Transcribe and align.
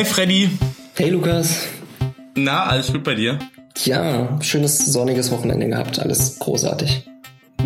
Hey 0.00 0.06
Freddy. 0.06 0.48
Hey 0.96 1.10
Lukas. 1.10 1.66
Na, 2.34 2.64
alles 2.64 2.90
gut 2.90 3.04
bei 3.04 3.14
dir? 3.14 3.38
Ja, 3.84 4.40
schönes 4.40 4.78
sonniges 4.78 5.30
Wochenende 5.30 5.68
gehabt, 5.68 5.98
alles 5.98 6.38
großartig. 6.38 7.06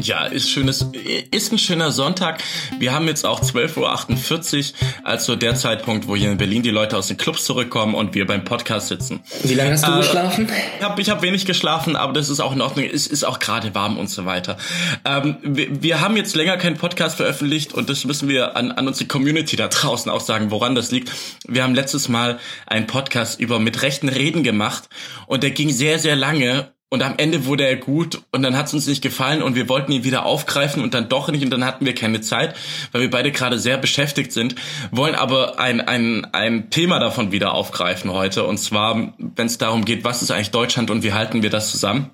Ja, 0.01 0.27
ist 0.27 0.51
schönes, 0.51 0.87
ist 1.31 1.53
ein 1.53 1.59
schöner 1.59 1.91
Sonntag. 1.91 2.43
Wir 2.79 2.93
haben 2.93 3.07
jetzt 3.09 3.25
auch 3.25 3.41
12.48 3.41 4.73
Uhr, 4.73 4.79
also 5.05 5.37
der 5.37 5.55
Zeitpunkt, 5.55 6.09
wo 6.09 6.17
hier 6.17 6.31
in 6.31 6.37
Berlin 6.37 6.63
die 6.63 6.71
Leute 6.71 6.97
aus 6.97 7.09
den 7.09 7.17
Clubs 7.17 7.45
zurückkommen 7.45 7.95
und 7.95 8.15
wir 8.15 8.27
beim 8.27 8.45
Podcast 8.45 8.89
sitzen. 8.89 9.21
Wie 9.43 9.55
lange 9.55 9.73
hast 9.73 9.87
du 9.87 9.93
äh, 9.93 9.97
geschlafen? 9.99 10.49
Ich 10.79 10.85
habe 10.85 11.01
ich 11.01 11.11
hab 11.11 11.23
wenig 11.23 11.47
geschlafen, 11.47 11.97
aber 11.97 12.13
das 12.13 12.29
ist 12.29 12.41
auch 12.41 12.53
in 12.53 12.61
Ordnung. 12.61 12.85
Es 12.85 13.07
ist 13.07 13.25
auch 13.25 13.39
gerade 13.39 13.75
warm 13.75 13.97
und 13.99 14.11
so 14.11 14.27
weiter. 14.27 14.57
Ähm, 15.05 15.37
wir, 15.43 15.83
wir, 15.83 16.01
haben 16.01 16.17
jetzt 16.17 16.35
länger 16.35 16.57
keinen 16.57 16.77
Podcast 16.77 17.17
veröffentlicht 17.17 17.73
und 17.73 17.89
das 17.89 18.05
müssen 18.05 18.29
wir 18.29 18.57
an, 18.57 18.73
an 18.73 18.87
unsere 18.89 19.07
Community 19.07 19.57
da 19.57 19.69
draußen 19.69 20.11
auch 20.11 20.21
sagen, 20.21 20.51
woran 20.51 20.75
das 20.75 20.91
liegt. 20.91 21.13
Wir 21.47 21.63
haben 21.63 21.75
letztes 21.75 22.09
Mal 22.09 22.39
einen 22.67 22.87
Podcast 22.87 23.41
über 23.41 23.59
mit 23.59 23.83
rechten 23.83 24.09
Reden 24.09 24.43
gemacht 24.43 24.89
und 25.27 25.43
der 25.43 25.51
ging 25.51 25.71
sehr, 25.71 25.99
sehr 25.99 26.17
lange 26.17 26.74
und 26.95 27.03
am 27.03 27.15
Ende 27.19 27.45
wurde 27.45 27.67
er 27.67 27.77
gut 27.77 28.23
und 28.31 28.43
dann 28.43 28.57
hat 28.57 28.69
es 28.69 28.75
uns 28.75 28.87
nicht 28.87 29.03
gefallen 29.03 29.43
und 29.43 29.57
wir 29.57 29.69
wollten 29.69 29.93
ihn 29.93 30.05
wieder 30.05 30.25
aufgreifen 30.25 30.83
und 30.83 30.95
dann 30.95 31.09
doch 31.09 31.29
nicht 31.29 31.43
und 31.43 31.51
dann 31.51 31.65
hatten 31.65 31.85
wir 31.85 31.95
keine 31.95 32.21
Zeit, 32.21 32.55
weil 32.93 33.03
wir 33.03 33.11
beide 33.11 33.33
gerade 33.33 33.59
sehr 33.59 33.77
beschäftigt 33.79 34.33
sind, 34.33 34.55
wollen 34.93 35.17
aber 35.17 35.59
ein, 35.59 35.81
ein, 35.81 36.27
ein 36.33 36.71
Thema 36.71 37.01
davon 37.01 37.33
wieder 37.33 37.53
aufgreifen 37.53 38.13
heute 38.13 38.45
und 38.45 38.59
zwar, 38.59 39.13
wenn 39.19 39.47
es 39.47 39.59
darum 39.59 39.85
geht, 39.85 40.05
was 40.05 40.23
ist 40.23 40.31
eigentlich 40.31 40.53
Deutschland 40.53 40.91
und 40.91 41.03
wie 41.03 41.13
halten 41.13 41.43
wir 41.43 41.51
das 41.51 41.71
zusammen? 41.71 42.11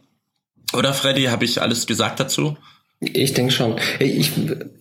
Oder 0.73 0.95
Freddy, 0.95 1.25
habe 1.25 1.45
ich 1.45 1.61
alles 1.61 1.87
gesagt 1.87 2.19
dazu? 2.19 2.56
Ich 3.03 3.33
denke 3.33 3.51
schon. 3.51 3.77
Ich 3.98 4.33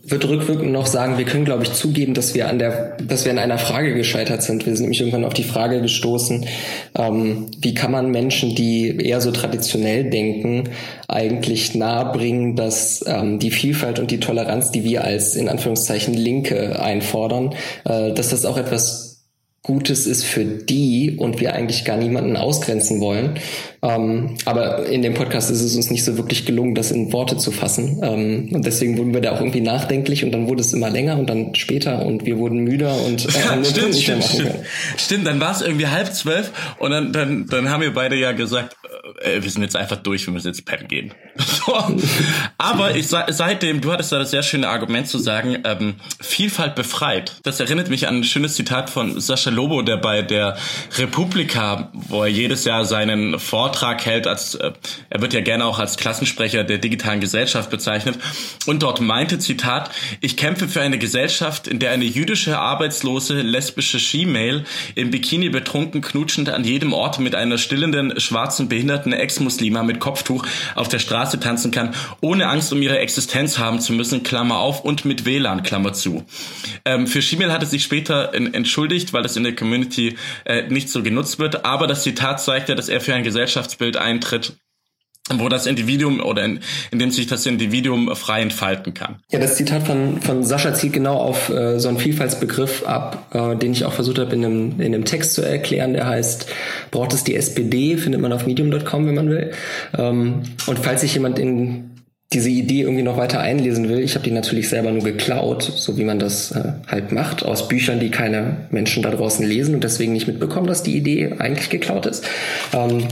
würde 0.04 0.28
rückwirkend 0.28 0.74
noch 0.74 0.88
sagen, 0.88 1.18
wir 1.18 1.24
können, 1.24 1.46
glaube 1.46 1.64
ich, 1.64 1.72
zugeben, 1.72 2.14
dass 2.14 2.36
wir 2.36 2.50
an 2.50 2.60
der, 2.60 2.98
dass 2.98 3.24
wir 3.24 3.32
an 3.32 3.40
einer 3.40 3.58
Frage 3.58 3.96
gescheitert 3.96 4.44
sind. 4.44 4.66
Wir 4.66 4.74
sind 4.74 4.84
nämlich 4.84 5.00
irgendwann 5.00 5.24
auf 5.24 5.34
die 5.34 5.46
Frage 5.46 5.82
gestoßen, 5.82 6.46
ähm, 6.98 7.46
wie 7.62 7.74
kann 7.74 7.92
man 7.92 8.12
Menschen, 8.12 8.56
die 8.56 8.90
eher 8.98 9.22
so 9.22 9.32
traditionell 9.32 10.10
denken, 10.10 10.66
eigentlich 11.08 11.76
nahebringen, 11.76 12.58
dass 12.58 13.06
ähm, 13.08 13.40
die 13.40 13.52
Vielfalt 13.52 14.00
und 14.00 14.12
die 14.12 14.20
Toleranz, 14.20 14.72
die 14.72 14.84
wir 14.84 15.06
als 15.06 15.38
in 15.38 15.48
Anführungszeichen 15.48 16.14
Linke 16.14 16.82
einfordern, 16.82 17.56
äh, 17.86 18.12
dass 18.12 18.32
das 18.32 18.44
auch 18.44 18.58
etwas 18.58 19.09
Gutes 19.62 20.08
ist 20.08 20.24
für 20.24 20.46
die 20.46 21.18
und 21.18 21.42
wir 21.42 21.54
eigentlich 21.54 21.84
gar 21.84 21.98
niemanden 21.98 22.38
ausgrenzen 22.38 23.02
wollen. 23.02 23.40
Ähm, 23.82 24.38
aber 24.46 24.86
in 24.86 25.02
dem 25.02 25.14
Podcast 25.14 25.52
ist 25.52 25.62
es 25.62 25.76
uns 25.76 25.90
nicht 25.92 26.06
so 26.06 26.18
wirklich 26.18 26.46
gelungen, 26.46 26.76
das 26.76 26.92
in 26.92 27.12
Worte 27.12 27.38
zu 27.38 27.52
fassen. 27.52 28.00
Ähm, 28.02 28.50
und 28.54 28.66
deswegen 28.66 28.98
wurden 28.98 29.14
wir 29.14 29.22
da 29.22 29.34
auch 29.34 29.40
irgendwie 29.40 29.62
nachdenklich 29.62 30.24
und 30.24 30.32
dann 30.32 30.48
wurde 30.48 30.62
es 30.62 30.72
immer 30.72 30.90
länger 30.90 31.20
und 31.20 31.30
dann 31.30 31.56
später 31.56 32.06
und 32.06 32.26
wir 32.26 32.38
wurden 32.38 32.60
müder 32.60 32.96
und 33.06 33.26
äh, 33.26 33.32
stimmt, 33.66 33.96
stimmt, 33.96 34.24
stimmt. 34.24 34.56
stimmt, 34.98 35.28
dann 35.28 35.42
war 35.42 35.52
es 35.52 35.62
irgendwie 35.62 35.88
halb 35.88 36.14
zwölf 36.14 36.52
und 36.80 36.92
dann, 36.92 37.12
dann, 37.12 37.46
dann 37.48 37.70
haben 37.70 37.82
wir 37.82 37.94
beide 37.94 38.16
ja 38.16 38.32
gesagt, 38.32 38.78
äh, 39.22 39.42
wir 39.42 39.50
sind 39.50 39.62
jetzt 39.62 39.76
einfach 39.76 39.98
durch, 39.98 40.26
wir 40.26 40.34
müssen 40.34 40.48
jetzt 40.48 40.66
pennen 40.66 40.88
gehen. 40.88 41.14
So. 41.70 42.08
Aber 42.58 42.96
ich 42.96 43.08
seitdem, 43.08 43.82
du 43.82 43.92
hattest 43.92 44.12
da 44.12 44.20
das 44.20 44.32
sehr 44.32 44.44
schöne 44.44 44.68
Argument 44.68 45.08
zu 45.08 45.18
sagen, 45.20 45.60
ähm, 45.64 45.96
Vielfalt 46.22 46.76
befreit. 46.76 47.36
Das 47.44 47.60
erinnert 47.60 47.90
mich 47.90 48.08
an 48.08 48.18
ein 48.18 48.24
schönes 48.24 48.56
Zitat 48.56 48.90
von 48.90 49.20
Sascha 49.20 49.50
Lobo, 49.50 49.82
der 49.82 49.98
bei 49.98 50.22
der 50.22 50.58
Republika, 50.98 51.90
wo 51.94 52.24
er 52.24 52.30
jedes 52.30 52.66
Jahr 52.66 52.86
seinen 52.86 53.40
Vortrag 53.40 54.06
hält, 54.06 54.28
als 54.28 54.56
äh, 54.56 54.72
er 55.10 55.22
wird 55.22 55.34
ja 55.34 55.42
gerne 55.42 55.66
auch 55.66 55.80
als 55.80 55.98
Klassensprecher 55.98 56.64
der 56.64 56.78
digitalen 56.78 57.22
Gesellschaft 57.22 57.70
bezeichnet, 57.70 58.18
und 58.66 58.84
dort 58.84 59.02
meinte, 59.02 59.40
Zitat, 59.40 59.92
ich 60.22 60.38
kämpfe 60.38 60.68
für 60.68 60.82
eine 60.82 60.98
Gesellschaft, 60.98 61.68
in 61.68 61.80
der 61.80 61.92
eine 61.92 62.06
jüdische, 62.06 62.60
arbeitslose, 62.60 63.42
lesbische 63.42 64.00
She-Mail 64.00 64.64
im 64.96 65.12
Bikini 65.12 65.50
betrunken 65.50 66.02
knutschend 66.02 66.50
an 66.50 66.64
jedem 66.64 66.94
Ort 66.94 67.20
mit 67.20 67.36
einer 67.36 67.58
stillenden, 67.58 68.20
schwarzen, 68.20 68.70
behinderten 68.70 69.14
Ex-Muslima 69.14 69.84
mit 69.84 70.00
Kopftuch 70.00 70.46
auf 70.76 70.88
der 70.88 71.00
Straße 71.00 71.40
tanzen 71.60 71.72
kann, 71.72 71.94
ohne 72.22 72.48
Angst 72.48 72.72
um 72.72 72.82
ihre 72.82 73.00
Existenz 73.00 73.58
haben 73.58 73.80
zu 73.80 73.94
müssen, 73.94 74.24
Klammer 74.24 74.60
auf, 74.60 74.84
und 74.84 75.06
mit 75.06 75.26
WLAN, 75.26 75.64
Klammer 75.64 75.94
zu. 75.94 76.24
Ähm, 76.86 77.06
für 77.06 77.22
She-Mail 77.22 77.52
hat 77.52 77.62
er 77.62 77.68
sich 77.68 77.84
später 77.84 78.34
entschuldigt, 78.34 79.12
weil 79.14 79.24
das 79.24 79.36
in 79.36 79.44
der 79.44 79.56
Community 79.56 80.16
äh, 80.46 80.68
nicht 80.70 80.90
so 80.90 81.04
genutzt 81.04 81.40
wird. 81.40 81.66
Aber 81.66 81.88
das 81.88 82.04
Zitat 82.04 82.42
zeigt 82.42 82.70
ja, 82.70 82.76
dass 82.76 82.90
er 82.90 83.02
für 83.02 83.14
ein 83.14 83.24
Gesellschaftsbild 83.24 83.98
eintritt, 83.98 84.54
wo 85.36 85.50
das 85.50 85.68
Individuum 85.68 86.22
oder 86.22 86.44
in, 86.44 86.60
in 86.92 87.00
dem 87.00 87.12
sich 87.12 87.28
das 87.28 87.46
Individuum 87.46 88.16
frei 88.16 88.42
entfalten 88.42 88.94
kann. 88.94 89.18
Ja, 89.32 89.40
das 89.40 89.56
Zitat 89.56 89.86
von, 89.86 90.22
von 90.22 90.44
Sascha 90.44 90.74
zielt 90.74 90.94
genau 90.94 91.18
auf 91.18 91.50
äh, 91.50 91.80
so 91.80 91.90
einen 91.90 91.98
Vielfaltsbegriff 91.98 92.84
ab, 92.86 93.28
äh, 93.34 93.56
den 93.56 93.74
ich 93.74 93.86
auch 93.86 93.94
versucht 93.94 94.20
habe 94.20 94.34
in 94.36 94.46
einem, 94.46 94.82
in 94.82 94.94
einem 94.94 95.06
Text 95.06 95.34
zu 95.34 95.42
erklären. 95.42 95.94
Der 95.94 96.08
heißt, 96.08 96.48
braucht 96.92 97.14
es 97.14 97.24
die 97.24 97.36
SPD, 97.36 97.98
findet 97.98 98.22
man 98.22 98.34
auf 98.34 98.46
medium.com, 98.46 99.08
wenn 99.08 99.16
man 99.16 99.30
will. 99.30 99.52
Ähm, 99.98 100.44
und 100.66 100.80
falls 100.80 101.02
sich 101.02 101.14
jemand 101.14 101.38
in 101.38 101.90
diese 102.32 102.50
Idee 102.50 102.82
irgendwie 102.82 103.02
noch 103.02 103.18
weiter 103.18 103.40
einlesen 103.40 103.90
will, 103.90 104.00
ich 104.00 104.14
habe 104.14 104.24
die 104.24 104.32
natürlich 104.32 104.70
selber 104.70 104.92
nur 104.92 105.04
geklaut, 105.04 105.64
so 105.64 105.98
wie 105.98 106.04
man 106.04 106.20
das 106.20 106.52
äh, 106.52 106.74
halt 106.88 107.12
macht, 107.12 107.44
aus 107.44 107.68
Büchern, 107.68 108.00
die 108.00 108.12
keine 108.12 108.68
Menschen 108.70 109.02
da 109.02 109.10
draußen 109.10 109.44
lesen 109.44 109.74
und 109.74 109.84
deswegen 109.84 110.14
nicht 110.14 110.28
mitbekommen, 110.28 110.68
dass 110.68 110.84
die 110.84 110.96
Idee 110.96 111.34
eigentlich 111.40 111.72
geklaut 111.72 112.06
ist. 112.06 112.28
Ähm, 112.72 113.08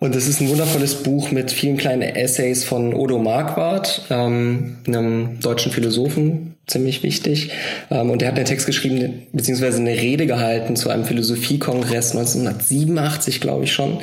und 0.00 0.14
es 0.14 0.28
ist 0.28 0.40
ein 0.40 0.48
wundervolles 0.48 1.02
Buch 1.02 1.30
mit 1.30 1.50
vielen 1.50 1.76
kleinen 1.76 2.02
Essays 2.02 2.64
von 2.64 2.94
Odo 2.94 3.18
Marquardt, 3.18 4.02
ähm, 4.10 4.78
einem 4.86 5.40
deutschen 5.40 5.72
Philosophen, 5.72 6.54
ziemlich 6.68 7.02
wichtig. 7.02 7.50
Ähm, 7.90 8.10
und 8.10 8.22
er 8.22 8.28
hat 8.28 8.36
einen 8.36 8.44
Text 8.44 8.66
geschrieben, 8.66 9.26
beziehungsweise 9.32 9.78
eine 9.78 9.96
Rede 9.96 10.26
gehalten 10.26 10.76
zu 10.76 10.90
einem 10.90 11.04
Philosophiekongress 11.04 12.12
1987, 12.12 13.40
glaube 13.40 13.64
ich 13.64 13.72
schon. 13.72 13.98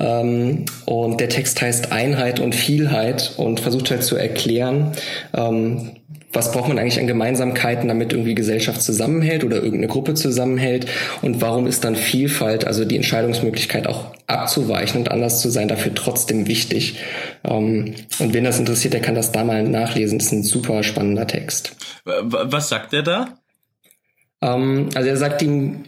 Ähm, 0.00 0.64
und 0.84 1.20
der 1.20 1.28
Text 1.28 1.60
heißt 1.60 1.92
Einheit 1.92 2.40
und 2.40 2.54
Vielheit 2.54 3.34
und 3.36 3.60
versucht 3.60 3.90
halt 3.90 4.02
zu 4.02 4.16
erklären, 4.16 4.92
ähm, 5.34 5.92
was 6.32 6.52
braucht 6.52 6.68
man 6.68 6.78
eigentlich 6.78 6.98
an 7.00 7.06
Gemeinsamkeiten, 7.06 7.88
damit 7.88 8.12
irgendwie 8.12 8.34
Gesellschaft 8.34 8.82
zusammenhält 8.82 9.44
oder 9.44 9.56
irgendeine 9.56 9.88
Gruppe 9.88 10.14
zusammenhält 10.14 10.86
und 11.22 11.40
warum 11.40 11.66
ist 11.66 11.84
dann 11.84 11.96
Vielfalt, 11.96 12.66
also 12.66 12.84
die 12.84 12.96
Entscheidungsmöglichkeit 12.96 13.86
auch 13.86 14.14
abzuweichen 14.26 15.00
und 15.00 15.10
anders 15.10 15.40
zu 15.40 15.50
sein, 15.50 15.68
dafür 15.68 15.94
trotzdem 15.94 16.46
wichtig. 16.46 16.98
Ähm, 17.44 17.94
und 18.18 18.34
wen 18.34 18.44
das 18.44 18.58
interessiert, 18.58 18.94
der 18.94 19.00
kann 19.00 19.14
das 19.14 19.32
da 19.32 19.44
mal 19.44 19.62
nachlesen. 19.62 20.18
Das 20.18 20.26
ist 20.26 20.32
ein 20.32 20.42
super 20.42 20.82
spannender 20.82 21.26
Text. 21.26 21.76
Was 22.04 22.68
sagt 22.68 22.92
er 22.92 23.02
da? 23.02 23.38
Ähm, 24.42 24.88
also 24.94 25.08
er 25.08 25.16
sagt 25.16 25.42
ihm, 25.42 25.84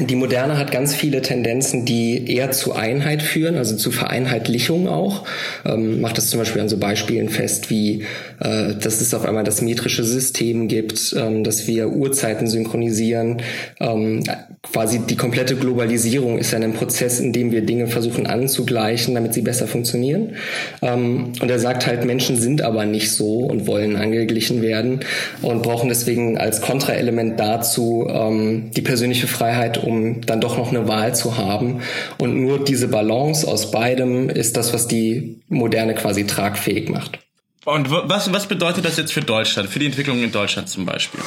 die 0.00 0.16
Moderne 0.16 0.58
hat 0.58 0.70
ganz 0.70 0.94
viele 0.94 1.22
Tendenzen, 1.22 1.84
die 1.84 2.30
eher 2.30 2.50
zu 2.50 2.74
Einheit 2.74 3.22
führen, 3.22 3.56
also 3.56 3.76
zu 3.76 3.90
Vereinheitlichung 3.90 4.88
auch. 4.88 5.24
Ähm, 5.64 6.00
macht 6.00 6.18
das 6.18 6.28
zum 6.28 6.38
Beispiel 6.38 6.60
an 6.60 6.68
so 6.68 6.76
Beispielen 6.76 7.28
fest, 7.28 7.70
wie 7.70 8.04
äh, 8.40 8.74
dass 8.74 9.00
es 9.00 9.14
auf 9.14 9.24
einmal 9.24 9.44
das 9.44 9.62
metrische 9.62 10.04
System 10.04 10.68
gibt, 10.68 11.14
ähm, 11.18 11.44
dass 11.44 11.66
wir 11.66 11.88
Uhrzeiten 11.90 12.46
synchronisieren. 12.46 13.42
Ähm, 13.80 14.22
quasi 14.62 14.98
die 14.98 15.16
komplette 15.16 15.56
Globalisierung 15.56 16.38
ist 16.38 16.52
ja 16.52 16.58
ein 16.58 16.74
Prozess, 16.74 17.20
in 17.20 17.32
dem 17.32 17.52
wir 17.52 17.62
Dinge 17.62 17.86
versuchen 17.86 18.26
anzugleichen, 18.26 19.14
damit 19.14 19.34
sie 19.34 19.42
besser 19.42 19.66
funktionieren. 19.66 20.34
Ähm, 20.82 21.32
und 21.40 21.50
er 21.50 21.58
sagt 21.58 21.86
halt, 21.86 22.04
Menschen 22.04 22.36
sind 22.36 22.62
aber 22.62 22.84
nicht 22.84 23.12
so 23.12 23.38
und 23.38 23.66
wollen 23.66 23.96
angeglichen 23.96 24.60
werden 24.62 25.00
und 25.42 25.62
brauchen 25.62 25.88
deswegen 25.88 26.36
als 26.36 26.60
Kontraelement 26.60 27.40
dazu 27.40 28.06
ähm, 28.08 28.70
die 28.76 28.82
persönliche 28.82 29.26
Freiheit, 29.26 29.75
um 29.82 30.20
dann 30.22 30.40
doch 30.40 30.56
noch 30.56 30.70
eine 30.70 30.88
Wahl 30.88 31.14
zu 31.14 31.36
haben. 31.36 31.82
Und 32.18 32.36
nur 32.40 32.64
diese 32.64 32.88
Balance 32.88 33.46
aus 33.46 33.70
beidem 33.70 34.28
ist 34.28 34.56
das, 34.56 34.72
was 34.72 34.88
die 34.88 35.40
Moderne 35.48 35.94
quasi 35.94 36.26
tragfähig 36.26 36.88
macht. 36.88 37.18
Und 37.64 37.90
was, 37.90 38.32
was 38.32 38.46
bedeutet 38.46 38.84
das 38.84 38.96
jetzt 38.96 39.12
für 39.12 39.22
Deutschland, 39.22 39.68
für 39.68 39.80
die 39.80 39.86
Entwicklung 39.86 40.22
in 40.22 40.30
Deutschland 40.30 40.68
zum 40.68 40.86
Beispiel? 40.86 41.20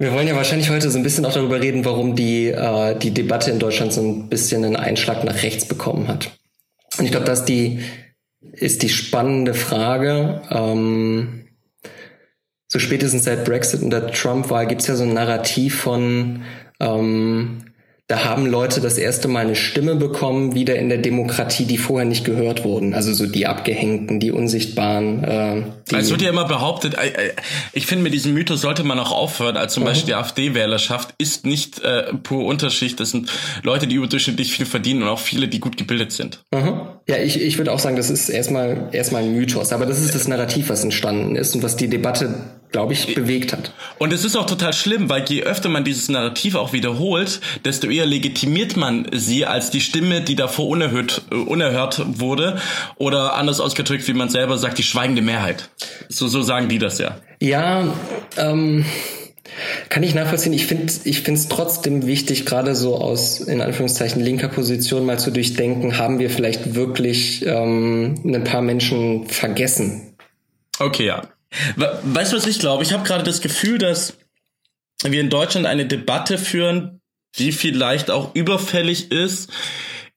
Wir 0.00 0.12
wollen 0.12 0.28
ja 0.28 0.36
wahrscheinlich 0.36 0.70
heute 0.70 0.90
so 0.90 0.98
ein 0.98 1.02
bisschen 1.02 1.24
auch 1.24 1.32
darüber 1.32 1.60
reden, 1.60 1.84
warum 1.84 2.14
die, 2.14 2.48
äh, 2.48 2.96
die 2.98 3.12
Debatte 3.12 3.50
in 3.50 3.58
Deutschland 3.58 3.92
so 3.92 4.00
ein 4.00 4.28
bisschen 4.28 4.64
einen 4.64 4.76
Einschlag 4.76 5.24
nach 5.24 5.42
rechts 5.42 5.66
bekommen 5.66 6.08
hat. 6.08 6.30
Und 6.98 7.04
ich 7.04 7.10
glaube, 7.10 7.26
das 7.26 7.44
die, 7.44 7.80
ist 8.52 8.82
die 8.82 8.88
spannende 8.88 9.54
Frage. 9.54 10.42
Ähm, 10.50 11.48
so 12.68 12.78
spätestens 12.78 13.24
seit 13.24 13.44
Brexit 13.44 13.82
und 13.82 13.90
der 13.90 14.08
Trump-Wahl 14.08 14.66
gibt 14.66 14.82
es 14.82 14.86
ja 14.86 14.94
so 14.94 15.04
ein 15.04 15.14
Narrativ 15.14 15.80
von 15.80 16.42
ähm, 16.80 17.62
da 18.08 18.24
haben 18.24 18.46
Leute 18.46 18.80
das 18.80 18.96
erste 18.96 19.28
Mal 19.28 19.40
eine 19.40 19.54
Stimme 19.54 19.94
bekommen, 19.94 20.54
wieder 20.54 20.76
in 20.76 20.88
der 20.88 20.96
Demokratie, 20.96 21.66
die 21.66 21.76
vorher 21.76 22.08
nicht 22.08 22.24
gehört 22.24 22.64
wurden. 22.64 22.94
Also 22.94 23.12
so 23.12 23.26
die 23.26 23.46
Abgehängten, 23.46 24.18
die 24.18 24.32
Unsichtbaren. 24.32 25.24
Äh, 25.24 25.62
die 25.90 25.94
es 25.94 26.10
wird 26.10 26.22
ja 26.22 26.30
immer 26.30 26.46
behauptet, 26.46 26.94
äh, 26.94 27.08
äh, 27.08 27.32
ich 27.74 27.84
finde, 27.84 28.04
mit 28.04 28.14
diesem 28.14 28.32
Mythos 28.32 28.62
sollte 28.62 28.82
man 28.82 28.98
auch 28.98 29.12
aufhören. 29.12 29.58
Also 29.58 29.74
zum 29.74 29.82
mhm. 29.82 29.88
Beispiel 29.88 30.06
die 30.06 30.14
AfD-Wählerschaft 30.14 31.14
ist 31.18 31.44
nicht 31.44 31.80
äh, 31.80 32.14
pur 32.14 32.46
Unterschicht. 32.46 32.98
Das 32.98 33.10
sind 33.10 33.30
Leute, 33.62 33.86
die 33.86 33.96
überdurchschnittlich 33.96 34.52
viel 34.52 34.64
verdienen 34.64 35.02
und 35.02 35.08
auch 35.08 35.20
viele, 35.20 35.46
die 35.46 35.60
gut 35.60 35.76
gebildet 35.76 36.12
sind. 36.12 36.42
Mhm. 36.50 36.80
Ja, 37.06 37.18
ich, 37.18 37.38
ich 37.38 37.58
würde 37.58 37.72
auch 37.72 37.78
sagen, 37.78 37.96
das 37.96 38.08
ist 38.08 38.30
erstmal 38.30 38.88
erstmal 38.92 39.22
ein 39.22 39.34
Mythos. 39.34 39.70
Aber 39.74 39.84
das 39.84 40.00
ist 40.00 40.14
das 40.14 40.26
Narrativ, 40.26 40.70
was 40.70 40.82
entstanden 40.82 41.36
ist 41.36 41.54
und 41.54 41.62
was 41.62 41.76
die 41.76 41.88
Debatte 41.88 42.34
glaube 42.70 42.92
ich, 42.92 43.14
bewegt 43.14 43.52
hat. 43.52 43.72
Und 43.98 44.12
es 44.12 44.24
ist 44.24 44.36
auch 44.36 44.46
total 44.46 44.72
schlimm, 44.72 45.08
weil 45.08 45.24
je 45.28 45.42
öfter 45.42 45.68
man 45.68 45.84
dieses 45.84 46.08
Narrativ 46.08 46.54
auch 46.54 46.72
wiederholt, 46.72 47.40
desto 47.64 47.88
eher 47.88 48.06
legitimiert 48.06 48.76
man 48.76 49.06
sie 49.12 49.46
als 49.46 49.70
die 49.70 49.80
Stimme, 49.80 50.20
die 50.20 50.36
davor 50.36 50.68
unerhört, 50.68 51.22
äh, 51.30 51.34
unerhört 51.34 52.02
wurde. 52.20 52.60
Oder 52.96 53.34
anders 53.34 53.60
ausgedrückt, 53.60 54.06
wie 54.08 54.12
man 54.12 54.28
selber 54.28 54.58
sagt, 54.58 54.78
die 54.78 54.82
schweigende 54.82 55.22
Mehrheit. 55.22 55.70
So, 56.08 56.28
so 56.28 56.42
sagen 56.42 56.68
die 56.68 56.78
das 56.78 56.98
ja. 56.98 57.16
Ja, 57.40 57.94
ähm, 58.36 58.84
kann 59.88 60.02
ich 60.02 60.14
nachvollziehen. 60.14 60.52
Ich 60.52 60.66
finde 60.66 60.92
ich 61.04 61.22
finde 61.22 61.40
es 61.40 61.48
trotzdem 61.48 62.06
wichtig, 62.06 62.46
gerade 62.46 62.74
so 62.74 62.96
aus, 62.96 63.40
in 63.40 63.60
Anführungszeichen, 63.60 64.22
linker 64.22 64.48
Position 64.48 65.06
mal 65.06 65.18
zu 65.18 65.30
durchdenken, 65.30 65.98
haben 65.98 66.18
wir 66.18 66.30
vielleicht 66.30 66.74
wirklich 66.74 67.44
ähm, 67.46 68.20
ein 68.24 68.44
paar 68.44 68.62
Menschen 68.62 69.26
vergessen? 69.26 70.14
Okay, 70.78 71.06
ja. 71.06 71.22
Weißt 71.76 72.32
du, 72.32 72.36
was 72.36 72.46
ich 72.46 72.58
glaube? 72.58 72.82
Ich 72.82 72.92
habe 72.92 73.04
gerade 73.04 73.24
das 73.24 73.40
Gefühl, 73.40 73.78
dass 73.78 74.16
wir 75.02 75.20
in 75.20 75.30
Deutschland 75.30 75.66
eine 75.66 75.86
Debatte 75.86 76.38
führen, 76.38 77.00
die 77.38 77.52
vielleicht 77.52 78.10
auch 78.10 78.34
überfällig 78.34 79.10
ist, 79.10 79.50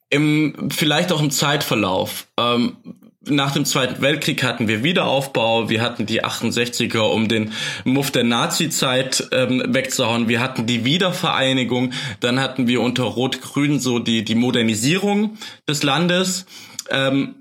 im, 0.09 0.69
vielleicht 0.71 1.11
auch 1.11 1.21
im 1.21 1.31
Zeitverlauf. 1.31 2.27
Ähm, 2.37 2.77
nach 3.23 3.51
dem 3.51 3.65
Zweiten 3.65 4.01
Weltkrieg 4.01 4.43
hatten 4.43 4.67
wir 4.67 4.83
Wiederaufbau, 4.83 5.69
wir 5.69 5.81
hatten 5.81 6.07
die 6.07 6.23
68er, 6.23 7.01
um 7.01 7.27
den 7.27 7.53
Muff 7.85 8.09
der 8.09 8.23
Nazi-Zeit 8.23 9.29
ähm, 9.31 9.63
wegzuhauen, 9.67 10.27
wir 10.27 10.39
hatten 10.39 10.65
die 10.65 10.85
Wiedervereinigung, 10.85 11.93
dann 12.19 12.39
hatten 12.39 12.67
wir 12.67 12.81
unter 12.81 13.03
Rot-Grün 13.03 13.79
so 13.79 13.99
die, 13.99 14.23
die 14.23 14.35
Modernisierung 14.35 15.37
des 15.69 15.83
Landes. 15.83 16.47
Ähm, 16.89 17.35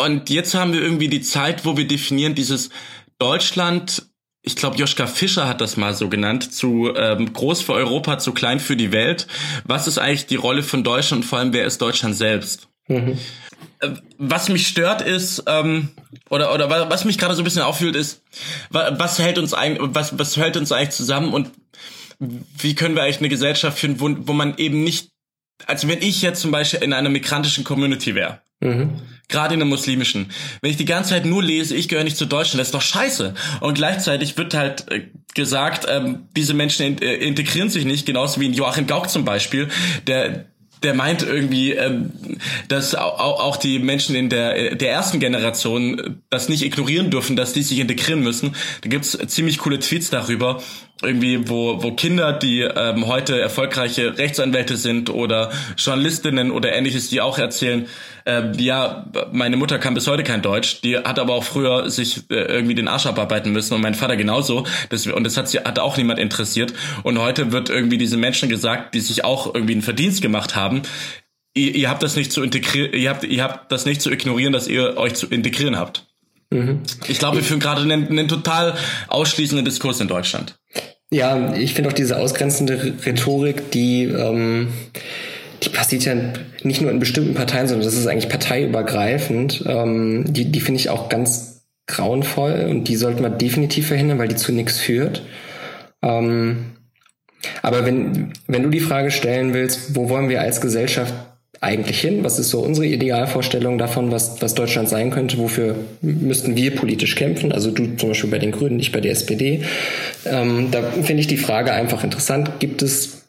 und 0.00 0.30
jetzt 0.30 0.54
haben 0.54 0.72
wir 0.72 0.80
irgendwie 0.80 1.08
die 1.08 1.22
Zeit, 1.22 1.64
wo 1.64 1.76
wir 1.76 1.88
definieren, 1.88 2.36
dieses 2.36 2.70
Deutschland, 3.18 4.06
ich 4.42 4.56
glaube, 4.56 4.76
Joschka 4.76 5.06
Fischer 5.06 5.48
hat 5.48 5.60
das 5.60 5.76
mal 5.76 5.94
so 5.94 6.08
genannt, 6.08 6.52
zu 6.52 6.92
ähm, 6.94 7.32
groß 7.32 7.62
für 7.62 7.74
Europa, 7.74 8.18
zu 8.18 8.32
klein 8.32 8.60
für 8.60 8.76
die 8.76 8.92
Welt. 8.92 9.26
Was 9.64 9.86
ist 9.86 9.98
eigentlich 9.98 10.26
die 10.26 10.36
Rolle 10.36 10.62
von 10.62 10.84
Deutschland 10.84 11.24
und 11.24 11.28
vor 11.28 11.38
allem, 11.38 11.52
wer 11.52 11.64
ist 11.64 11.82
Deutschland 11.82 12.16
selbst? 12.16 12.68
Mhm. 12.86 13.18
Äh, 13.80 13.90
was 14.18 14.48
mich 14.48 14.66
stört 14.68 15.02
ist, 15.02 15.44
ähm, 15.46 15.90
oder, 16.30 16.54
oder 16.54 16.70
was 16.90 17.04
mich 17.04 17.18
gerade 17.18 17.34
so 17.34 17.42
ein 17.42 17.44
bisschen 17.44 17.62
auffühlt, 17.62 17.96
ist, 17.96 18.22
was 18.70 19.18
hält 19.18 19.38
uns 19.38 19.54
eigentlich, 19.54 19.88
was, 19.94 20.18
was 20.18 20.36
hält 20.36 20.56
uns 20.56 20.72
eigentlich 20.72 20.90
zusammen 20.90 21.32
und 21.32 21.50
wie 22.18 22.74
können 22.74 22.94
wir 22.94 23.02
eigentlich 23.02 23.18
eine 23.18 23.28
Gesellschaft 23.28 23.78
führen, 23.78 24.00
wo, 24.00 24.10
wo 24.26 24.32
man 24.32 24.56
eben 24.56 24.82
nicht, 24.82 25.10
also 25.66 25.88
wenn 25.88 26.02
ich 26.02 26.22
jetzt 26.22 26.40
zum 26.40 26.50
Beispiel 26.50 26.82
in 26.82 26.92
einer 26.92 27.08
migrantischen 27.08 27.64
Community 27.64 28.14
wäre, 28.14 28.40
mhm. 28.60 29.00
Gerade 29.28 29.54
in 29.54 29.60
der 29.60 29.68
muslimischen, 29.68 30.30
wenn 30.60 30.70
ich 30.70 30.76
die 30.76 30.84
ganze 30.84 31.10
Zeit 31.10 31.26
nur 31.26 31.42
lese, 31.42 31.76
ich 31.76 31.88
gehöre 31.88 32.04
nicht 32.04 32.16
zu 32.16 32.26
Deutschland, 32.26 32.60
das 32.60 32.68
ist 32.68 32.74
doch 32.74 32.82
scheiße. 32.82 33.34
Und 33.60 33.74
gleichzeitig 33.74 34.36
wird 34.36 34.54
halt 34.54 34.90
äh, 34.90 35.08
gesagt, 35.34 35.86
ähm, 35.88 36.28
diese 36.36 36.54
Menschen 36.54 36.86
in, 36.86 37.02
äh, 37.02 37.14
integrieren 37.14 37.68
sich 37.68 37.84
nicht, 37.84 38.06
genauso 38.06 38.40
wie 38.40 38.46
in 38.46 38.54
Joachim 38.54 38.86
Gauck 38.86 39.10
zum 39.10 39.24
Beispiel, 39.24 39.68
der 40.06 40.46
der 40.82 40.94
meint 40.94 41.22
irgendwie, 41.22 41.72
ähm, 41.72 42.12
dass 42.68 42.94
auch 42.94 43.56
die 43.56 43.78
Menschen 43.78 44.14
in 44.14 44.28
der, 44.28 44.76
der 44.76 44.92
ersten 44.92 45.18
Generation 45.18 46.20
das 46.30 46.48
nicht 46.48 46.64
ignorieren 46.64 47.10
dürfen, 47.10 47.36
dass 47.36 47.52
die 47.52 47.62
sich 47.62 47.78
integrieren 47.78 48.22
müssen. 48.22 48.54
Da 48.82 48.88
gibt's 48.88 49.18
ziemlich 49.26 49.58
coole 49.58 49.80
Tweets 49.80 50.10
darüber 50.10 50.62
irgendwie, 51.02 51.48
wo, 51.48 51.82
wo 51.82 51.92
Kinder, 51.92 52.32
die 52.32 52.60
ähm, 52.62 53.06
heute 53.06 53.40
erfolgreiche 53.40 54.18
Rechtsanwälte 54.18 54.76
sind 54.76 55.10
oder 55.10 55.50
Journalistinnen 55.76 56.50
oder 56.50 56.72
ähnliches, 56.72 57.08
die 57.08 57.20
auch 57.20 57.38
erzählen, 57.38 57.86
äh, 58.24 58.52
ja, 58.56 59.06
meine 59.30 59.56
Mutter 59.56 59.78
kann 59.78 59.94
bis 59.94 60.06
heute 60.06 60.24
kein 60.24 60.42
Deutsch, 60.42 60.80
die 60.82 60.98
hat 60.98 61.18
aber 61.18 61.34
auch 61.34 61.44
früher 61.44 61.88
sich 61.88 62.28
äh, 62.30 62.34
irgendwie 62.34 62.74
den 62.74 62.88
Arsch 62.88 63.06
abarbeiten 63.06 63.52
müssen 63.52 63.74
und 63.74 63.80
mein 63.80 63.94
Vater 63.94 64.16
genauso. 64.16 64.66
Das, 64.90 65.06
und 65.06 65.24
das 65.24 65.36
hat, 65.36 65.48
sie, 65.48 65.58
hat 65.58 65.78
auch 65.78 65.96
niemand 65.96 66.18
interessiert. 66.18 66.74
Und 67.04 67.18
heute 67.18 67.52
wird 67.52 67.70
irgendwie 67.70 67.98
diese 67.98 68.16
Menschen 68.16 68.48
gesagt, 68.48 68.94
die 68.94 69.00
sich 69.00 69.24
auch 69.24 69.54
irgendwie 69.54 69.74
einen 69.74 69.82
Verdienst 69.82 70.20
gemacht 70.20 70.56
haben, 70.56 70.82
ihr, 71.54 71.74
ihr 71.74 71.90
habt 71.90 72.02
das 72.02 72.16
nicht 72.16 72.32
zu 72.32 72.42
integrieren, 72.42 72.92
ihr 72.92 73.10
habt, 73.10 73.24
ihr 73.24 73.42
habt 73.44 73.70
das 73.70 73.86
nicht 73.86 74.02
zu 74.02 74.10
ignorieren, 74.10 74.52
dass 74.52 74.66
ihr 74.66 74.96
euch 74.96 75.14
zu 75.14 75.26
integrieren 75.28 75.78
habt. 75.78 76.07
Mhm. 76.50 76.80
Ich 77.08 77.18
glaube, 77.18 77.36
wir 77.36 77.44
führen 77.44 77.60
gerade 77.60 77.82
einen, 77.82 78.08
einen 78.08 78.28
total 78.28 78.74
ausschließenden 79.08 79.64
Diskurs 79.64 80.00
in 80.00 80.08
Deutschland. 80.08 80.58
Ja, 81.10 81.54
ich 81.54 81.74
finde 81.74 81.90
auch 81.90 81.94
diese 81.94 82.18
ausgrenzende 82.18 82.94
Rhetorik, 83.04 83.70
die, 83.70 84.04
ähm, 84.04 84.68
die 85.62 85.70
passiert 85.70 86.04
ja 86.04 86.14
nicht 86.62 86.80
nur 86.80 86.90
in 86.90 86.98
bestimmten 86.98 87.34
Parteien, 87.34 87.66
sondern 87.66 87.86
das 87.86 87.94
ist 87.94 88.06
eigentlich 88.06 88.28
parteiübergreifend. 88.28 89.64
Ähm, 89.66 90.24
die 90.28 90.52
die 90.52 90.60
finde 90.60 90.80
ich 90.80 90.90
auch 90.90 91.08
ganz 91.08 91.66
grauenvoll 91.86 92.66
und 92.68 92.84
die 92.84 92.96
sollten 92.96 93.22
wir 93.22 93.30
definitiv 93.30 93.88
verhindern, 93.88 94.18
weil 94.18 94.28
die 94.28 94.36
zu 94.36 94.52
nichts 94.52 94.78
führt. 94.78 95.22
Ähm, 96.02 96.72
aber 97.62 97.86
wenn, 97.86 98.32
wenn 98.46 98.62
du 98.62 98.68
die 98.68 98.80
Frage 98.80 99.10
stellen 99.10 99.54
willst, 99.54 99.96
wo 99.96 100.08
wollen 100.08 100.28
wir 100.28 100.40
als 100.42 100.60
Gesellschaft 100.60 101.14
eigentlich 101.60 102.00
hin? 102.00 102.22
Was 102.22 102.38
ist 102.38 102.50
so 102.50 102.60
unsere 102.60 102.86
Idealvorstellung 102.86 103.78
davon, 103.78 104.12
was, 104.12 104.40
was 104.40 104.54
Deutschland 104.54 104.88
sein 104.88 105.10
könnte? 105.10 105.38
Wofür 105.38 105.76
müssten 106.00 106.56
wir 106.56 106.74
politisch 106.74 107.16
kämpfen? 107.16 107.52
Also 107.52 107.70
du 107.70 107.96
zum 107.96 108.10
Beispiel 108.10 108.30
bei 108.30 108.38
den 108.38 108.52
Grünen, 108.52 108.76
nicht 108.76 108.92
bei 108.92 109.00
der 109.00 109.12
SPD. 109.12 109.64
Ähm, 110.24 110.68
da 110.70 110.82
finde 110.82 111.20
ich 111.20 111.26
die 111.26 111.36
Frage 111.36 111.72
einfach 111.72 112.04
interessant. 112.04 112.60
Gibt 112.60 112.82
es 112.82 113.22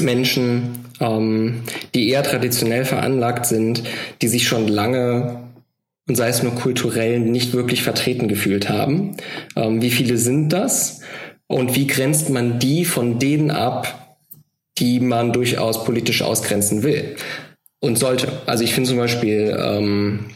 Menschen, 0.00 0.86
ähm, 1.00 1.62
die 1.94 2.08
eher 2.08 2.22
traditionell 2.22 2.84
veranlagt 2.84 3.46
sind, 3.46 3.82
die 4.20 4.28
sich 4.28 4.48
schon 4.48 4.66
lange 4.66 5.44
und 6.08 6.16
sei 6.16 6.28
es 6.28 6.42
nur 6.42 6.54
kulturell 6.56 7.20
nicht 7.20 7.52
wirklich 7.52 7.84
vertreten 7.84 8.26
gefühlt 8.26 8.68
haben? 8.68 9.16
Ähm, 9.54 9.80
wie 9.80 9.90
viele 9.90 10.16
sind 10.16 10.48
das? 10.48 11.00
Und 11.46 11.76
wie 11.76 11.86
grenzt 11.86 12.30
man 12.30 12.58
die 12.58 12.84
von 12.84 13.18
denen 13.20 13.50
ab, 13.52 14.16
die 14.78 14.98
man 14.98 15.32
durchaus 15.32 15.84
politisch 15.84 16.22
ausgrenzen 16.22 16.82
will? 16.82 17.16
Und 17.80 17.98
sollte. 17.98 18.28
Also 18.46 18.64
ich 18.64 18.74
finde 18.74 18.90
zum 18.90 18.98
Beispiel 18.98 19.56
ähm, 19.58 20.26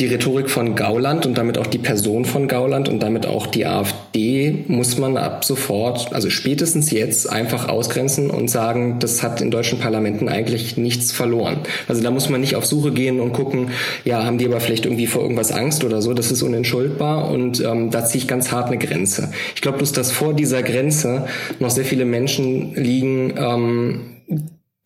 die 0.00 0.06
Rhetorik 0.06 0.50
von 0.50 0.74
Gauland 0.74 1.24
und 1.24 1.38
damit 1.38 1.56
auch 1.56 1.68
die 1.68 1.78
Person 1.78 2.24
von 2.24 2.48
Gauland 2.48 2.88
und 2.88 3.00
damit 3.00 3.26
auch 3.26 3.46
die 3.46 3.64
AfD 3.64 4.64
muss 4.66 4.98
man 4.98 5.16
ab 5.16 5.44
sofort, 5.44 6.12
also 6.12 6.30
spätestens 6.30 6.90
jetzt 6.90 7.30
einfach 7.30 7.68
ausgrenzen 7.68 8.28
und 8.28 8.48
sagen, 8.48 8.98
das 8.98 9.22
hat 9.22 9.40
in 9.40 9.52
deutschen 9.52 9.78
Parlamenten 9.78 10.28
eigentlich 10.28 10.76
nichts 10.76 11.12
verloren. 11.12 11.58
Also 11.86 12.02
da 12.02 12.10
muss 12.10 12.28
man 12.28 12.40
nicht 12.40 12.56
auf 12.56 12.66
Suche 12.66 12.90
gehen 12.90 13.20
und 13.20 13.34
gucken, 13.34 13.70
ja, 14.04 14.24
haben 14.24 14.38
die 14.38 14.46
aber 14.46 14.58
vielleicht 14.58 14.84
irgendwie 14.84 15.06
vor 15.06 15.22
irgendwas 15.22 15.52
Angst 15.52 15.84
oder 15.84 16.02
so, 16.02 16.12
das 16.12 16.32
ist 16.32 16.42
unentschuldbar 16.42 17.30
und 17.30 17.60
ähm, 17.60 17.92
da 17.92 18.04
ziehe 18.04 18.20
ich 18.20 18.26
ganz 18.26 18.50
hart 18.50 18.66
eine 18.66 18.78
Grenze. 18.78 19.30
Ich 19.54 19.62
glaube 19.62 19.78
bloß, 19.78 19.92
dass 19.92 20.10
vor 20.10 20.34
dieser 20.34 20.64
Grenze 20.64 21.26
noch 21.60 21.70
sehr 21.70 21.84
viele 21.84 22.04
Menschen 22.04 22.74
liegen, 22.74 23.34
ähm, 23.36 24.00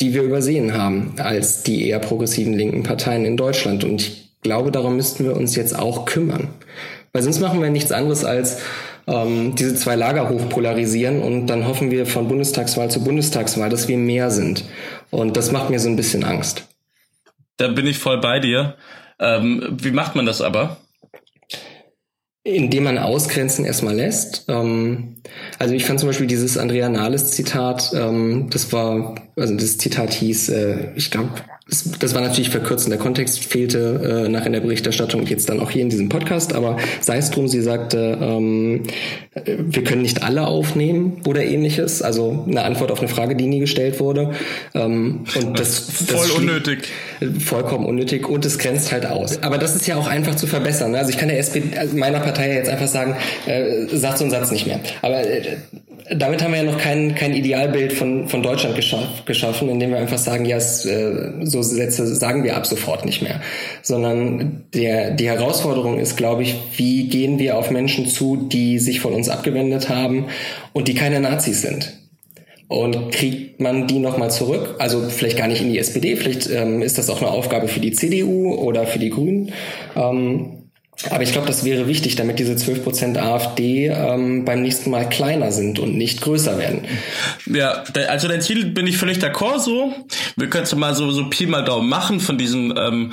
die 0.00 0.14
wir 0.14 0.22
übersehen 0.22 0.74
haben 0.74 1.14
als 1.18 1.62
die 1.62 1.88
eher 1.88 1.98
progressiven 1.98 2.54
linken 2.54 2.82
Parteien 2.82 3.24
in 3.24 3.36
Deutschland. 3.36 3.84
Und 3.84 4.02
ich 4.02 4.30
glaube, 4.42 4.70
darum 4.70 4.96
müssten 4.96 5.24
wir 5.24 5.36
uns 5.36 5.56
jetzt 5.56 5.76
auch 5.76 6.04
kümmern. 6.04 6.48
Weil 7.12 7.22
sonst 7.22 7.40
machen 7.40 7.60
wir 7.60 7.70
nichts 7.70 7.90
anderes 7.90 8.24
als 8.24 8.60
ähm, 9.06 9.54
diese 9.56 9.74
zwei 9.74 9.96
Lager 9.96 10.28
hochpolarisieren 10.28 11.22
und 11.22 11.46
dann 11.46 11.66
hoffen 11.66 11.90
wir 11.90 12.06
von 12.06 12.28
Bundestagswahl 12.28 12.90
zu 12.90 13.02
Bundestagswahl, 13.02 13.70
dass 13.70 13.88
wir 13.88 13.96
mehr 13.96 14.30
sind. 14.30 14.64
Und 15.10 15.36
das 15.36 15.50
macht 15.50 15.70
mir 15.70 15.80
so 15.80 15.88
ein 15.88 15.96
bisschen 15.96 16.22
Angst. 16.22 16.64
Da 17.56 17.68
bin 17.68 17.86
ich 17.86 17.98
voll 17.98 18.20
bei 18.20 18.38
dir. 18.38 18.76
Ähm, 19.18 19.76
wie 19.80 19.90
macht 19.90 20.14
man 20.14 20.26
das 20.26 20.40
aber? 20.40 20.76
indem 22.54 22.84
man 22.84 22.98
Ausgrenzen 22.98 23.64
erstmal 23.64 23.94
lässt. 23.94 24.44
Ähm, 24.48 25.17
also 25.58 25.74
ich 25.74 25.84
fand 25.84 26.00
zum 26.00 26.08
Beispiel 26.08 26.26
dieses 26.26 26.58
Andrea 26.58 26.88
Nahles 26.88 27.30
Zitat, 27.32 27.92
ähm, 27.94 28.48
das 28.50 28.72
war, 28.72 29.14
also 29.36 29.54
das 29.54 29.78
Zitat 29.78 30.12
hieß, 30.12 30.48
äh, 30.50 30.88
ich 30.94 31.10
glaube, 31.10 31.30
das, 31.68 31.84
das 31.98 32.14
war 32.14 32.22
natürlich 32.22 32.48
verkürzt. 32.48 32.88
Der 32.90 32.96
Kontext 32.96 33.44
fehlte 33.44 34.24
äh, 34.26 34.28
nach 34.30 34.46
in 34.46 34.52
der 34.52 34.60
Berichterstattung 34.60 35.26
jetzt 35.26 35.50
dann 35.50 35.60
auch 35.60 35.70
hier 35.70 35.82
in 35.82 35.90
diesem 35.90 36.08
Podcast, 36.08 36.54
aber 36.54 36.78
sei 37.00 37.18
es 37.18 37.30
drum, 37.30 37.46
sie 37.46 37.60
sagte, 37.60 38.16
ähm, 38.20 38.84
wir 39.44 39.84
können 39.84 40.00
nicht 40.00 40.22
alle 40.22 40.46
aufnehmen 40.46 41.20
oder 41.26 41.44
ähnliches. 41.44 42.00
Also 42.00 42.46
eine 42.48 42.64
Antwort 42.64 42.90
auf 42.90 43.00
eine 43.00 43.08
Frage, 43.08 43.36
die 43.36 43.46
nie 43.46 43.60
gestellt 43.60 44.00
wurde. 44.00 44.32
Ähm, 44.74 45.24
und 45.34 45.58
das, 45.58 45.86
das 46.06 46.06
voll 46.06 46.30
unnötig. 46.38 46.88
Vollkommen 47.44 47.84
unnötig 47.84 48.26
und 48.28 48.46
es 48.46 48.58
grenzt 48.58 48.90
halt 48.90 49.04
aus. 49.04 49.42
Aber 49.42 49.58
das 49.58 49.76
ist 49.76 49.86
ja 49.86 49.96
auch 49.96 50.06
einfach 50.06 50.36
zu 50.36 50.46
verbessern. 50.46 50.92
Ne? 50.92 50.98
Also 50.98 51.10
ich 51.10 51.18
kann 51.18 51.28
der 51.28 51.38
SPD, 51.38 51.76
also 51.76 51.96
meiner 51.96 52.20
Partei 52.20 52.54
jetzt 52.54 52.70
einfach 52.70 52.88
sagen, 52.88 53.14
äh, 53.46 53.86
Satz 53.94 54.22
und 54.22 54.30
Satz 54.30 54.50
nicht 54.50 54.66
mehr. 54.66 54.80
Aber 55.02 55.17
äh, 55.20 55.56
damit 56.14 56.42
haben 56.42 56.52
wir 56.52 56.62
ja 56.62 56.70
noch 56.70 56.78
kein, 56.78 57.14
kein 57.14 57.34
Idealbild 57.34 57.92
von, 57.92 58.28
von 58.28 58.42
Deutschland 58.42 58.76
geschaff, 58.76 59.24
geschaffen, 59.26 59.68
indem 59.68 59.90
wir 59.90 59.98
einfach 59.98 60.18
sagen, 60.18 60.44
ja, 60.44 60.56
äh, 60.56 61.44
so 61.44 61.62
Sätze 61.62 62.06
sagen 62.14 62.44
wir 62.44 62.56
ab 62.56 62.66
sofort 62.66 63.04
nicht 63.04 63.22
mehr. 63.22 63.40
Sondern 63.82 64.64
der, 64.74 65.12
die 65.12 65.28
Herausforderung 65.28 65.98
ist, 65.98 66.16
glaube 66.16 66.42
ich, 66.42 66.56
wie 66.76 67.08
gehen 67.08 67.38
wir 67.38 67.58
auf 67.58 67.70
Menschen 67.70 68.08
zu, 68.08 68.36
die 68.36 68.78
sich 68.78 69.00
von 69.00 69.12
uns 69.12 69.28
abgewendet 69.28 69.88
haben 69.88 70.26
und 70.72 70.88
die 70.88 70.94
keine 70.94 71.20
Nazis 71.20 71.62
sind. 71.62 71.92
Und 72.68 73.12
kriegt 73.12 73.60
man 73.60 73.86
die 73.86 73.98
nochmal 73.98 74.30
zurück? 74.30 74.76
Also 74.78 75.08
vielleicht 75.08 75.38
gar 75.38 75.48
nicht 75.48 75.62
in 75.62 75.72
die 75.72 75.78
SPD, 75.78 76.16
vielleicht 76.16 76.50
ähm, 76.50 76.82
ist 76.82 76.98
das 76.98 77.08
auch 77.08 77.22
eine 77.22 77.30
Aufgabe 77.30 77.66
für 77.66 77.80
die 77.80 77.92
CDU 77.92 78.54
oder 78.54 78.86
für 78.86 78.98
die 78.98 79.08
Grünen. 79.08 79.52
Ähm, 79.96 80.67
Aber 81.10 81.22
ich 81.22 81.30
glaube, 81.30 81.46
das 81.46 81.64
wäre 81.64 81.86
wichtig, 81.86 82.16
damit 82.16 82.40
diese 82.40 82.54
12% 82.54 83.18
AfD 83.18 83.86
ähm, 83.86 84.44
beim 84.44 84.62
nächsten 84.62 84.90
Mal 84.90 85.08
kleiner 85.08 85.52
sind 85.52 85.78
und 85.78 85.96
nicht 85.96 86.20
größer 86.20 86.58
werden. 86.58 86.86
Ja, 87.46 87.84
also 88.08 88.26
dein 88.26 88.40
Ziel 88.40 88.66
bin 88.66 88.84
ich 88.88 88.98
völlig 88.98 89.18
d'accord 89.18 89.60
so. 89.60 89.94
Wir 90.36 90.50
können 90.50 90.64
es 90.64 90.74
mal 90.74 90.96
so, 90.96 91.12
so 91.12 91.30
Pi 91.30 91.46
mal 91.46 91.64
Daumen 91.64 91.88
machen 91.88 92.18
von 92.18 92.36
diesen 92.36 92.76
ähm, 92.76 93.12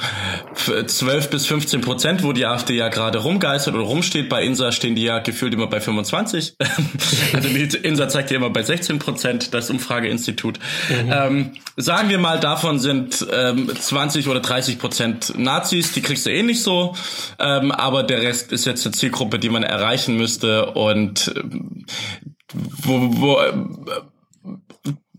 12 0.87 1.29
bis 1.29 1.45
15 1.45 1.81
Prozent, 1.81 2.23
wo 2.23 2.33
die 2.33 2.47
AfD 2.47 2.75
ja 2.75 2.89
gerade 2.89 3.19
rumgeistert 3.19 3.75
oder 3.75 3.83
rumsteht. 3.83 4.29
Bei 4.29 4.43
INSA 4.43 4.71
stehen 4.71 4.95
die 4.95 5.03
ja 5.03 5.19
gefühlt 5.19 5.53
immer 5.53 5.67
bei 5.67 5.79
25. 5.79 6.55
also 7.33 7.49
die 7.49 7.61
INSA 7.61 8.09
zeigt 8.09 8.31
ja 8.31 8.37
immer 8.37 8.49
bei 8.49 8.63
16 8.63 8.97
Prozent, 8.97 9.53
das 9.53 9.69
Umfrageinstitut. 9.69 10.57
Mhm. 10.89 11.11
Ähm, 11.13 11.51
sagen 11.77 12.09
wir 12.09 12.17
mal, 12.17 12.39
davon 12.39 12.79
sind 12.79 13.27
ähm, 13.31 13.71
20 13.79 14.27
oder 14.27 14.39
30 14.39 14.79
Prozent 14.79 15.37
Nazis, 15.37 15.91
die 15.91 16.01
kriegst 16.01 16.25
du 16.25 16.31
eh 16.31 16.41
nicht 16.41 16.63
so. 16.63 16.95
Ähm, 17.37 17.73
aber 17.79 18.03
der 18.03 18.21
Rest 18.21 18.51
ist 18.51 18.65
jetzt 18.65 18.85
eine 18.85 18.93
Zielgruppe, 18.93 19.39
die 19.39 19.49
man 19.49 19.63
erreichen 19.63 20.17
müsste 20.17 20.71
und 20.71 21.33
ähm, 21.35 21.85
wo, 22.53 23.21
wo 23.21 23.39
äh, 23.39 23.53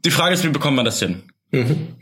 die 0.05 0.11
Frage 0.11 0.35
ist, 0.35 0.45
wie 0.45 0.49
bekommt 0.49 0.77
man 0.77 0.85
das 0.85 0.99
hin? 0.99 1.25
Mhm. 1.51 1.97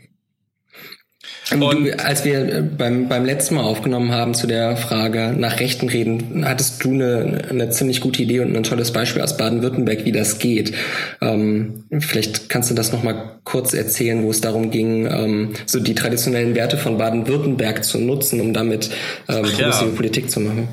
Und 1.51 1.59
du, 1.61 1.99
als 1.99 2.25
wir 2.25 2.39
äh, 2.39 2.61
beim, 2.61 3.07
beim 3.07 3.23
letzten 3.23 3.55
Mal 3.55 3.63
aufgenommen 3.63 4.11
haben 4.11 4.33
zu 4.33 4.47
der 4.47 4.77
Frage 4.77 5.33
nach 5.37 5.59
Rechten 5.59 5.89
reden, 5.89 6.43
hattest 6.43 6.83
du 6.83 6.91
eine, 6.91 7.45
eine 7.49 7.69
ziemlich 7.69 8.01
gute 8.01 8.23
Idee 8.23 8.39
und 8.39 8.55
ein 8.55 8.63
tolles 8.63 8.91
Beispiel 8.91 9.21
aus 9.21 9.37
Baden-Württemberg, 9.37 10.05
wie 10.05 10.11
das 10.11 10.39
geht. 10.39 10.73
Ähm, 11.21 11.83
vielleicht 11.99 12.49
kannst 12.49 12.71
du 12.71 12.75
das 12.75 12.91
nochmal 12.91 13.39
kurz 13.43 13.73
erzählen, 13.73 14.23
wo 14.23 14.31
es 14.31 14.41
darum 14.41 14.71
ging, 14.71 15.05
ähm, 15.05 15.53
so 15.67 15.79
die 15.79 15.93
traditionellen 15.93 16.55
Werte 16.55 16.77
von 16.77 16.97
Baden-Württemberg 16.97 17.83
zu 17.83 17.99
nutzen, 17.99 18.41
um 18.41 18.53
damit 18.53 18.89
ähm, 19.27 19.43
progressive 19.43 19.89
ja. 19.89 19.95
Politik 19.95 20.31
zu 20.31 20.39
machen. 20.39 20.67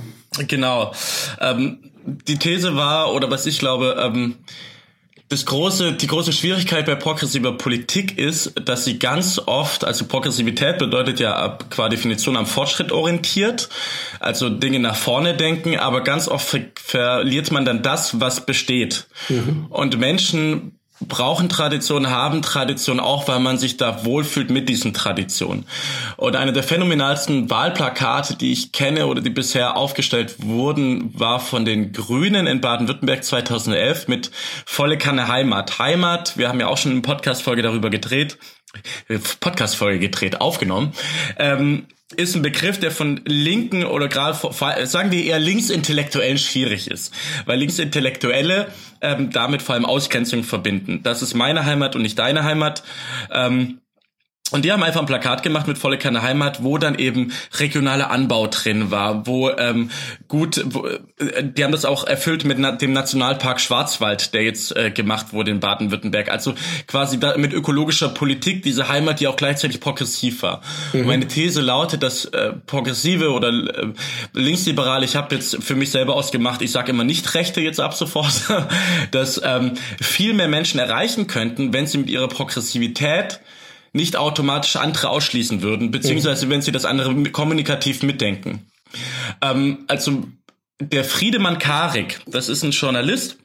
Genau. 0.48 0.92
Ähm, 1.40 1.78
die 2.26 2.38
These 2.38 2.74
war, 2.76 3.12
oder 3.12 3.30
was 3.30 3.44
ich 3.44 3.58
glaube, 3.58 3.96
ähm, 4.02 4.36
das 5.32 5.46
große, 5.46 5.94
die 5.94 6.06
große 6.06 6.32
Schwierigkeit 6.32 6.84
bei 6.84 6.94
progressiver 6.94 7.56
Politik 7.56 8.18
ist, 8.18 8.52
dass 8.66 8.84
sie 8.84 8.98
ganz 8.98 9.40
oft, 9.46 9.82
also 9.84 10.04
Progressivität 10.04 10.76
bedeutet 10.76 11.20
ja 11.20 11.58
qua 11.70 11.88
Definition 11.88 12.36
am 12.36 12.44
Fortschritt 12.44 12.92
orientiert, 12.92 13.70
also 14.20 14.50
Dinge 14.50 14.78
nach 14.78 14.94
vorne 14.94 15.34
denken, 15.34 15.78
aber 15.78 16.02
ganz 16.02 16.28
oft 16.28 16.46
ver 16.46 16.60
verliert 16.74 17.50
man 17.50 17.64
dann 17.64 17.82
das, 17.82 18.20
was 18.20 18.44
besteht. 18.44 19.06
Mhm. 19.30 19.66
Und 19.70 19.98
Menschen 19.98 20.78
brauchen 21.08 21.48
Tradition, 21.48 22.10
haben 22.10 22.42
Tradition 22.42 23.00
auch, 23.00 23.28
weil 23.28 23.40
man 23.40 23.58
sich 23.58 23.76
da 23.76 24.04
wohlfühlt 24.04 24.50
mit 24.50 24.68
diesen 24.68 24.94
Traditionen. 24.94 25.66
Und 26.16 26.36
eine 26.36 26.52
der 26.52 26.62
phänomenalsten 26.62 27.50
Wahlplakate, 27.50 28.36
die 28.36 28.52
ich 28.52 28.72
kenne 28.72 29.06
oder 29.06 29.20
die 29.20 29.30
bisher 29.30 29.76
aufgestellt 29.76 30.36
wurden, 30.42 31.18
war 31.18 31.40
von 31.40 31.64
den 31.64 31.92
Grünen 31.92 32.46
in 32.46 32.60
Baden-Württemberg 32.60 33.24
2011 33.24 34.08
mit 34.08 34.30
Volle 34.66 34.98
Kanne 34.98 35.28
Heimat. 35.28 35.78
Heimat, 35.78 36.36
wir 36.36 36.48
haben 36.48 36.60
ja 36.60 36.68
auch 36.68 36.78
schon 36.78 36.92
eine 36.92 37.02
Podcast-Folge 37.02 37.62
darüber 37.62 37.90
gedreht, 37.90 38.38
Podcast-Folge 39.40 39.98
gedreht, 39.98 40.40
aufgenommen. 40.40 40.92
Ähm, 41.38 41.86
ist 42.16 42.36
ein 42.36 42.42
Begriff, 42.42 42.78
der 42.78 42.90
von 42.90 43.20
Linken 43.24 43.84
oder 43.84 44.08
gerade 44.08 44.38
sagen 44.86 45.10
wir 45.10 45.24
eher 45.24 45.38
Linksintellektuellen 45.38 46.38
schwierig 46.38 46.90
ist, 46.90 47.14
weil 47.46 47.58
Linksintellektuelle 47.58 48.68
ähm, 49.00 49.30
damit 49.30 49.62
vor 49.62 49.74
allem 49.74 49.86
Ausgrenzung 49.86 50.44
verbinden. 50.44 51.02
Das 51.02 51.22
ist 51.22 51.34
meine 51.34 51.64
Heimat 51.64 51.96
und 51.96 52.02
nicht 52.02 52.18
deine 52.18 52.44
Heimat. 52.44 52.82
Ähm, 53.30 53.78
und 54.52 54.64
die 54.64 54.72
haben 54.72 54.82
einfach 54.82 55.00
ein 55.00 55.06
Plakat 55.06 55.42
gemacht 55.42 55.66
mit 55.66 55.78
volle 55.78 55.98
Kanne 55.98 56.22
Heimat, 56.22 56.62
wo 56.62 56.78
dann 56.78 56.98
eben 56.98 57.32
regionaler 57.58 58.10
Anbau 58.10 58.46
drin 58.46 58.90
war, 58.90 59.26
wo 59.26 59.50
ähm, 59.50 59.90
gut, 60.28 60.62
wo, 60.66 60.86
äh, 60.86 60.98
die 61.42 61.64
haben 61.64 61.72
das 61.72 61.84
auch 61.84 62.04
erfüllt 62.04 62.44
mit 62.44 62.58
na 62.58 62.72
dem 62.72 62.92
Nationalpark 62.92 63.60
Schwarzwald, 63.60 64.34
der 64.34 64.42
jetzt 64.42 64.76
äh, 64.76 64.90
gemacht 64.90 65.32
wurde 65.32 65.50
in 65.50 65.60
Baden-Württemberg. 65.60 66.30
Also 66.30 66.54
quasi 66.86 67.18
da, 67.18 67.36
mit 67.36 67.52
ökologischer 67.52 68.10
Politik, 68.10 68.62
diese 68.62 68.88
Heimat, 68.88 69.20
die 69.20 69.26
auch 69.26 69.36
gleichzeitig 69.36 69.80
progressiv 69.80 70.42
war. 70.42 70.60
Mhm. 70.92 71.06
meine 71.06 71.26
These 71.26 71.60
lautet, 71.60 72.02
dass 72.02 72.26
äh, 72.26 72.52
progressive 72.66 73.30
oder 73.30 73.48
äh, 73.48 73.92
linksliberale, 74.32 75.04
ich 75.04 75.16
habe 75.16 75.34
jetzt 75.34 75.62
für 75.62 75.74
mich 75.74 75.90
selber 75.90 76.14
ausgemacht, 76.14 76.62
ich 76.62 76.70
sage 76.70 76.90
immer 76.90 77.04
nicht 77.04 77.34
Rechte 77.34 77.60
jetzt 77.60 77.80
ab 77.80 77.94
sofort, 77.94 78.42
dass 79.10 79.40
ähm, 79.42 79.72
viel 80.00 80.34
mehr 80.34 80.48
Menschen 80.48 80.78
erreichen 80.78 81.26
könnten, 81.26 81.72
wenn 81.72 81.86
sie 81.86 81.98
mit 81.98 82.10
ihrer 82.10 82.28
Progressivität 82.28 83.40
nicht 83.92 84.16
automatisch 84.16 84.76
andere 84.76 85.10
ausschließen 85.10 85.62
würden, 85.62 85.90
beziehungsweise 85.90 86.48
wenn 86.48 86.62
sie 86.62 86.72
das 86.72 86.84
andere 86.84 87.14
kommunikativ 87.30 88.02
mitdenken. 88.02 88.66
Ähm, 89.40 89.84
also 89.88 90.24
der 90.80 91.04
Friedemann 91.04 91.58
Karik, 91.58 92.20
das 92.26 92.48
ist 92.48 92.62
ein 92.62 92.72
Journalist, 92.72 93.36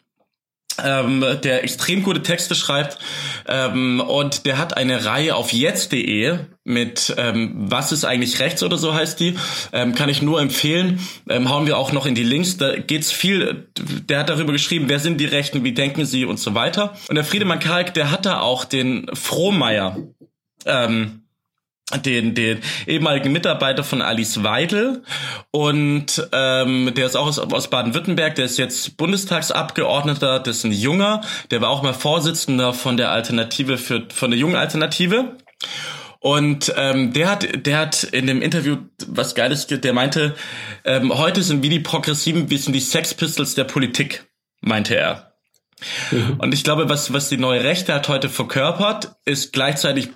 ähm, 0.83 1.23
der 1.43 1.63
extrem 1.63 2.03
gute 2.03 2.21
Texte 2.21 2.55
schreibt 2.55 2.99
ähm, 3.47 3.99
und 3.99 4.45
der 4.45 4.57
hat 4.57 4.77
eine 4.77 5.05
Reihe 5.05 5.35
auf 5.35 5.51
jetzt.de 5.53 6.37
mit 6.63 7.15
ähm, 7.17 7.53
was 7.55 7.91
ist 7.91 8.05
eigentlich 8.05 8.39
rechts 8.39 8.61
oder 8.61 8.77
so 8.77 8.93
heißt 8.93 9.19
die 9.19 9.37
ähm, 9.71 9.95
kann 9.95 10.09
ich 10.09 10.21
nur 10.21 10.41
empfehlen. 10.41 10.99
Ähm, 11.29 11.49
hauen 11.49 11.65
wir 11.65 11.77
auch 11.77 11.93
noch 11.93 12.05
in 12.05 12.13
die 12.13 12.23
Links. 12.23 12.57
Da 12.57 12.75
geht's 12.75 13.11
viel 13.11 13.67
der 13.77 14.19
hat 14.19 14.29
darüber 14.29 14.51
geschrieben 14.51 14.85
wer 14.87 14.99
sind 14.99 15.19
die 15.19 15.25
Rechten 15.25 15.63
wie 15.63 15.71
denken 15.71 16.05
sie 16.05 16.25
und 16.25 16.39
so 16.39 16.53
weiter. 16.53 16.95
Und 17.09 17.15
der 17.15 17.23
Friedemann 17.23 17.59
Karik 17.59 17.93
der 17.93 18.11
hat 18.11 18.25
da 18.25 18.41
auch 18.41 18.65
den 18.65 19.07
Frohmeier 19.13 19.97
ähm, 20.67 21.23
den, 22.03 22.35
den 22.35 22.59
ehemaligen 22.85 23.31
Mitarbeiter 23.31 23.83
von 23.83 24.01
Alice 24.01 24.43
Weidel 24.43 25.03
und 25.51 26.27
ähm, 26.33 26.91
der 26.93 27.05
ist 27.05 27.15
auch 27.15 27.27
aus, 27.27 27.39
aus 27.39 27.69
Baden-Württemberg, 27.69 28.35
der 28.35 28.45
ist 28.45 28.57
jetzt 28.57 28.97
Bundestagsabgeordneter, 28.97 30.39
das 30.39 30.57
ist 30.57 30.63
ein 30.65 30.73
Junger, 30.73 31.21
der 31.49 31.61
war 31.61 31.69
auch 31.69 31.83
mal 31.83 31.93
Vorsitzender 31.93 32.73
von 32.73 32.97
der 32.97 33.11
Alternative 33.11 33.77
für 33.77 34.05
von 34.13 34.31
der 34.31 34.39
jungen 34.39 34.57
Alternative 34.57 35.37
und 36.19 36.73
ähm, 36.75 37.13
der 37.13 37.29
hat, 37.29 37.65
der 37.65 37.77
hat 37.77 38.03
in 38.03 38.27
dem 38.27 38.41
Interview 38.41 38.77
was 39.07 39.33
Geiles, 39.33 39.67
der 39.67 39.93
meinte, 39.93 40.35
ähm, 40.83 41.17
heute 41.17 41.41
sind 41.41 41.63
wie 41.63 41.69
die 41.69 41.79
Progressiven, 41.79 42.49
wir 42.49 42.59
sind 42.59 42.73
die 42.73 42.81
Sex 42.81 43.13
Pistols 43.13 43.55
der 43.55 43.63
Politik, 43.63 44.25
meinte 44.59 44.95
er. 44.95 45.31
Mhm. 46.11 46.37
Und 46.39 46.53
ich 46.53 46.63
glaube, 46.63 46.89
was, 46.89 47.13
was 47.13 47.29
die 47.29 47.37
neue 47.37 47.63
Rechte 47.63 47.93
hat 47.93 48.09
heute 48.09 48.29
verkörpert, 48.29 49.15
ist 49.25 49.53
gleichzeitig 49.53 50.09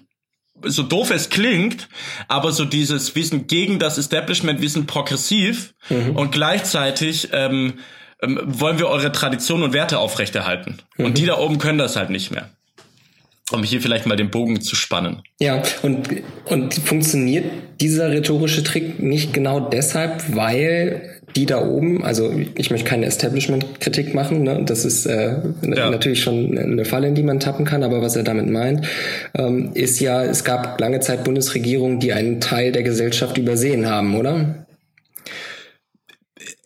so 0.65 0.83
doof 0.83 1.11
es 1.11 1.29
klingt, 1.29 1.89
aber 2.27 2.51
so 2.51 2.65
dieses, 2.65 3.15
wir 3.15 3.25
sind 3.25 3.47
gegen 3.47 3.79
das 3.79 3.97
Establishment, 3.97 4.61
wir 4.61 4.69
sind 4.69 4.87
progressiv 4.87 5.73
mhm. 5.89 6.15
und 6.15 6.31
gleichzeitig 6.31 7.29
ähm, 7.31 7.79
ähm, 8.21 8.39
wollen 8.45 8.79
wir 8.79 8.87
eure 8.87 9.11
Tradition 9.11 9.63
und 9.63 9.73
Werte 9.73 9.99
aufrechterhalten. 9.99 10.77
Mhm. 10.97 11.05
Und 11.05 11.17
die 11.17 11.25
da 11.25 11.37
oben 11.37 11.57
können 11.57 11.77
das 11.77 11.95
halt 11.95 12.09
nicht 12.09 12.31
mehr. 12.31 12.49
Um 13.51 13.63
hier 13.63 13.81
vielleicht 13.81 14.05
mal 14.05 14.15
den 14.15 14.29
Bogen 14.29 14.61
zu 14.61 14.75
spannen. 14.77 15.23
Ja, 15.39 15.61
und, 15.81 16.07
und 16.45 16.73
funktioniert 16.73 17.45
dieser 17.81 18.09
rhetorische 18.09 18.63
Trick 18.63 19.01
nicht 19.01 19.33
genau 19.33 19.59
deshalb, 19.59 20.35
weil 20.35 21.20
die 21.35 21.45
da 21.45 21.61
oben, 21.61 22.03
also 22.03 22.33
ich 22.55 22.71
möchte 22.71 22.87
keine 22.87 23.05
Establishment-Kritik 23.05 24.13
machen, 24.13 24.43
ne? 24.43 24.63
das 24.65 24.85
ist 24.85 25.05
äh, 25.05 25.37
ja. 25.61 25.89
natürlich 25.89 26.21
schon 26.21 26.57
eine 26.57 26.85
Falle, 26.85 27.07
in 27.07 27.15
die 27.15 27.23
man 27.23 27.39
tappen 27.39 27.65
kann, 27.65 27.83
aber 27.83 28.01
was 28.01 28.15
er 28.15 28.23
damit 28.23 28.49
meint, 28.49 28.85
ähm, 29.33 29.71
ist 29.73 29.99
ja, 29.99 30.23
es 30.23 30.43
gab 30.43 30.79
lange 30.79 30.99
Zeit 30.99 31.23
Bundesregierungen, 31.23 31.99
die 31.99 32.13
einen 32.13 32.41
Teil 32.41 32.71
der 32.71 32.83
Gesellschaft 32.83 33.37
übersehen 33.37 33.89
haben, 33.89 34.15
oder? 34.15 34.65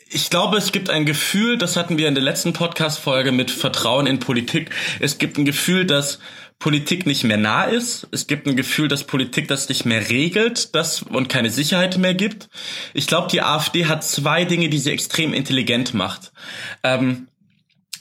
Ich 0.09 0.29
glaube, 0.29 0.57
es 0.57 0.71
gibt 0.71 0.89
ein 0.89 1.05
Gefühl, 1.05 1.57
das 1.57 1.75
hatten 1.75 1.97
wir 1.97 2.07
in 2.07 2.15
der 2.15 2.23
letzten 2.23 2.53
Podcast-Folge 2.53 3.33
mit 3.33 3.51
Vertrauen 3.51 4.07
in 4.07 4.19
Politik. 4.19 4.69
Es 5.01 5.17
gibt 5.17 5.37
ein 5.37 5.43
Gefühl, 5.43 5.85
dass 5.85 6.19
Politik 6.59 7.05
nicht 7.05 7.23
mehr 7.23 7.37
nah 7.37 7.65
ist. 7.65 8.07
Es 8.11 8.27
gibt 8.27 8.47
ein 8.47 8.55
Gefühl, 8.55 8.87
dass 8.87 9.03
Politik 9.03 9.47
das 9.47 9.69
nicht 9.69 9.85
mehr 9.85 10.09
regelt 10.09 10.73
das 10.73 11.03
und 11.03 11.29
keine 11.29 11.49
Sicherheit 11.49 11.97
mehr 11.97 12.13
gibt. 12.13 12.49
Ich 12.93 13.07
glaube, 13.07 13.27
die 13.31 13.41
AfD 13.41 13.85
hat 13.85 14.03
zwei 14.03 14.45
Dinge, 14.45 14.69
die 14.69 14.79
sie 14.79 14.91
extrem 14.91 15.33
intelligent 15.33 15.93
macht. 15.93 16.31
Ähm, 16.83 17.27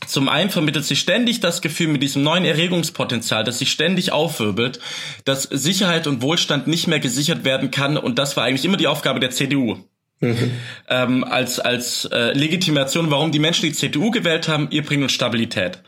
zum 0.06 0.28
einen 0.28 0.50
vermittelt 0.50 0.84
sie 0.84 0.96
ständig 0.96 1.40
das 1.40 1.62
Gefühl 1.62 1.88
mit 1.88 2.02
diesem 2.02 2.22
neuen 2.22 2.44
Erregungspotenzial, 2.44 3.44
das 3.44 3.58
sich 3.58 3.70
ständig 3.70 4.12
aufwirbelt, 4.12 4.80
dass 5.24 5.44
Sicherheit 5.44 6.06
und 6.06 6.22
Wohlstand 6.22 6.66
nicht 6.66 6.86
mehr 6.86 7.00
gesichert 7.00 7.44
werden 7.44 7.70
kann. 7.70 7.96
Und 7.96 8.18
das 8.18 8.36
war 8.36 8.44
eigentlich 8.44 8.64
immer 8.64 8.76
die 8.76 8.86
Aufgabe 8.86 9.20
der 9.20 9.30
CDU. 9.30 9.78
Mhm. 10.20 10.52
Ähm, 10.88 11.24
als 11.24 11.58
als 11.58 12.04
äh, 12.06 12.32
Legitimation, 12.32 13.10
warum 13.10 13.32
die 13.32 13.38
Menschen 13.38 13.66
die 13.66 13.72
CDU 13.72 14.10
gewählt 14.10 14.48
haben, 14.48 14.68
ihr 14.70 14.84
bringt 14.84 15.02
uns 15.02 15.12
Stabilität 15.12 15.80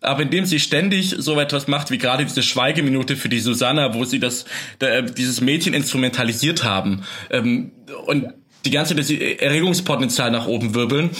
aber 0.00 0.22
indem 0.22 0.46
sie 0.46 0.60
ständig 0.60 1.14
so 1.18 1.38
etwas 1.40 1.66
macht, 1.68 1.90
wie 1.90 1.98
gerade 1.98 2.24
diese 2.24 2.42
Schweigeminute 2.42 3.16
für 3.16 3.28
die 3.28 3.40
Susanna, 3.40 3.94
wo 3.94 4.04
sie 4.04 4.20
das, 4.20 4.44
da, 4.78 5.02
dieses 5.02 5.40
Mädchen 5.40 5.74
instrumentalisiert 5.74 6.64
haben. 6.64 7.02
Ähm, 7.30 7.72
und 8.06 8.32
die 8.64 8.70
ganze 8.70 8.94
das 8.94 9.10
Erregungspotenzial 9.10 10.30
nach 10.30 10.46
oben 10.46 10.74
wirbeln 10.74 11.10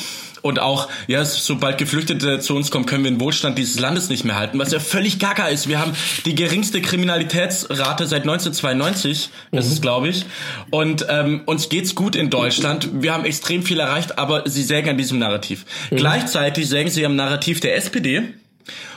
und 0.43 0.61
auch, 0.61 0.89
ja, 1.07 1.25
sobald 1.25 1.79
Geflüchtete 1.79 2.41
zu 2.41 2.55
uns 2.55 2.71
kommen, 2.71 2.87
können 2.87 3.05
wir 3.05 3.11
den 3.11 3.21
Wohlstand 3.21 3.59
dieses 3.59 3.79
Landes 3.79 4.09
nicht 4.09 4.25
mehr 4.25 4.37
halten, 4.37 4.59
was 4.59 4.73
ja 4.73 4.81
völlig 4.81 5.19
gaga 5.19 5.49
ist. 5.49 5.69
Wir 5.69 5.81
haben 5.81 5.93
die 6.25 6.35
geringste 6.35 6.81
Kriminalitätsrate 6.81 8.07
seit 8.07 8.23
1992, 8.23 9.31
das 9.51 9.67
mhm. 9.67 9.73
ist, 9.73 9.83
glaube 9.83 10.09
ich. 10.09 10.27
Und 10.71 11.07
ähm, 11.09 11.43
uns 11.47 11.69
geht's 11.69 11.95
gut 11.95 12.17
in 12.17 12.31
Deutschland. 12.31 12.89
Wir 13.03 13.13
haben 13.13 13.25
extrem 13.25 13.63
viel 13.63 13.81
erreicht, 13.81 14.19
aber 14.19 14.49
sie 14.49 14.63
sägen 14.63 14.91
an 14.91 14.99
diesem 14.99 15.19
Narrativ. 15.19 15.65
Mhm. 15.91 15.97
Gleichzeitig 15.97 16.69
sägen 16.69 16.91
sie 16.91 17.05
am 17.05 17.17
Narrativ 17.17 17.61
der 17.61 17.77
SPD 17.77 18.23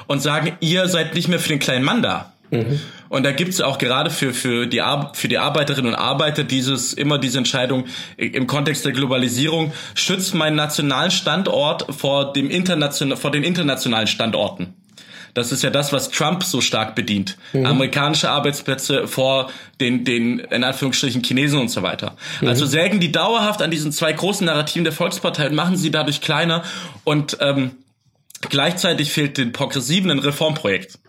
und 0.07 0.21
sagen, 0.21 0.57
ihr 0.59 0.87
seid 0.87 1.15
nicht 1.15 1.27
mehr 1.27 1.39
für 1.39 1.49
den 1.49 1.59
kleinen 1.59 1.85
Mann 1.85 2.01
da. 2.01 2.33
Mhm. 2.51 2.79
Und 3.09 3.23
da 3.23 3.31
gibt's 3.31 3.59
auch 3.59 3.77
gerade 3.77 4.09
für, 4.09 4.33
für, 4.33 4.67
die, 4.67 4.81
Ar 4.81 5.11
für 5.13 5.27
die 5.27 5.37
Arbeiterinnen 5.37 5.93
und 5.93 5.99
Arbeiter 5.99 6.43
dieses, 6.43 6.93
immer 6.93 7.17
diese 7.17 7.39
Entscheidung 7.39 7.85
im 8.17 8.47
Kontext 8.47 8.85
der 8.85 8.91
Globalisierung, 8.91 9.73
schützt 9.95 10.33
meinen 10.33 10.55
nationalen 10.55 11.11
Standort 11.11 11.93
vor, 11.93 12.31
dem 12.33 12.49
international, 12.49 13.17
vor 13.17 13.31
den 13.31 13.43
internationalen 13.43 14.07
Standorten. 14.07 14.73
Das 15.33 15.51
ist 15.51 15.63
ja 15.63 15.69
das, 15.69 15.93
was 15.93 16.09
Trump 16.09 16.43
so 16.43 16.61
stark 16.61 16.95
bedient. 16.95 17.37
Mhm. 17.53 17.65
Amerikanische 17.65 18.29
Arbeitsplätze 18.29 19.07
vor 19.07 19.49
den, 19.79 20.03
den, 20.03 20.39
in 20.39 20.63
Anführungsstrichen, 20.63 21.23
Chinesen 21.23 21.59
und 21.59 21.69
so 21.69 21.83
weiter. 21.83 22.15
Mhm. 22.41 22.49
Also 22.49 22.65
sägen 22.65 22.99
die 22.99 23.11
dauerhaft 23.11 23.61
an 23.61 23.71
diesen 23.71 23.91
zwei 23.91 24.11
großen 24.11 24.45
Narrativen 24.45 24.83
der 24.83 24.93
Volkspartei 24.93 25.47
und 25.47 25.55
machen 25.55 25.77
sie 25.77 25.91
dadurch 25.91 26.21
kleiner 26.21 26.63
und 27.03 27.37
ähm, 27.39 27.71
gleichzeitig 28.49 29.11
fehlt 29.11 29.37
den 29.37 29.51
Progressiven 29.51 30.11
ein 30.11 30.19
Reformprojekt. 30.19 30.99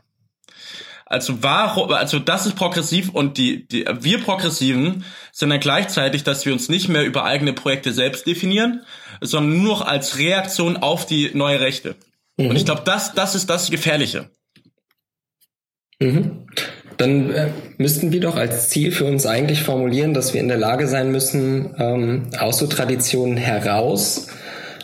Also 1.13 1.43
warum, 1.43 1.93
also 1.93 2.19
das 2.19 2.47
ist 2.47 2.57
progressiv 2.57 3.11
und 3.11 3.37
die, 3.37 3.69
die 3.69 3.85
wir 4.01 4.19
Progressiven 4.23 5.05
sind 5.31 5.51
dann 5.51 5.61
gleichzeitig, 5.61 6.25
dass 6.25 6.47
wir 6.47 6.55
uns 6.55 6.71
nicht 6.71 6.89
mehr 6.89 7.05
über 7.05 7.25
eigene 7.25 7.53
Projekte 7.53 7.93
selbst 7.93 8.27
definieren, 8.27 8.83
sondern 9.21 9.59
nur 9.59 9.75
noch 9.75 9.87
als 9.87 10.17
Reaktion 10.17 10.79
auf 10.79 11.05
die 11.05 11.31
neue 11.35 11.61
Rechte. 11.61 11.97
Mhm. 12.39 12.47
Und 12.47 12.57
ich 12.57 12.65
glaube, 12.65 12.83
das, 12.87 13.13
das 13.13 13.35
ist 13.35 13.51
das 13.51 13.71
Gefährliche. 13.71 14.31
Mhm. 16.01 16.47
Dann 16.97 17.31
äh, 17.31 17.49
müssten 17.77 18.13
wir 18.13 18.21
doch 18.21 18.37
als 18.37 18.71
Ziel 18.71 18.91
für 18.91 19.05
uns 19.05 19.27
eigentlich 19.27 19.63
formulieren, 19.63 20.15
dass 20.15 20.33
wir 20.33 20.41
in 20.41 20.49
der 20.49 20.57
Lage 20.57 20.89
sein 20.89 21.11
müssen, 21.13 21.75
ähm, 21.79 22.31
aus 22.39 22.59
so 22.59 22.67
Traditionen 22.67 23.37
heraus 23.37 24.29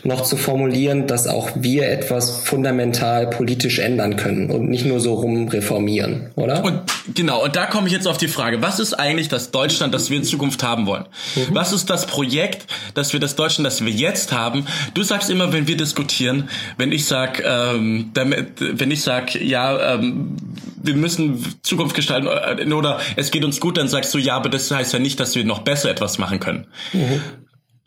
noch 0.03 0.21
zu 0.21 0.37
formulieren, 0.37 1.07
dass 1.07 1.27
auch 1.27 1.49
wir 1.55 1.89
etwas 1.89 2.41
fundamental 2.41 3.29
politisch 3.29 3.79
ändern 3.79 4.15
können 4.15 4.49
und 4.49 4.69
nicht 4.69 4.85
nur 4.85 4.99
so 4.99 5.13
rum 5.13 5.47
reformieren, 5.47 6.31
oder? 6.35 6.63
Und 6.63 6.81
genau, 7.13 7.43
und 7.43 7.55
da 7.55 7.65
komme 7.65 7.87
ich 7.87 7.93
jetzt 7.93 8.07
auf 8.07 8.17
die 8.17 8.27
Frage, 8.27 8.61
was 8.61 8.79
ist 8.79 8.93
eigentlich 8.93 9.27
das 9.27 9.51
Deutschland, 9.51 9.93
das 9.93 10.09
wir 10.09 10.17
in 10.17 10.23
Zukunft 10.23 10.63
haben 10.63 10.85
wollen? 10.85 11.05
Mhm. 11.35 11.55
Was 11.55 11.73
ist 11.73 11.89
das 11.89 12.05
Projekt, 12.05 12.65
dass 12.93 13.13
wir 13.13 13.19
das 13.19 13.35
Deutschland, 13.35 13.65
das 13.65 13.83
wir 13.83 13.91
jetzt 13.91 14.31
haben? 14.31 14.65
Du 14.93 15.03
sagst 15.03 15.29
immer, 15.29 15.53
wenn 15.53 15.67
wir 15.67 15.77
diskutieren, 15.77 16.49
wenn 16.77 16.91
ich 16.91 17.05
sag, 17.05 17.43
ähm, 17.45 18.11
damit, 18.13 18.53
wenn 18.59 18.91
ich 18.91 19.01
sag, 19.01 19.35
ja, 19.35 19.95
ähm, 19.95 20.37
wir 20.81 20.95
müssen 20.95 21.45
Zukunft 21.61 21.95
gestalten 21.95 22.27
äh, 22.27 22.73
oder 22.73 22.99
es 23.15 23.31
geht 23.31 23.43
uns 23.43 23.59
gut, 23.59 23.77
dann 23.77 23.87
sagst 23.87 24.13
du, 24.13 24.17
ja, 24.17 24.35
aber 24.35 24.49
das 24.49 24.71
heißt 24.71 24.93
ja 24.93 24.99
nicht, 24.99 25.19
dass 25.19 25.35
wir 25.35 25.43
noch 25.43 25.59
besser 25.59 25.89
etwas 25.89 26.17
machen 26.17 26.39
können. 26.39 26.67
Mhm. 26.93 27.21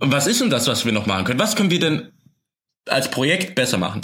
Und 0.02 0.10
was 0.10 0.26
ist 0.26 0.40
denn 0.40 0.50
das, 0.50 0.66
was 0.66 0.84
wir 0.84 0.90
noch 0.90 1.06
machen 1.06 1.24
können? 1.24 1.38
Was 1.38 1.54
können 1.54 1.70
wir 1.70 1.78
denn 1.78 2.10
als 2.88 3.08
Projekt 3.08 3.54
besser 3.54 3.78
machen? 3.78 4.00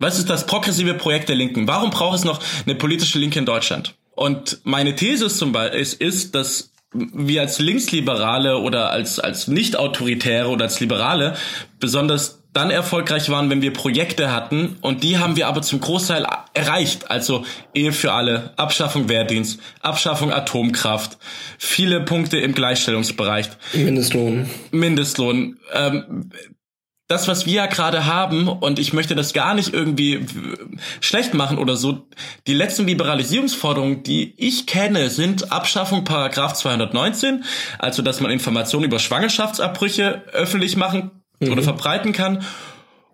Was 0.00 0.18
ist 0.18 0.28
das 0.28 0.44
progressive 0.44 0.94
Projekt 0.94 1.28
der 1.28 1.36
Linken? 1.36 1.68
Warum 1.68 1.90
braucht 1.90 2.18
es 2.18 2.24
noch 2.24 2.40
eine 2.66 2.74
politische 2.74 3.20
Linke 3.20 3.38
in 3.38 3.46
Deutschland? 3.46 3.94
Und 4.16 4.58
meine 4.64 4.96
These 4.96 5.28
zum 5.28 5.52
Beispiel 5.52 5.78
ist, 5.78 6.00
ist 6.00 6.34
dass 6.34 6.72
wir 6.92 7.42
als 7.42 7.60
Linksliberale 7.60 8.58
oder 8.58 8.90
als, 8.90 9.20
als 9.20 9.46
Nicht-Autoritäre 9.46 10.48
oder 10.48 10.64
als 10.64 10.80
Liberale 10.80 11.36
besonders 11.78 12.35
dann 12.56 12.70
erfolgreich 12.70 13.28
waren, 13.28 13.50
wenn 13.50 13.60
wir 13.60 13.72
Projekte 13.72 14.32
hatten 14.32 14.78
und 14.80 15.02
die 15.02 15.18
haben 15.18 15.36
wir 15.36 15.46
aber 15.46 15.60
zum 15.60 15.78
Großteil 15.80 16.26
erreicht. 16.54 17.10
Also 17.10 17.44
Ehe 17.74 17.92
für 17.92 18.12
alle, 18.12 18.54
Abschaffung 18.56 19.10
Wehrdienst, 19.10 19.60
Abschaffung 19.82 20.32
Atomkraft, 20.32 21.18
viele 21.58 22.00
Punkte 22.00 22.38
im 22.38 22.54
Gleichstellungsbereich. 22.54 23.50
Mindestlohn. 23.74 24.48
Mindestlohn. 24.70 25.58
Ähm, 25.74 26.30
das, 27.08 27.28
was 27.28 27.46
wir 27.46 27.52
ja 27.52 27.66
gerade 27.66 28.06
haben, 28.06 28.48
und 28.48 28.78
ich 28.78 28.92
möchte 28.92 29.14
das 29.14 29.32
gar 29.32 29.54
nicht 29.54 29.72
irgendwie 29.72 30.26
schlecht 31.00 31.34
machen 31.34 31.58
oder 31.58 31.76
so, 31.76 32.08
die 32.46 32.54
letzten 32.54 32.86
Liberalisierungsforderungen, 32.86 34.02
die 34.02 34.34
ich 34.38 34.66
kenne, 34.66 35.10
sind 35.10 35.52
Abschaffung 35.52 36.04
Paragraph 36.04 36.54
219, 36.54 37.44
also 37.78 38.02
dass 38.02 38.20
man 38.20 38.30
Informationen 38.30 38.84
über 38.86 38.98
Schwangerschaftsabbrüche 38.98 40.24
öffentlich 40.32 40.76
machen 40.76 41.10
mhm. 41.40 41.52
oder 41.52 41.62
verbreiten 41.62 42.12
kann. 42.12 42.44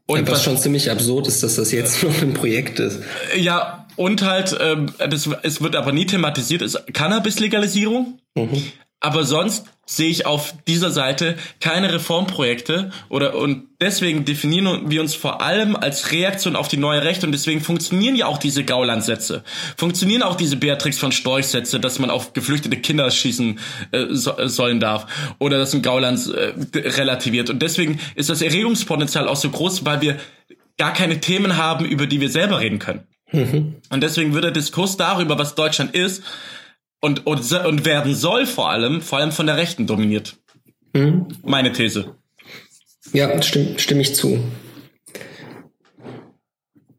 Und 0.06 0.22
was, 0.22 0.38
was, 0.38 0.44
schon 0.44 0.58
ziemlich 0.58 0.90
absurd 0.90 1.26
ist, 1.26 1.42
dass 1.42 1.56
das 1.56 1.72
jetzt 1.72 2.02
noch 2.02 2.22
ein 2.22 2.35
Projekt 2.35 2.80
ist. 2.80 3.00
Ja, 3.37 3.87
und 3.96 4.22
halt, 4.22 4.56
ähm, 4.61 4.92
das, 4.98 5.28
es 5.42 5.61
wird 5.61 5.76
aber 5.76 5.92
nie 5.92 6.06
thematisiert, 6.06 6.62
ist 6.62 6.82
Cannabis-Legalisierung. 6.92 8.18
Mhm. 8.35 8.64
Aber 9.04 9.24
sonst 9.24 9.66
sehe 9.84 10.08
ich 10.08 10.26
auf 10.26 10.54
dieser 10.68 10.92
Seite 10.92 11.36
keine 11.60 11.92
Reformprojekte 11.92 12.92
oder 13.08 13.36
und 13.36 13.64
deswegen 13.80 14.24
definieren 14.24 14.90
wir 14.90 15.00
uns 15.00 15.16
vor 15.16 15.42
allem 15.42 15.74
als 15.74 16.12
Reaktion 16.12 16.54
auf 16.54 16.68
die 16.68 16.76
neue 16.76 17.02
Rechte 17.02 17.26
und 17.26 17.32
deswegen 17.32 17.60
funktionieren 17.60 18.14
ja 18.14 18.26
auch 18.26 18.38
diese 18.38 18.62
Gauland-Sätze, 18.62 19.42
funktionieren 19.76 20.22
auch 20.22 20.36
diese 20.36 20.56
Beatrix 20.56 20.98
von 20.98 21.10
Storch-Sätze, 21.10 21.80
dass 21.80 21.98
man 21.98 22.10
auf 22.10 22.32
geflüchtete 22.32 22.76
Kinder 22.76 23.10
schießen 23.10 23.58
äh, 23.90 24.06
so, 24.10 24.38
äh, 24.38 24.48
sollen 24.48 24.78
darf 24.78 25.06
oder 25.40 25.58
dass 25.58 25.74
ein 25.74 25.82
Gauland 25.82 26.32
äh, 26.32 26.52
relativiert 26.78 27.50
und 27.50 27.60
deswegen 27.60 27.98
ist 28.14 28.30
das 28.30 28.40
Erregungspotenzial 28.40 29.26
auch 29.26 29.36
so 29.36 29.50
groß, 29.50 29.84
weil 29.84 30.00
wir 30.00 30.16
gar 30.78 30.92
keine 30.92 31.20
Themen 31.20 31.56
haben, 31.56 31.84
über 31.84 32.06
die 32.06 32.20
wir 32.20 32.30
selber 32.30 32.60
reden 32.60 32.78
können. 32.78 33.00
Mhm. 33.32 33.74
Und 33.90 34.00
deswegen 34.00 34.32
wird 34.32 34.44
der 34.44 34.52
Diskurs 34.52 34.96
darüber, 34.96 35.38
was 35.38 35.56
Deutschland 35.56 35.94
ist, 35.94 36.22
und, 37.02 37.26
und, 37.26 37.52
und 37.52 37.84
werden 37.84 38.14
soll 38.14 38.46
vor 38.46 38.70
allem, 38.70 39.02
vor 39.02 39.18
allem 39.18 39.32
von 39.32 39.46
der 39.46 39.56
Rechten 39.56 39.86
dominiert. 39.86 40.36
Mhm. 40.94 41.26
Meine 41.42 41.72
These. 41.72 42.14
Ja, 43.12 43.42
stimme, 43.42 43.78
stimme 43.78 44.00
ich 44.00 44.14
zu. 44.14 44.42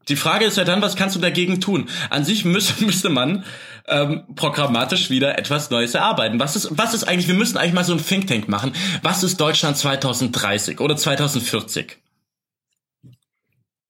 Die 0.08 0.16
Frage 0.16 0.44
ist 0.44 0.58
ja 0.58 0.64
dann, 0.64 0.82
was 0.82 0.96
kannst 0.96 1.16
du 1.16 1.20
dagegen 1.20 1.60
tun? 1.60 1.88
An 2.10 2.24
sich 2.24 2.44
müsste, 2.44 2.84
müsste 2.84 3.08
man 3.08 3.44
ähm, 3.88 4.24
programmatisch 4.36 5.08
wieder 5.08 5.38
etwas 5.38 5.70
Neues 5.70 5.94
erarbeiten. 5.94 6.38
Was 6.38 6.54
ist, 6.54 6.68
was 6.70 6.92
ist 6.92 7.04
eigentlich, 7.04 7.28
wir 7.28 7.34
müssen 7.34 7.56
eigentlich 7.56 7.72
mal 7.72 7.84
so 7.84 7.94
ein 7.94 8.04
Think 8.04 8.26
Tank 8.26 8.46
machen. 8.46 8.74
Was 9.02 9.22
ist 9.22 9.40
Deutschland 9.40 9.78
2030 9.78 10.80
oder 10.80 10.96
2040? 10.96 11.96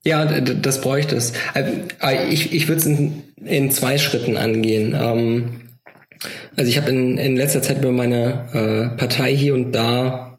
Ja, 0.05 0.27
das 0.27 0.81
bräuchte 0.81 1.17
es. 1.17 1.33
Äh, 1.55 2.29
ich, 2.29 2.53
ich 2.53 2.69
würde 2.69 2.81
es 2.81 2.87
in, 2.87 3.25
in 3.45 3.73
zwei 3.73 3.99
Schritten 3.99 4.37
angehen. 4.37 4.95
Ähm, 4.97 5.64
also 6.57 6.69
ich 6.69 6.77
habe 6.77 6.91
in, 6.91 7.19
in 7.19 7.37
letzter 7.37 7.63
Zeit 7.63 7.79
über 7.79 7.93
meine 7.93 8.93
äh, 8.93 8.97
Partei 8.97 9.35
hier 9.35 9.55
und 9.55 9.73
da 9.73 10.35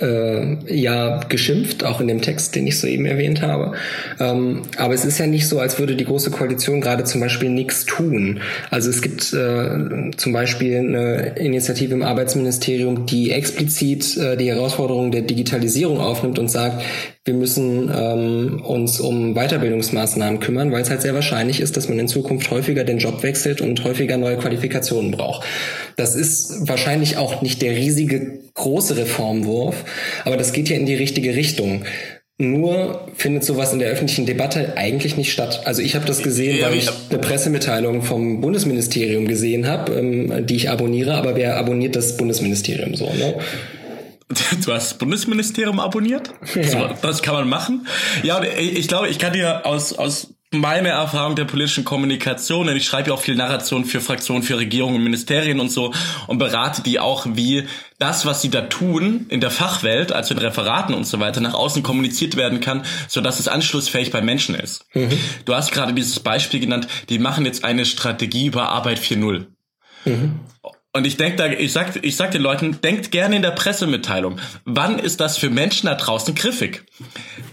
äh, 0.00 0.74
ja 0.74 1.20
geschimpft, 1.28 1.84
auch 1.84 2.00
in 2.00 2.08
dem 2.08 2.22
Text, 2.22 2.54
den 2.54 2.66
ich 2.66 2.78
soeben 2.78 3.06
erwähnt 3.06 3.42
habe. 3.42 3.72
Ähm, 4.20 4.62
aber 4.76 4.94
es 4.94 5.04
ist 5.04 5.18
ja 5.18 5.26
nicht 5.26 5.48
so, 5.48 5.58
als 5.60 5.78
würde 5.78 5.96
die 5.96 6.04
Große 6.04 6.30
Koalition 6.30 6.80
gerade 6.80 7.04
zum 7.04 7.20
Beispiel 7.20 7.50
nichts 7.50 7.84
tun. 7.84 8.40
Also 8.70 8.90
es 8.90 9.02
gibt 9.02 9.32
äh, 9.32 10.10
zum 10.16 10.32
Beispiel 10.32 10.78
eine 10.78 11.34
Initiative 11.36 11.94
im 11.94 12.02
Arbeitsministerium, 12.02 13.06
die 13.06 13.32
explizit 13.32 14.16
äh, 14.16 14.36
die 14.36 14.48
Herausforderungen 14.48 15.10
der 15.10 15.22
Digitalisierung 15.22 16.00
aufnimmt 16.00 16.38
und 16.38 16.48
sagt, 16.48 16.82
wir 17.28 17.34
müssen 17.34 17.92
ähm, 17.94 18.62
uns 18.64 18.98
um 18.98 19.34
Weiterbildungsmaßnahmen 19.34 20.40
kümmern, 20.40 20.72
weil 20.72 20.80
es 20.80 20.90
halt 20.90 21.02
sehr 21.02 21.14
wahrscheinlich 21.14 21.60
ist, 21.60 21.76
dass 21.76 21.88
man 21.88 21.98
in 21.98 22.08
Zukunft 22.08 22.50
häufiger 22.50 22.84
den 22.84 22.98
Job 22.98 23.22
wechselt 23.22 23.60
und 23.60 23.84
häufiger 23.84 24.16
neue 24.16 24.38
Qualifikationen 24.38 25.12
braucht. 25.12 25.46
Das 25.96 26.16
ist 26.16 26.66
wahrscheinlich 26.68 27.18
auch 27.18 27.42
nicht 27.42 27.60
der 27.60 27.72
riesige 27.72 28.40
große 28.54 28.96
Reformwurf, 28.96 29.84
aber 30.24 30.38
das 30.38 30.52
geht 30.52 30.70
ja 30.70 30.76
in 30.76 30.86
die 30.86 30.94
richtige 30.94 31.36
Richtung. 31.36 31.84
Nur 32.40 33.08
findet 33.16 33.44
sowas 33.44 33.72
in 33.72 33.80
der 33.80 33.90
öffentlichen 33.90 34.24
Debatte 34.24 34.74
eigentlich 34.76 35.16
nicht 35.16 35.32
statt. 35.32 35.62
Also 35.64 35.82
ich 35.82 35.96
habe 35.96 36.06
das 36.06 36.22
gesehen, 36.22 36.62
weil 36.62 36.78
ich 36.78 36.88
eine 37.10 37.18
Pressemitteilung 37.18 38.02
vom 38.02 38.40
Bundesministerium 38.40 39.26
gesehen 39.26 39.66
habe, 39.66 39.92
ähm, 39.92 40.46
die 40.46 40.56
ich 40.56 40.70
abonniere, 40.70 41.16
aber 41.16 41.36
wer 41.36 41.56
abonniert 41.56 41.94
das 41.94 42.16
Bundesministerium 42.16 42.94
so? 42.94 43.06
Ne? 43.06 43.34
Du 44.64 44.72
hast 44.72 44.90
das 44.90 44.98
Bundesministerium 44.98 45.80
abonniert? 45.80 46.34
Ja. 46.54 46.94
Das 47.00 47.22
kann 47.22 47.34
man 47.34 47.48
machen. 47.48 47.86
Ja, 48.22 48.42
ich 48.42 48.88
glaube, 48.88 49.08
ich 49.08 49.18
kann 49.18 49.32
dir 49.32 49.64
aus, 49.64 49.92
aus 49.92 50.34
meine 50.50 50.88
Erfahrung 50.88 51.36
der 51.36 51.44
politischen 51.44 51.84
Kommunikation, 51.84 52.66
denn 52.66 52.76
ich 52.76 52.86
schreibe 52.86 53.08
ja 53.08 53.14
auch 53.14 53.20
viel 53.20 53.34
Narration 53.34 53.84
für 53.84 54.00
Fraktionen, 54.00 54.42
für 54.42 54.56
Regierungen 54.56 54.96
und 54.96 55.04
Ministerien 55.04 55.60
und 55.60 55.70
so 55.70 55.92
und 56.26 56.38
berate 56.38 56.82
die 56.82 57.00
auch, 57.00 57.26
wie 57.34 57.68
das, 57.98 58.24
was 58.24 58.40
sie 58.40 58.48
da 58.48 58.62
tun 58.62 59.26
in 59.28 59.40
der 59.40 59.50
Fachwelt, 59.50 60.10
also 60.10 60.32
in 60.32 60.40
Referaten 60.40 60.94
und 60.94 61.04
so 61.04 61.20
weiter, 61.20 61.42
nach 61.42 61.52
außen 61.52 61.82
kommuniziert 61.82 62.36
werden 62.36 62.60
kann, 62.60 62.84
so 63.08 63.20
dass 63.20 63.40
es 63.40 63.48
anschlussfähig 63.48 64.10
bei 64.10 64.22
Menschen 64.22 64.54
ist. 64.54 64.86
Mhm. 64.94 65.18
Du 65.44 65.54
hast 65.54 65.70
gerade 65.70 65.92
dieses 65.92 66.20
Beispiel 66.20 66.60
genannt, 66.60 66.88
die 67.10 67.18
machen 67.18 67.44
jetzt 67.44 67.64
eine 67.64 67.84
Strategie 67.84 68.46
über 68.46 68.70
Arbeit 68.70 69.00
4.0. 69.00 69.46
Mhm. 70.06 70.40
Und 70.94 71.06
ich 71.06 71.18
denke 71.18 71.36
da, 71.36 71.46
ich 71.46 71.72
sag, 71.72 72.02
ich 72.02 72.16
sag 72.16 72.30
den 72.30 72.40
Leuten, 72.40 72.80
denkt 72.80 73.10
gerne 73.10 73.36
in 73.36 73.42
der 73.42 73.50
Pressemitteilung. 73.50 74.40
Wann 74.64 74.98
ist 74.98 75.20
das 75.20 75.36
für 75.36 75.50
Menschen 75.50 75.86
da 75.86 75.94
draußen 75.94 76.34
griffig? 76.34 76.82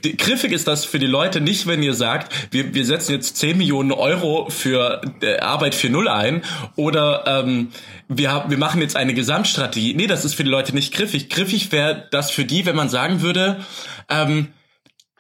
Die, 0.05 0.15
griffig 0.15 0.53
ist 0.53 0.69
das 0.69 0.85
für 0.85 0.99
die 0.99 1.05
Leute 1.05 1.41
nicht, 1.41 1.67
wenn 1.67 1.83
ihr 1.83 1.93
sagt, 1.93 2.33
wir, 2.51 2.73
wir 2.73 2.85
setzen 2.85 3.11
jetzt 3.11 3.35
10 3.35 3.57
Millionen 3.57 3.91
Euro 3.91 4.49
für 4.49 5.01
äh, 5.21 5.37
Arbeit 5.39 5.75
für 5.75 5.89
Null 5.89 6.07
ein 6.07 6.43
oder 6.77 7.25
ähm, 7.27 7.71
wir, 8.07 8.31
haben, 8.31 8.49
wir 8.49 8.57
machen 8.57 8.81
jetzt 8.81 8.95
eine 8.95 9.13
Gesamtstrategie. 9.13 9.95
Nee, 9.95 10.07
das 10.07 10.23
ist 10.23 10.35
für 10.35 10.45
die 10.45 10.49
Leute 10.49 10.73
nicht 10.73 10.93
griffig. 10.93 11.29
Griffig 11.29 11.73
wäre 11.73 12.07
das 12.11 12.31
für 12.31 12.45
die, 12.45 12.65
wenn 12.65 12.75
man 12.77 12.87
sagen 12.87 13.21
würde, 13.21 13.59
ähm, 14.09 14.53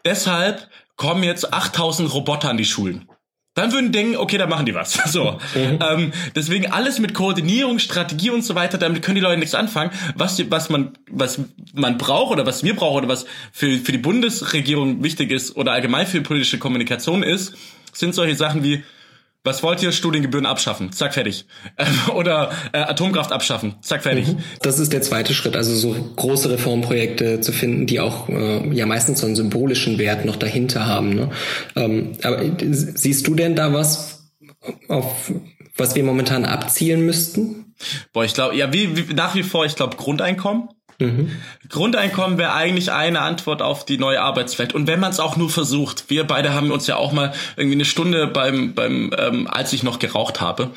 deshalb 0.05 0.69
kommen 0.95 1.23
jetzt 1.23 1.53
8000 1.53 2.13
Roboter 2.13 2.49
an 2.49 2.57
die 2.57 2.65
Schulen. 2.65 3.09
Dann 3.55 3.71
würden 3.71 3.93
denken, 3.93 4.17
okay, 4.17 4.37
da 4.37 4.47
machen 4.47 4.65
die 4.65 4.75
was. 4.75 4.99
So. 5.15 5.39
Mhm. 5.55 5.79
Ähm, 5.81 6.13
deswegen 6.35 6.71
alles 6.71 6.99
mit 6.99 7.13
Koordinierung, 7.13 7.79
Strategie 7.79 8.29
und 8.29 8.43
so 8.43 8.53
weiter, 8.53 8.77
damit 8.77 9.01
können 9.01 9.15
die 9.15 9.21
Leute 9.21 9.39
nichts 9.39 9.55
anfangen. 9.55 9.91
Was, 10.15 10.43
was 10.51 10.69
man, 10.69 10.91
was 11.09 11.39
man 11.73 11.97
braucht 11.97 12.31
oder 12.31 12.45
was 12.45 12.63
wir 12.63 12.75
brauchen 12.75 12.97
oder 12.97 13.07
was 13.07 13.25
für, 13.53 13.77
für 13.77 13.93
die 13.93 13.97
Bundesregierung 13.97 15.03
wichtig 15.03 15.31
ist 15.31 15.55
oder 15.55 15.71
allgemein 15.71 16.05
für 16.05 16.21
politische 16.21 16.59
Kommunikation 16.59 17.23
ist, 17.23 17.55
sind 17.93 18.13
solche 18.13 18.35
Sachen 18.35 18.61
wie 18.63 18.83
was 19.45 19.63
wollt 19.63 19.81
ihr? 19.83 19.91
Studiengebühren 19.91 20.45
abschaffen. 20.45 20.91
Zack, 20.91 21.13
fertig. 21.13 21.45
Oder 22.15 22.51
äh, 22.73 22.79
Atomkraft 22.79 23.31
abschaffen. 23.31 23.75
Zack, 23.81 24.03
fertig. 24.03 24.27
Mhm. 24.27 24.39
Das 24.61 24.79
ist 24.79 24.91
der 24.91 25.01
zweite 25.01 25.33
Schritt, 25.33 25.55
also 25.55 25.73
so 25.75 25.95
große 26.15 26.49
Reformprojekte 26.49 27.39
zu 27.41 27.53
finden, 27.53 27.85
die 27.85 27.99
auch 27.99 28.27
äh, 28.27 28.67
ja 28.73 28.85
meistens 28.85 29.19
so 29.19 29.27
einen 29.27 29.35
symbolischen 29.35 29.97
Wert 29.97 30.25
noch 30.25 30.35
dahinter 30.35 30.87
haben. 30.87 31.13
Ne? 31.13 31.29
Ähm, 31.75 32.13
aber 32.23 32.41
siehst 32.59 33.27
du 33.27 33.35
denn 33.35 33.55
da 33.55 33.71
was, 33.71 34.31
auf 34.87 35.31
was 35.77 35.95
wir 35.95 36.03
momentan 36.03 36.45
abzielen 36.45 37.05
müssten? 37.05 37.75
Boah, 38.13 38.25
ich 38.25 38.33
glaube, 38.33 38.55
ja, 38.55 38.73
wie, 38.73 39.09
wie 39.09 39.13
nach 39.13 39.35
wie 39.35 39.43
vor, 39.43 39.65
ich 39.65 39.75
glaube, 39.75 39.97
Grundeinkommen. 39.97 40.69
Mhm. 40.99 41.31
Grundeinkommen 41.67 42.37
wäre 42.37 42.53
eigentlich 42.53 42.91
eine 42.91 43.21
Antwort 43.21 43.61
auf 43.61 43.85
die 43.85 43.97
neue 43.97 44.21
Arbeitswelt. 44.21 44.73
Und 44.73 44.87
wenn 44.87 44.99
man 44.99 45.11
es 45.11 45.19
auch 45.19 45.35
nur 45.35 45.49
versucht, 45.49 46.09
wir 46.09 46.23
beide 46.25 46.53
haben 46.53 46.71
uns 46.71 46.87
ja 46.87 46.95
auch 46.95 47.11
mal 47.11 47.33
irgendwie 47.57 47.75
eine 47.75 47.85
Stunde 47.85 48.27
beim, 48.27 48.73
beim 48.73 49.11
ähm, 49.17 49.47
als 49.47 49.73
ich 49.73 49.83
noch 49.83 49.99
geraucht 49.99 50.39
habe, 50.39 50.71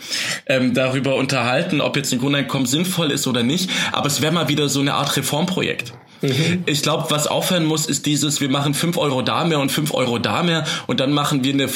ähm, 0.46 0.74
darüber 0.74 1.14
unterhalten, 1.16 1.80
ob 1.80 1.96
jetzt 1.96 2.12
ein 2.12 2.18
Grundeinkommen 2.18 2.66
sinnvoll 2.66 3.12
ist 3.12 3.26
oder 3.26 3.42
nicht. 3.42 3.70
Aber 3.92 4.06
es 4.06 4.20
wäre 4.20 4.32
mal 4.32 4.48
wieder 4.48 4.68
so 4.68 4.80
eine 4.80 4.94
Art 4.94 5.16
Reformprojekt. 5.16 5.92
Mhm. 6.20 6.64
Ich 6.66 6.82
glaube, 6.82 7.06
was 7.10 7.28
aufhören 7.28 7.64
muss, 7.64 7.86
ist 7.86 8.06
dieses, 8.06 8.40
wir 8.40 8.48
machen 8.48 8.74
fünf 8.74 8.96
Euro 8.96 9.22
da 9.22 9.44
mehr 9.44 9.60
und 9.60 9.70
fünf 9.70 9.94
Euro 9.94 10.18
da 10.18 10.42
mehr 10.42 10.64
und 10.88 10.98
dann 10.98 11.12
machen 11.12 11.44
wir 11.44 11.54
eine 11.54 11.68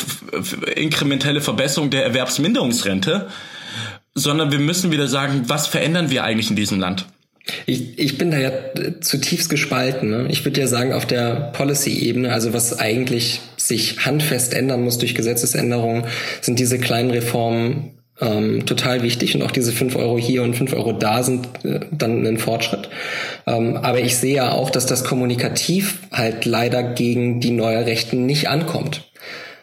inkrementelle 0.75 1.41
Verbesserung 1.41 1.91
der 1.91 2.05
Erwerbsminderungsrente, 2.05 3.29
sondern 4.15 4.51
wir 4.51 4.59
müssen 4.59 4.91
wieder 4.91 5.07
sagen, 5.07 5.45
was 5.47 5.69
verändern 5.69 6.11
wir 6.11 6.25
eigentlich 6.25 6.51
in 6.51 6.57
diesem 6.57 6.81
Land? 6.81 7.07
Ich, 7.67 7.99
ich 7.99 8.19
bin 8.19 8.31
da 8.31 8.39
ja 8.39 8.53
zutiefst 9.01 9.49
gespalten. 9.49 10.11
Ne? 10.11 10.27
Ich 10.31 10.45
würde 10.45 10.61
ja 10.61 10.67
sagen, 10.67 10.93
auf 10.93 11.07
der 11.07 11.51
Policy-Ebene, 11.53 12.33
also 12.33 12.53
was 12.53 12.79
eigentlich 12.79 13.41
sich 13.57 14.05
handfest 14.05 14.55
ändern 14.55 14.83
muss 14.83 14.99
durch 14.99 15.15
Gesetzesänderungen, 15.15 16.05
sind 16.41 16.59
diese 16.59 16.79
kleinen 16.79 17.11
Reformen 17.11 17.93
ähm, 18.21 18.67
total 18.67 19.03
wichtig 19.03 19.35
und 19.35 19.43
auch 19.43 19.51
diese 19.51 19.73
fünf 19.73 19.97
Euro 19.97 20.19
hier 20.19 20.43
und 20.43 20.55
fünf 20.55 20.73
Euro 20.73 20.93
da 20.93 21.23
sind 21.23 21.49
äh, 21.65 21.81
dann 21.91 22.25
ein 22.27 22.39
Fortschritt. 22.39 22.89
Ähm, 23.47 23.77
aber 23.77 24.01
ich 24.01 24.17
sehe 24.17 24.37
ja 24.37 24.53
auch, 24.53 24.71
dass 24.71 24.87
das 24.87 25.05
kommunikativ 25.05 25.99
halt 26.13 26.45
leider 26.45 26.83
gegen 26.83 27.41
die 27.41 27.51
neue 27.51 27.85
Rechten 27.87 28.25
nicht 28.27 28.49
ankommt. 28.49 29.12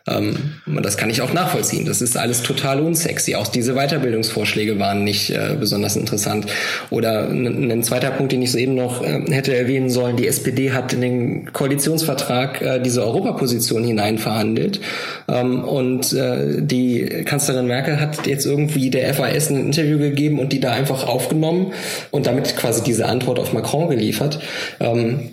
Ähm, 0.10 0.36
das 0.82 0.98
kann 0.98 1.10
ich 1.10 1.22
auch 1.22 1.34
nachvollziehen. 1.34 1.86
Das 1.86 2.02
ist 2.02 2.18
alles 2.18 2.44
total 2.44 2.82
unsexy. 2.82 3.36
Auch 3.36 3.48
diese 3.48 3.74
Weiterbildungsvorschläge 3.74 4.80
waren 4.80 5.04
nicht 5.04 5.30
äh, 5.30 5.56
besonders 5.60 5.96
interessant. 5.96 6.48
Oder 6.90 7.30
ein 7.30 7.84
zweiter 7.84 8.12
Punkt, 8.12 8.32
den 8.32 8.42
ich 8.42 8.52
soeben 8.52 8.76
noch 8.76 9.04
äh, 9.04 9.22
hätte 9.30 9.56
erwähnen 9.56 9.90
sollen, 9.90 10.18
die 10.18 10.28
SPD 10.28 10.72
hat 10.72 10.94
in 10.94 11.02
den 11.02 11.54
Koalitionsvertrag 11.54 12.62
äh, 12.62 12.80
diese 12.80 13.04
Europaposition 13.04 13.84
hineinverhandelt. 13.84 14.82
Ähm, 15.28 15.64
und 15.64 16.14
äh, 16.14 16.62
die 16.62 17.24
Kanzlerin 17.26 17.68
Merkel 17.68 18.00
hat 18.00 18.26
jetzt 18.28 18.46
irgendwie 18.46 18.90
der 18.90 19.14
FAS 19.14 19.50
ein 19.50 19.68
Interview 19.68 20.00
gegeben 20.00 20.40
und 20.40 20.54
die 20.54 20.60
da 20.60 20.72
einfach 20.72 21.08
aufgenommen 21.08 21.74
und 22.12 22.26
damit 22.26 22.56
quasi 22.58 22.84
diese 22.84 23.08
Antwort 23.08 23.40
auf 23.40 23.54
Macron 23.54 23.90
geliefert. 23.90 24.40
Ähm, 24.80 25.32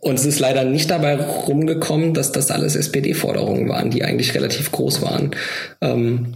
und 0.00 0.18
es 0.18 0.24
ist 0.24 0.38
leider 0.38 0.64
nicht 0.64 0.90
dabei 0.90 1.16
rumgekommen, 1.16 2.14
dass 2.14 2.32
das 2.32 2.50
alles 2.50 2.76
SPD-Forderungen 2.76 3.68
waren, 3.68 3.90
die 3.90 4.04
eigentlich 4.04 4.34
relativ 4.34 4.72
groß 4.72 5.02
waren. 5.02 5.30
Ähm, 5.80 6.34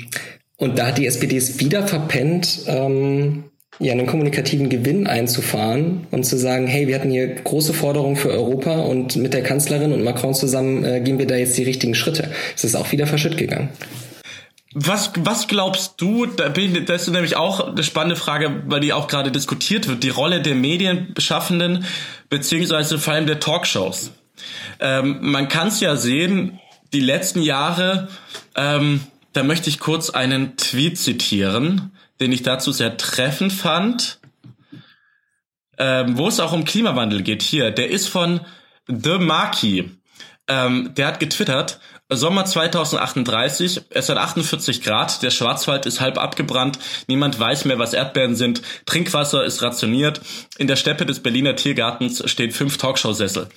und 0.57 0.79
da 0.79 0.87
hat 0.87 0.99
die 0.99 1.07
SPD 1.07 1.37
es 1.37 1.61
wieder 1.61 1.87
verpennt, 1.87 2.61
ähm, 2.67 3.45
ja, 3.81 3.93
einen 3.93 4.07
kommunikativen 4.07 4.69
Gewinn 4.69 5.07
einzufahren 5.07 6.07
und 6.13 6.25
zu 6.25 6.37
sagen, 6.37 6.67
hey, 6.67 6.87
wir 6.87 6.95
hatten 6.95 7.11
hier 7.11 7.27
große 7.27 7.75
Forderungen 7.75 8.17
für 8.17 8.31
Europa 8.31 8.81
und 8.81 9.17
mit 9.17 9.35
der 9.35 9.43
Kanzlerin 9.43 9.93
und 9.93 10.05
Macron 10.05 10.35
zusammen 10.35 10.85
äh, 10.85 11.01
gehen 11.01 11.19
wir 11.19 11.27
da 11.27 11.35
jetzt 11.35 11.59
die 11.59 11.65
richtigen 11.65 11.95
Schritte. 11.95 12.29
Es 12.57 12.63
ist 12.63 12.77
auch 12.77 12.93
wieder 12.93 13.07
verschütt 13.07 13.37
gegangen. 13.37 13.71
Was, 14.77 15.13
was 15.17 15.47
glaubst 15.47 16.01
du, 16.01 16.27
da 16.27 16.49
bin 16.49 16.75
ich, 16.75 16.85
das 16.85 17.03
ist 17.03 17.13
nämlich 17.13 17.37
auch 17.37 17.69
eine 17.69 17.85
spannende 17.85 18.17
Frage, 18.17 18.65
weil 18.67 18.81
die 18.81 18.93
auch 18.93 19.07
gerade 19.07 19.31
diskutiert 19.31 19.87
wird, 19.87 20.03
die 20.03 20.11
Rolle 20.11 20.43
der 20.43 20.57
Medienbeschaffenden, 20.57 21.85
beziehungsweise 22.29 22.99
vor 22.99 23.15
allem 23.15 23.27
der 23.27 23.39
Talkshows. 23.39 24.11
Ähm, 24.81 25.19
man 25.21 25.49
kann 25.49 25.69
es 25.69 25.79
ja 25.79 25.95
sehen, 25.95 26.59
die 26.93 27.01
letzten 27.01 27.43
Jahre, 27.43 28.09
ähm, 28.57 29.01
da 29.33 29.45
möchte 29.45 29.71
ich 29.71 29.79
kurz 29.79 30.11
einen 30.11 30.57
Tweet 30.57 30.99
zitieren, 30.99 31.93
den 32.21 32.33
ich 32.33 32.43
dazu 32.43 32.73
sehr 32.73 32.97
treffend 32.97 33.53
fand, 33.53 34.19
ähm, 35.79 36.19
wo 36.19 36.27
es 36.29 36.41
auch 36.41 36.53
um 36.53 36.65
Klimawandel 36.65 37.23
geht. 37.23 37.43
Hier, 37.43 37.71
der 37.71 37.91
ist 37.91 38.09
von 38.09 38.41
The 38.89 39.19
Marquis. 39.19 39.85
Ähm, 40.47 40.93
der 40.95 41.07
hat 41.07 41.21
getwittert, 41.21 41.81
Sommer 42.17 42.45
2038, 42.45 43.83
es 43.91 44.09
hat 44.09 44.19
48 44.19 44.83
Grad, 44.83 45.23
der 45.23 45.31
Schwarzwald 45.31 45.87
ist 45.87 46.01
halb 46.01 46.19
abgebrannt, 46.19 46.79
niemand 47.07 47.39
weiß 47.39 47.65
mehr, 47.65 47.79
was 47.79 47.93
Erdbeeren 47.93 48.35
sind, 48.35 48.63
Trinkwasser 48.87 49.45
ist 49.45 49.63
rationiert, 49.63 50.21
in 50.59 50.67
der 50.67 50.77
Steppe 50.77 51.07
des 51.07 51.21
Berliner 51.21 51.57
Tiergartens 51.57 52.23
stehen 52.31 52.51
fünf 52.51 52.79
Talkshow-Sessel. 52.79 53.49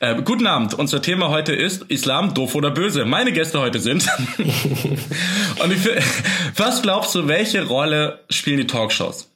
Äh, 0.00 0.22
guten 0.22 0.46
Abend, 0.46 0.74
unser 0.74 1.02
Thema 1.02 1.28
heute 1.30 1.52
ist 1.54 1.84
Islam, 1.88 2.34
doof 2.34 2.54
oder 2.54 2.70
böse. 2.70 3.04
Meine 3.04 3.32
Gäste 3.32 3.60
heute 3.60 3.80
sind. 3.80 4.06
Und 4.38 5.72
ich, 5.72 5.88
was 6.56 6.82
glaubst 6.82 7.14
du, 7.14 7.28
welche 7.28 7.66
Rolle 7.66 8.20
spielen 8.30 8.58
die 8.58 8.66
Talkshows? 8.66 9.33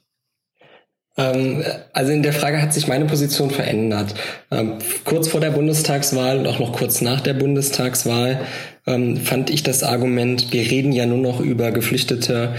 Ähm, 1.19 1.63
also 1.93 2.11
in 2.11 2.23
der 2.23 2.33
Frage 2.33 2.61
hat 2.61 2.73
sich 2.73 2.87
meine 2.87 3.05
Position 3.05 3.51
verändert. 3.51 4.15
Ähm, 4.49 4.79
kurz 5.03 5.27
vor 5.27 5.41
der 5.41 5.51
Bundestagswahl 5.51 6.39
und 6.39 6.47
auch 6.47 6.59
noch 6.59 6.73
kurz 6.73 7.01
nach 7.01 7.21
der 7.21 7.35
Bundestagswahl 7.35 8.41
ähm, 8.87 9.17
fand 9.17 9.51
ich 9.51 9.61
das 9.61 9.83
Argument, 9.83 10.51
wir 10.51 10.61
reden 10.61 10.91
ja 10.91 11.05
nur 11.05 11.19
noch 11.19 11.39
über 11.39 11.71
Geflüchtete, 11.71 12.55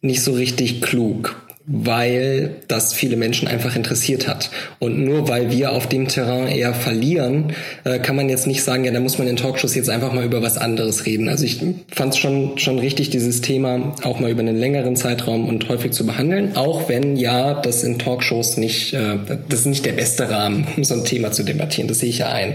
nicht 0.00 0.22
so 0.22 0.32
richtig 0.32 0.82
klug 0.82 1.45
weil 1.66 2.56
das 2.68 2.92
viele 2.92 3.16
Menschen 3.16 3.48
einfach 3.48 3.74
interessiert 3.74 4.28
hat. 4.28 4.50
Und 4.78 5.04
nur 5.04 5.28
weil 5.28 5.50
wir 5.50 5.72
auf 5.72 5.88
dem 5.88 6.06
Terrain 6.06 6.46
eher 6.46 6.74
verlieren, 6.74 7.52
äh, 7.82 7.98
kann 7.98 8.14
man 8.14 8.28
jetzt 8.28 8.46
nicht 8.46 8.62
sagen, 8.62 8.84
ja, 8.84 8.92
da 8.92 9.00
muss 9.00 9.18
man 9.18 9.26
in 9.26 9.36
Talkshows 9.36 9.74
jetzt 9.74 9.90
einfach 9.90 10.12
mal 10.12 10.24
über 10.24 10.42
was 10.42 10.58
anderes 10.58 11.06
reden. 11.06 11.28
Also 11.28 11.44
ich 11.44 11.60
fand 11.90 12.14
es 12.14 12.18
schon, 12.18 12.56
schon 12.58 12.78
richtig, 12.78 13.10
dieses 13.10 13.40
Thema 13.40 13.94
auch 14.04 14.20
mal 14.20 14.30
über 14.30 14.40
einen 14.40 14.56
längeren 14.56 14.94
Zeitraum 14.94 15.48
und 15.48 15.68
häufig 15.68 15.90
zu 15.90 16.06
behandeln, 16.06 16.56
auch 16.56 16.88
wenn 16.88 17.16
ja 17.16 17.54
das 17.54 17.82
in 17.82 17.98
Talkshows 17.98 18.58
nicht, 18.58 18.94
äh, 18.94 19.16
das 19.48 19.60
ist 19.60 19.66
nicht 19.66 19.84
der 19.84 19.92
beste 19.92 20.30
Rahmen, 20.30 20.68
um 20.76 20.84
so 20.84 20.94
ein 20.94 21.04
Thema 21.04 21.32
zu 21.32 21.42
debattieren, 21.42 21.88
das 21.88 21.98
sehe 21.98 22.10
ich 22.10 22.18
ja 22.18 22.28
ein. 22.30 22.54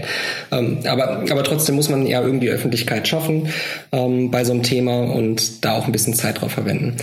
Ähm, 0.50 0.78
aber, 0.86 1.24
aber 1.30 1.42
trotzdem 1.44 1.74
muss 1.74 1.90
man 1.90 2.06
ja 2.06 2.22
irgendwie 2.22 2.48
Öffentlichkeit 2.48 3.06
schaffen 3.06 3.48
ähm, 3.92 4.30
bei 4.30 4.44
so 4.44 4.52
einem 4.52 4.62
Thema 4.62 5.02
und 5.02 5.64
da 5.66 5.74
auch 5.74 5.84
ein 5.84 5.92
bisschen 5.92 6.14
Zeit 6.14 6.40
drauf 6.40 6.52
verwenden. 6.52 6.96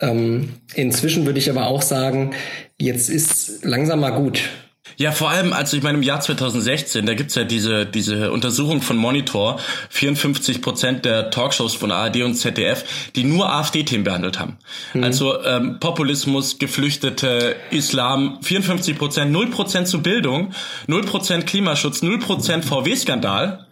Ähm, 0.00 0.54
inzwischen 0.74 1.24
würde 1.26 1.38
ich 1.38 1.50
aber 1.50 1.66
auch 1.66 1.82
sagen, 1.82 2.34
jetzt 2.78 3.08
ist 3.08 3.64
langsam 3.64 4.00
mal 4.00 4.10
gut. 4.10 4.50
Ja, 4.96 5.12
vor 5.12 5.30
allem, 5.30 5.52
also 5.52 5.76
ich 5.76 5.82
meine, 5.82 5.98
im 5.98 6.02
Jahr 6.02 6.20
2016, 6.20 7.04
da 7.04 7.14
gibt's 7.14 7.34
ja 7.34 7.44
diese, 7.44 7.84
diese 7.84 8.32
Untersuchung 8.32 8.80
von 8.80 8.96
Monitor, 8.96 9.60
54 9.90 10.62
Prozent 10.62 11.04
der 11.04 11.30
Talkshows 11.30 11.74
von 11.74 11.90
ARD 11.90 12.22
und 12.22 12.34
ZDF, 12.34 12.84
die 13.14 13.24
nur 13.24 13.52
AfD-Themen 13.52 14.04
behandelt 14.04 14.38
haben. 14.38 14.56
Mhm. 14.94 15.04
Also 15.04 15.42
ähm, 15.44 15.78
Populismus, 15.80 16.58
Geflüchtete, 16.58 17.56
Islam, 17.70 18.38
54 18.42 18.96
Prozent, 18.96 19.32
0 19.32 19.50
Prozent 19.50 19.88
zu 19.88 20.02
Bildung, 20.02 20.52
0 20.86 21.04
Prozent 21.04 21.46
Klimaschutz, 21.46 22.02
0 22.02 22.18
Prozent 22.18 22.64
VW-Skandal. 22.64 23.66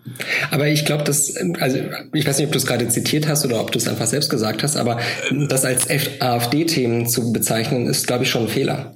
Aber 0.51 0.69
ich 0.69 0.85
glaube, 0.85 1.05
dass, 1.05 1.35
also 1.61 1.79
ich 2.13 2.27
weiß 2.27 2.37
nicht, 2.37 2.47
ob 2.47 2.53
du 2.53 2.59
es 2.59 2.67
gerade 2.67 2.87
zitiert 2.89 3.27
hast 3.27 3.47
oder 3.47 3.61
ob 3.61 3.73
du 3.73 3.79
es 3.79 3.89
einfach 3.89 4.07
selbst 4.07 4.29
gesagt 4.29 4.63
hast, 4.63 4.77
aber 4.77 5.01
das 5.49 5.65
als 5.65 5.89
AfD-Themen 6.21 7.09
zu 7.09 7.33
bezeichnen, 7.33 7.87
ist, 7.87 8.07
glaube 8.07 8.25
ich, 8.25 8.31
schon 8.31 8.43
ein 8.43 8.49
Fehler. 8.49 8.95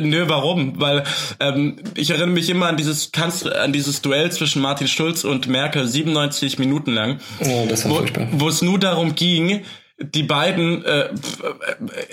Nö, 0.00 0.24
warum? 0.28 0.80
Weil 0.80 1.04
ähm, 1.40 1.76
ich 1.94 2.10
erinnere 2.10 2.28
mich 2.28 2.48
immer 2.50 2.66
an 2.66 2.76
dieses 2.76 3.12
Kanzler, 3.12 3.60
an 3.60 3.72
dieses 3.72 4.02
Duell 4.02 4.30
zwischen 4.32 4.62
Martin 4.62 4.88
Schulz 4.88 5.24
und 5.24 5.48
Merkel 5.48 5.86
97 5.86 6.58
Minuten 6.58 6.92
lang, 6.92 7.20
oh, 7.40 7.66
das 7.68 7.88
war 7.88 8.02
wo, 8.02 8.04
wo 8.32 8.48
es 8.48 8.62
nur 8.62 8.78
darum 8.78 9.14
ging, 9.14 9.62
die 10.02 10.22
beiden, 10.22 10.84
äh, 10.84 11.08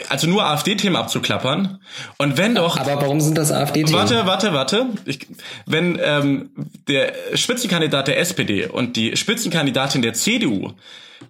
also 0.10 0.28
nur 0.28 0.46
AfD-Themen 0.46 0.96
abzuklappern. 0.96 1.80
Und 2.18 2.38
wenn 2.38 2.56
doch. 2.56 2.78
Aber 2.78 3.02
warum 3.02 3.20
sind 3.22 3.38
das 3.38 3.52
AfD-Themen? 3.52 3.94
Warte, 3.94 4.26
warte, 4.26 4.54
warte. 4.54 4.86
Ich, 5.06 5.28
wenn 5.66 6.00
ähm, 6.02 6.52
der 6.88 7.14
Spitzenkandidat 7.36 8.08
der 8.08 8.20
SPD 8.20 8.68
und 8.68 8.96
die 8.96 9.16
Spitzenkandidatin 9.16 10.02
der 10.02 10.14
CDU 10.14 10.74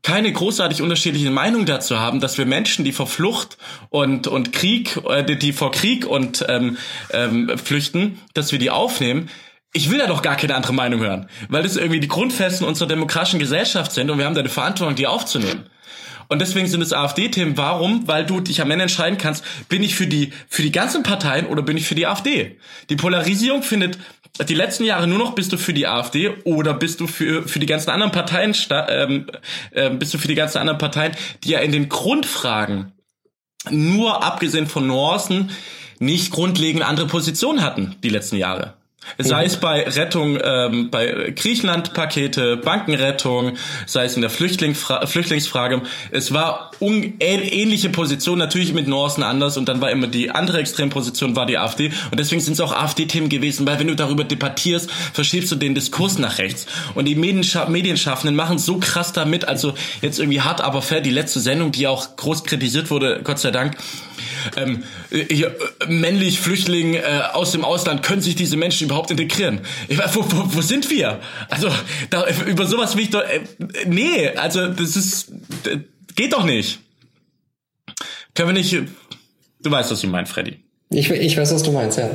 keine 0.03 0.31
großartig 0.31 0.81
unterschiedliche 0.81 1.31
Meinung 1.31 1.65
dazu 1.65 1.99
haben, 1.99 2.19
dass 2.19 2.37
wir 2.37 2.45
Menschen, 2.45 2.85
die 2.85 2.91
vor 2.91 3.07
Flucht 3.07 3.57
und 3.89 4.27
und 4.27 4.53
Krieg, 4.53 4.97
äh, 5.07 5.23
die 5.23 5.53
vor 5.53 5.71
Krieg 5.71 6.05
und 6.05 6.45
ähm, 6.47 6.77
ähm, 7.11 7.57
flüchten, 7.57 8.19
dass 8.33 8.51
wir 8.51 8.59
die 8.59 8.69
aufnehmen, 8.69 9.29
ich 9.73 9.91
will 9.91 9.99
da 9.99 10.07
doch 10.07 10.21
gar 10.21 10.35
keine 10.35 10.55
andere 10.55 10.73
Meinung 10.73 10.99
hören, 11.01 11.29
weil 11.47 11.63
das 11.63 11.75
irgendwie 11.75 11.99
die 11.99 12.07
Grundfesten 12.07 12.65
unserer 12.67 12.87
demokratischen 12.87 13.39
Gesellschaft 13.39 13.91
sind 13.91 14.09
und 14.09 14.17
wir 14.17 14.25
haben 14.25 14.33
da 14.33 14.39
eine 14.39 14.49
Verantwortung, 14.49 14.95
die 14.95 15.07
aufzunehmen. 15.07 15.69
Und 16.29 16.39
deswegen 16.39 16.67
sind 16.67 16.81
es 16.81 16.93
AfD-Themen. 16.93 17.57
Warum? 17.57 18.07
Weil 18.07 18.25
du 18.25 18.39
dich 18.39 18.61
am 18.61 18.69
Ende 18.69 18.83
entscheiden 18.83 19.17
kannst, 19.17 19.43
bin 19.67 19.83
ich 19.83 19.95
für 19.95 20.07
die, 20.07 20.31
für 20.47 20.61
die 20.61 20.71
ganzen 20.71 21.03
Parteien 21.03 21.47
oder 21.47 21.63
bin 21.63 21.75
ich 21.75 21.87
für 21.87 21.95
die 21.95 22.05
AfD? 22.05 22.57
Die 22.89 22.95
Polarisierung 22.95 23.63
findet 23.63 23.97
die 24.47 24.53
letzten 24.53 24.85
Jahre 24.85 25.07
nur 25.07 25.17
noch, 25.17 25.33
bist 25.33 25.51
du 25.51 25.57
für 25.57 25.73
die 25.73 25.87
AfD 25.87 26.29
oder 26.45 26.75
bist 26.75 26.99
du 26.99 27.07
für, 27.07 27.47
für 27.47 27.59
die 27.59 27.65
ganzen 27.65 27.89
anderen 27.89 28.11
Parteien, 28.11 28.55
ähm, 28.87 29.25
äh, 29.71 29.89
bist 29.89 30.13
du 30.13 30.19
für 30.19 30.27
die 30.27 30.35
ganzen 30.35 30.59
anderen 30.59 30.77
Parteien, 30.77 31.13
die 31.43 31.49
ja 31.49 31.59
in 31.59 31.71
den 31.71 31.89
Grundfragen 31.89 32.93
nur 33.69 34.23
abgesehen 34.23 34.67
von 34.67 34.87
Nuancen 34.87 35.49
nicht 35.97 36.31
grundlegend 36.31 36.83
andere 36.83 37.07
Positionen 37.07 37.61
hatten 37.61 37.95
die 38.03 38.09
letzten 38.09 38.37
Jahre. 38.37 38.75
Sei 39.17 39.45
es 39.45 39.57
bei 39.57 39.83
Rettung, 39.83 40.37
ähm, 40.43 40.89
bei 40.91 41.33
Griechenland-Pakete, 41.35 42.57
Bankenrettung, 42.57 43.57
sei 43.85 44.05
es 44.05 44.15
in 44.15 44.21
der 44.21 44.29
Flüchtlingsfra 44.29 45.07
Flüchtlingsfrage. 45.07 45.81
Es 46.11 46.33
war 46.33 46.71
ähnliche 46.79 47.89
Position, 47.89 48.37
natürlich 48.37 48.73
mit 48.73 48.87
Nuancen 48.87 49.23
anders 49.23 49.57
und 49.57 49.67
dann 49.67 49.81
war 49.81 49.91
immer 49.91 50.07
die 50.07 50.31
andere 50.31 50.59
Extremposition 50.59 51.35
war 51.35 51.45
die 51.45 51.57
AfD. 51.57 51.91
Und 52.11 52.19
deswegen 52.19 52.41
sind 52.41 52.53
es 52.53 52.61
auch 52.61 52.71
AfD-Themen 52.71 53.29
gewesen, 53.29 53.65
weil 53.67 53.79
wenn 53.79 53.87
du 53.87 53.95
darüber 53.95 54.23
debattierst, 54.23 54.89
verschiebst 54.91 55.51
du 55.51 55.55
den 55.55 55.75
Diskurs 55.75 56.17
nach 56.19 56.37
rechts. 56.37 56.67
Und 56.93 57.05
die 57.05 57.15
Medienscha 57.15 57.67
Medienschaffenden 57.67 58.35
machen 58.35 58.57
so 58.57 58.77
krass 58.77 59.11
damit, 59.11 59.45
also 59.45 59.73
jetzt 60.01 60.19
irgendwie 60.19 60.41
hart, 60.41 60.61
aber 60.61 60.81
fair, 60.81 61.01
die 61.01 61.11
letzte 61.11 61.39
Sendung, 61.39 61.71
die 61.71 61.87
auch 61.87 62.15
groß 62.15 62.43
kritisiert 62.43 62.91
wurde, 62.91 63.21
Gott 63.23 63.39
sei 63.39 63.51
Dank, 63.51 63.75
ähm, 64.55 64.83
hier, 65.09 65.55
äh, 65.79 65.85
männlich 65.87 66.39
Flüchtling 66.39 66.95
äh, 66.95 67.01
aus 67.33 67.51
dem 67.51 67.63
Ausland, 67.65 68.03
können 68.03 68.21
sich 68.21 68.35
diese 68.35 68.57
Menschen 68.57 68.85
überhaupt 68.85 69.11
integrieren? 69.11 69.61
Ich, 69.87 69.97
wo, 69.97 70.23
wo, 70.23 70.55
wo 70.55 70.61
sind 70.61 70.89
wir? 70.89 71.19
Also 71.49 71.69
da, 72.09 72.25
über 72.45 72.65
sowas 72.65 72.95
will 72.95 73.03
ich 73.03 73.09
doch... 73.09 73.21
Äh, 73.21 73.41
nee, 73.85 74.29
also 74.29 74.67
das 74.67 74.95
ist... 74.95 75.31
Äh, 75.65 75.79
geht 76.15 76.33
doch 76.33 76.43
nicht. 76.43 76.79
Können 78.33 78.49
wir 78.49 78.53
nicht... 78.53 78.75
Du 79.61 79.71
weißt, 79.71 79.91
was 79.91 80.03
ich 80.03 80.09
meine, 80.09 80.25
Freddy. 80.25 80.59
Ich, 80.91 81.09
ich 81.11 81.37
weiß, 81.37 81.53
was 81.53 81.63
du 81.63 81.71
meinst, 81.71 81.97
ja. 81.97 82.09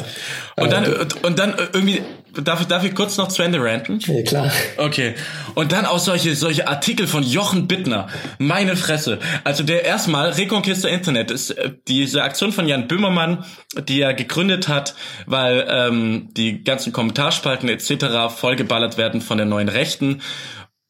Und 0.56 0.72
dann, 0.72 0.86
und 1.22 1.38
dann 1.38 1.54
irgendwie 1.72 2.02
Darf 2.42 2.60
ich, 2.60 2.66
darf 2.66 2.84
ich 2.84 2.94
kurz 2.94 3.16
noch 3.16 3.28
zu 3.28 3.42
Ende 3.42 3.62
ranten? 3.62 3.98
Ja, 4.00 4.22
klar. 4.22 4.50
Okay. 4.76 5.14
Und 5.54 5.72
dann 5.72 5.86
auch 5.86 5.98
solche, 5.98 6.34
solche 6.34 6.68
Artikel 6.68 7.06
von 7.06 7.22
Jochen 7.22 7.68
Bittner. 7.68 8.08
Meine 8.38 8.76
Fresse. 8.76 9.18
Also 9.44 9.62
der 9.62 9.84
erstmal 9.84 10.30
Reconquista 10.30 10.88
Internet 10.88 11.30
ist 11.30 11.50
äh, 11.50 11.72
diese 11.88 12.22
Aktion 12.22 12.52
von 12.52 12.66
Jan 12.66 12.88
Böhmermann, 12.88 13.44
die 13.88 14.00
er 14.00 14.14
gegründet 14.14 14.68
hat, 14.68 14.94
weil 15.26 15.66
ähm, 15.68 16.28
die 16.36 16.64
ganzen 16.64 16.92
Kommentarspalten 16.92 17.68
etc. 17.68 18.34
vollgeballert 18.34 18.98
werden 18.98 19.20
von 19.20 19.36
der 19.36 19.46
neuen 19.46 19.68
Rechten 19.68 20.20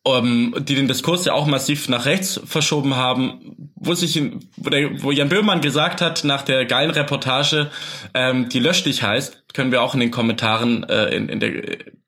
um, 0.05 0.55
die 0.61 0.75
den 0.75 0.87
Diskurs 0.87 1.25
ja 1.25 1.33
auch 1.33 1.47
massiv 1.47 1.89
nach 1.89 2.05
rechts 2.05 2.41
verschoben 2.45 2.95
haben, 2.95 3.73
wo 3.75 3.95
sich, 3.95 4.21
wo, 4.57 4.69
der, 4.69 5.03
wo 5.03 5.11
Jan 5.11 5.31
Böhmermann 5.31 5.63
gesagt 5.63 6.03
hat 6.03 6.25
nach 6.25 6.43
der 6.43 6.67
geilen 6.67 6.91
Reportage, 6.91 7.71
ähm, 8.13 8.49
die 8.51 8.59
lösch 8.59 8.85
dich 8.85 9.03
heißt, 9.03 9.45
können 9.55 9.73
wir 9.73 9.83
auch 9.83 9.95
in 9.95 10.01
den 10.01 10.11
Kommentaren 10.11 10.85
äh, 10.85 11.07
in, 11.07 11.29
in, 11.31 11.41
der, 11.41 11.51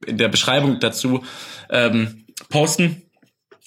in 0.06 0.18
der 0.18 0.28
Beschreibung 0.28 0.78
dazu 0.78 1.24
ähm, 1.70 2.26
posten. 2.50 3.02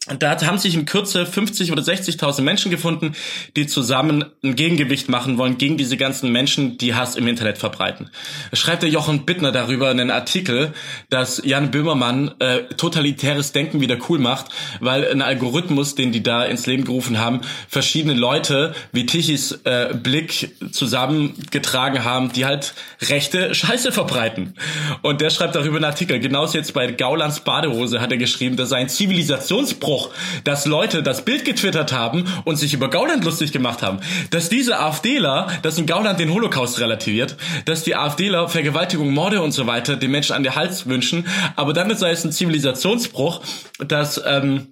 Und 0.08 0.24
da 0.24 0.40
haben 0.42 0.58
sich 0.58 0.76
in 0.76 0.86
Kürze 0.86 1.26
50 1.26 1.74
oder 1.74 1.82
60.000 1.82 2.42
Menschen 2.42 2.72
gefunden, 2.72 3.16
die 3.58 3.68
zusammen 3.68 4.24
ein 4.42 4.56
Gegengewicht 4.56 5.10
machen 5.10 5.38
wollen 5.38 5.58
gegen 5.58 5.76
diese 5.76 5.98
ganzen 5.98 6.32
Menschen, 6.32 6.78
die 6.78 6.96
Hass 6.96 7.18
im 7.18 7.28
Internet 7.28 7.58
verbreiten. 7.58 8.10
Schreibt 8.54 8.82
der 8.82 8.90
Jochen 8.90 9.26
Bittner 9.26 9.52
darüber 9.52 9.90
einen 9.90 10.10
Artikel, 10.10 10.74
dass 11.10 11.42
Jan 11.44 11.70
Böhmermann 11.70 12.34
äh, 12.40 12.64
totalitäres 12.78 13.52
Denken 13.52 13.82
wieder 13.82 13.98
cool 14.08 14.20
macht, 14.20 14.46
weil 14.80 15.06
ein 15.06 15.22
Algorithmus, 15.22 15.96
den 15.96 16.14
die 16.14 16.24
da 16.24 16.46
ins 16.46 16.66
Leben 16.66 16.86
gerufen 16.86 17.20
haben, 17.20 17.42
verschiedene 17.68 18.14
Leute 18.14 18.74
wie 18.94 19.06
Tichys 19.06 19.52
äh, 19.66 19.94
Blick 19.94 20.56
zusammengetragen 20.72 22.06
haben, 22.06 22.32
die 22.32 22.46
halt 22.46 22.74
rechte 23.02 23.54
Scheiße 23.54 23.92
verbreiten. 23.92 24.54
Und 25.02 25.20
der 25.20 25.30
schreibt 25.30 25.56
darüber 25.56 25.76
einen 25.76 25.86
Artikel. 25.86 26.22
Genauso 26.22 26.58
jetzt 26.58 26.74
bei 26.74 26.90
Gaulands 26.90 27.42
Badehose 27.42 28.00
hat 28.00 28.12
er 28.12 28.18
geschrieben, 28.18 28.56
dass 28.56 28.72
ein 28.72 28.88
Zivilisationsbruch 28.88 29.89
Einbruch, 29.90 30.10
dass 30.44 30.66
Leute 30.66 31.02
das 31.02 31.26
Bild 31.26 31.46
getwittert 31.46 31.92
haben 31.92 32.26
und 32.46 32.58
sich 32.58 32.74
über 32.74 32.90
Gauland 32.90 33.24
lustig 33.24 33.52
gemacht 33.52 33.82
haben. 33.82 34.00
Dass 34.30 34.50
diese 34.50 34.80
AfDler, 34.80 35.48
dass 35.64 35.78
in 35.78 35.88
Gauland 35.88 36.20
den 36.20 36.32
Holocaust 36.32 36.80
relativiert, 36.80 37.38
dass 37.66 37.84
die 37.84 37.96
AfDler 37.96 38.50
Vergewaltigung, 38.50 39.12
Morde 39.12 39.42
und 39.42 39.52
so 39.52 39.66
weiter 39.66 39.96
den 39.96 40.12
Menschen 40.12 40.36
an 40.36 40.44
den 40.44 40.56
Hals 40.56 40.86
wünschen, 40.88 41.26
aber 41.56 41.74
damit 41.74 41.98
sei 41.98 42.12
es 42.12 42.24
ein 42.24 42.32
Zivilisationsbruch, 42.32 43.42
dass 43.80 44.22
ähm, 44.26 44.68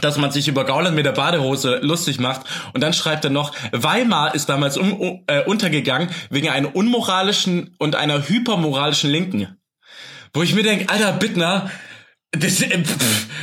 dass 0.00 0.16
man 0.16 0.30
sich 0.30 0.48
über 0.48 0.64
Gauland 0.64 0.96
mit 0.96 1.04
der 1.04 1.12
Badehose 1.12 1.78
lustig 1.82 2.18
macht. 2.18 2.46
Und 2.72 2.80
dann 2.80 2.94
schreibt 2.94 3.24
er 3.24 3.30
noch, 3.30 3.54
Weimar 3.72 4.34
ist 4.34 4.48
damals 4.48 4.78
um, 4.78 5.22
äh, 5.26 5.44
untergegangen 5.44 6.08
wegen 6.30 6.48
einer 6.48 6.74
unmoralischen 6.74 7.76
und 7.78 7.94
einer 7.94 8.26
hypermoralischen 8.26 9.10
Linken. 9.10 9.58
Wo 10.32 10.42
ich 10.42 10.54
mir 10.54 10.62
denke, 10.62 10.88
Alter 10.88 11.12
Bittner, 11.12 11.70
das, 12.32 12.62
äh, 12.62 12.82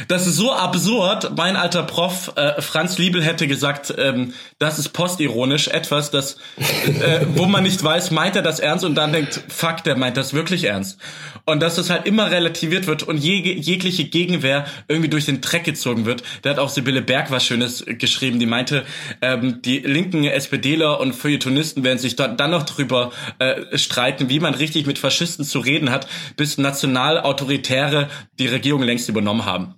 das 0.08 0.26
ist 0.26 0.36
so 0.36 0.52
absurd. 0.52 1.38
Mein 1.38 1.56
alter 1.56 1.84
Prof 1.84 2.34
äh, 2.36 2.62
Franz 2.62 2.98
Liebel 2.98 3.24
hätte 3.24 3.48
gesagt, 3.48 3.94
ähm, 3.98 4.34
das 4.58 4.80
ist 4.80 4.90
postironisch, 4.90 5.68
etwas, 5.68 6.10
das, 6.10 6.38
äh, 6.58 7.26
wo 7.36 7.46
man 7.46 7.64
nicht 7.64 7.84
weiß, 7.84 8.10
meint 8.12 8.36
er 8.36 8.42
das 8.42 8.60
ernst 8.60 8.84
und 8.84 8.96
dann 8.96 9.14
denkt, 9.14 9.42
fuck, 9.48 9.84
der 9.84 9.96
meint 9.96 10.18
das 10.18 10.34
wirklich 10.34 10.64
ernst. 10.64 10.98
Und 11.46 11.62
dass 11.62 11.76
das 11.76 11.90
halt 11.90 12.08
immer 12.08 12.32
relativiert 12.32 12.88
wird 12.88 13.04
und 13.04 13.18
je, 13.18 13.40
jegliche 13.40 14.06
Gegenwehr 14.06 14.66
irgendwie 14.88 15.10
durch 15.10 15.26
den 15.26 15.42
Dreck 15.42 15.64
gezogen 15.64 16.06
wird. 16.06 16.24
Da 16.42 16.52
hat 16.52 16.60
auch 16.60 16.70
Sibylle 16.70 17.02
Berg 17.02 17.32
was 17.32 17.46
Schönes 17.46 17.86
geschrieben, 17.88 18.40
die 18.40 18.46
meinte, 18.46 18.86
ähm, 19.22 19.62
die 19.64 19.80
linken 19.80 20.26
SPDler 20.26 21.00
und 21.00 21.14
Feuilletonisten 21.14 21.84
werden 21.84 22.00
sich 22.00 22.16
dann 22.16 22.38
noch 22.50 22.64
drüber 22.64 23.12
äh, 23.38 23.78
streiten, 23.78 24.30
wie 24.30 24.40
man 24.40 24.54
richtig 24.56 24.88
mit 24.88 24.98
Faschisten 24.98 25.46
zu 25.46 25.60
reden 25.60 25.92
hat, 25.92 26.08
bis 26.36 26.58
national-autoritäre 26.58 28.10
die 28.40 28.48
Regierung 28.48 28.79
längst 28.84 29.10
übernommen 29.10 29.46
haben. 29.46 29.76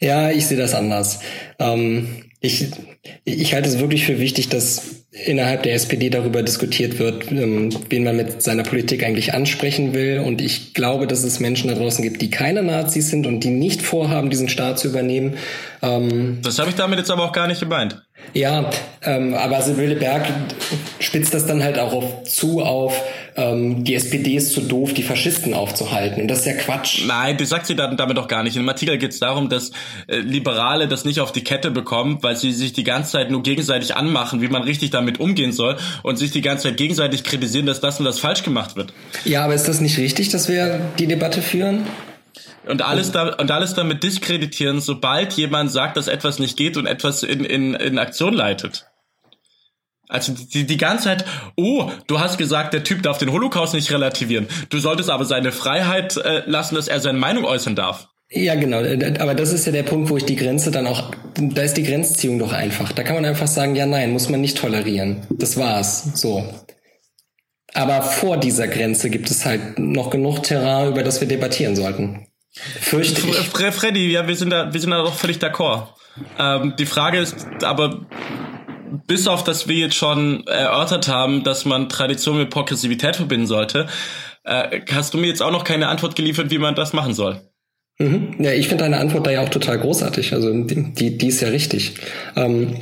Ja, 0.00 0.30
ich 0.30 0.46
sehe 0.46 0.56
das 0.56 0.74
anders. 0.74 1.20
Ähm, 1.58 2.24
ich, 2.40 2.68
ich 3.24 3.52
halte 3.52 3.68
es 3.68 3.78
wirklich 3.80 4.06
für 4.06 4.18
wichtig, 4.18 4.48
dass 4.48 5.00
innerhalb 5.10 5.64
der 5.64 5.74
SPD 5.74 6.08
darüber 6.08 6.42
diskutiert 6.42 6.98
wird, 6.98 7.30
ähm, 7.30 7.70
wen 7.90 8.04
man 8.04 8.16
mit 8.16 8.42
seiner 8.42 8.62
Politik 8.62 9.04
eigentlich 9.04 9.34
ansprechen 9.34 9.92
will. 9.92 10.20
Und 10.20 10.40
ich 10.40 10.72
glaube, 10.72 11.06
dass 11.06 11.22
es 11.22 11.38
Menschen 11.38 11.68
da 11.68 11.74
draußen 11.74 12.02
gibt, 12.02 12.22
die 12.22 12.30
keine 12.30 12.62
Nazis 12.62 13.10
sind 13.10 13.26
und 13.26 13.44
die 13.44 13.50
nicht 13.50 13.82
vorhaben, 13.82 14.30
diesen 14.30 14.48
Staat 14.48 14.78
zu 14.78 14.88
übernehmen. 14.88 15.36
Ähm, 15.82 16.38
das 16.42 16.58
habe 16.58 16.70
ich 16.70 16.76
damit 16.76 16.98
jetzt 16.98 17.10
aber 17.10 17.24
auch 17.24 17.32
gar 17.32 17.46
nicht 17.46 17.60
gemeint. 17.60 18.02
Ja, 18.32 18.70
ähm, 19.02 19.34
aber 19.34 19.60
Sibylle 19.60 19.96
Berg 19.96 20.26
spitzt 20.98 21.34
das 21.34 21.46
dann 21.46 21.62
halt 21.62 21.78
auch 21.78 21.92
auf, 21.92 22.22
zu 22.24 22.62
auf, 22.62 23.02
ähm, 23.40 23.84
die 23.84 23.94
SPD 23.94 24.36
ist 24.36 24.52
zu 24.52 24.60
doof, 24.60 24.92
die 24.92 25.02
Faschisten 25.02 25.54
aufzuhalten. 25.54 26.22
Und 26.22 26.28
das 26.28 26.40
ist 26.40 26.46
ja 26.46 26.52
Quatsch. 26.54 27.04
Nein, 27.06 27.36
das 27.38 27.48
sagt 27.48 27.66
sie 27.66 27.74
dann 27.74 27.96
damit 27.96 28.16
doch 28.16 28.28
gar 28.28 28.42
nicht. 28.42 28.56
In 28.56 28.62
dem 28.62 28.68
Artikel 28.68 28.98
geht 28.98 29.12
es 29.12 29.18
darum, 29.18 29.48
dass 29.48 29.70
äh, 30.06 30.18
Liberale 30.18 30.88
das 30.88 31.04
nicht 31.04 31.20
auf 31.20 31.32
die 31.32 31.42
Kette 31.42 31.70
bekommen, 31.70 32.18
weil 32.20 32.36
sie 32.36 32.52
sich 32.52 32.72
die 32.72 32.84
ganze 32.84 33.12
Zeit 33.12 33.30
nur 33.30 33.42
gegenseitig 33.42 33.96
anmachen, 33.96 34.42
wie 34.42 34.48
man 34.48 34.62
richtig 34.62 34.90
damit 34.90 35.18
umgehen 35.20 35.52
soll 35.52 35.76
und 36.02 36.16
sich 36.16 36.30
die 36.30 36.42
ganze 36.42 36.68
Zeit 36.68 36.76
gegenseitig 36.76 37.24
kritisieren, 37.24 37.66
dass 37.66 37.80
das 37.80 37.98
und 37.98 38.04
das 38.04 38.18
falsch 38.18 38.42
gemacht 38.42 38.76
wird. 38.76 38.92
Ja, 39.24 39.44
aber 39.44 39.54
ist 39.54 39.68
das 39.68 39.80
nicht 39.80 39.98
richtig, 39.98 40.28
dass 40.28 40.48
wir 40.48 40.80
die 40.98 41.06
Debatte 41.06 41.42
führen? 41.42 41.86
und 42.66 42.82
alles 42.82 43.10
da 43.10 43.34
und 43.34 43.50
alles 43.50 43.74
damit 43.74 44.02
diskreditieren, 44.02 44.80
sobald 44.80 45.32
jemand 45.32 45.72
sagt, 45.72 45.96
dass 45.96 46.08
etwas 46.08 46.38
nicht 46.38 46.56
geht 46.56 46.76
und 46.76 46.86
etwas 46.86 47.22
in, 47.22 47.44
in, 47.44 47.74
in 47.74 47.98
Aktion 47.98 48.34
leitet. 48.34 48.86
Also 50.10 50.32
die, 50.32 50.66
die 50.66 50.76
ganze 50.76 51.04
Zeit, 51.04 51.24
oh, 51.56 51.90
du 52.06 52.20
hast 52.20 52.36
gesagt, 52.36 52.74
der 52.74 52.84
Typ 52.84 53.02
darf 53.02 53.18
den 53.18 53.32
Holocaust 53.32 53.74
nicht 53.74 53.90
relativieren. 53.92 54.48
Du 54.68 54.78
solltest 54.78 55.08
aber 55.08 55.24
seine 55.24 55.52
Freiheit 55.52 56.16
äh, 56.16 56.42
lassen, 56.46 56.74
dass 56.74 56.88
er 56.88 57.00
seine 57.00 57.18
Meinung 57.18 57.44
äußern 57.44 57.76
darf. 57.76 58.08
Ja, 58.32 58.54
genau. 58.54 58.78
Aber 59.20 59.34
das 59.34 59.52
ist 59.52 59.66
ja 59.66 59.72
der 59.72 59.82
Punkt, 59.82 60.08
wo 60.08 60.16
ich 60.16 60.24
die 60.24 60.36
Grenze 60.36 60.70
dann 60.70 60.86
auch, 60.86 61.10
da 61.34 61.62
ist 61.62 61.76
die 61.76 61.82
Grenzziehung 61.82 62.38
doch 62.38 62.52
einfach. 62.52 62.92
Da 62.92 63.02
kann 63.02 63.16
man 63.16 63.24
einfach 63.24 63.48
sagen, 63.48 63.74
ja, 63.74 63.86
nein, 63.86 64.12
muss 64.12 64.28
man 64.28 64.40
nicht 64.40 64.58
tolerieren. 64.58 65.26
Das 65.30 65.56
war's. 65.56 66.12
So. 66.14 66.48
Aber 67.74 68.02
vor 68.02 68.36
dieser 68.36 68.68
Grenze 68.68 69.10
gibt 69.10 69.30
es 69.30 69.44
halt 69.44 69.78
noch 69.78 70.10
genug 70.10 70.42
Terrain, 70.42 70.88
über 70.90 71.02
das 71.02 71.20
wir 71.20 71.28
debattieren 71.28 71.74
sollten. 71.74 72.26
Fürchte 72.52 73.20
ich. 73.28 73.36
Freddy, 73.36 74.10
ja, 74.10 74.26
wir 74.26 74.36
sind 74.36 74.50
da, 74.50 74.72
wir 74.72 74.80
sind 74.80 74.90
da 74.90 75.02
doch 75.02 75.14
völlig 75.14 75.38
d'accord. 75.38 75.88
Ähm, 76.38 76.74
die 76.78 76.86
Frage 76.86 77.18
ist 77.18 77.46
aber, 77.62 78.06
bis 79.06 79.26
auf 79.26 79.44
dass 79.44 79.68
wir 79.68 79.76
jetzt 79.76 79.96
schon 79.96 80.46
erörtert 80.46 81.08
haben, 81.08 81.44
dass 81.44 81.64
man 81.64 81.88
Tradition 81.88 82.38
mit 82.38 82.50
Progressivität 82.50 83.16
verbinden 83.16 83.46
sollte, 83.46 83.86
äh, 84.44 84.80
hast 84.90 85.14
du 85.14 85.18
mir 85.18 85.28
jetzt 85.28 85.42
auch 85.42 85.52
noch 85.52 85.64
keine 85.64 85.88
Antwort 85.88 86.16
geliefert, 86.16 86.50
wie 86.50 86.58
man 86.58 86.74
das 86.74 86.92
machen 86.92 87.14
soll. 87.14 87.40
Mhm. 88.00 88.36
Ja, 88.38 88.52
ich 88.52 88.68
finde 88.68 88.84
deine 88.84 88.98
Antwort 88.98 89.26
da 89.26 89.30
ja 89.30 89.42
auch 89.42 89.50
total 89.50 89.78
großartig. 89.78 90.32
Also 90.32 90.52
die, 90.64 91.18
die 91.18 91.26
ist 91.26 91.42
ja 91.42 91.48
richtig. 91.48 91.94
Ähm, 92.34 92.76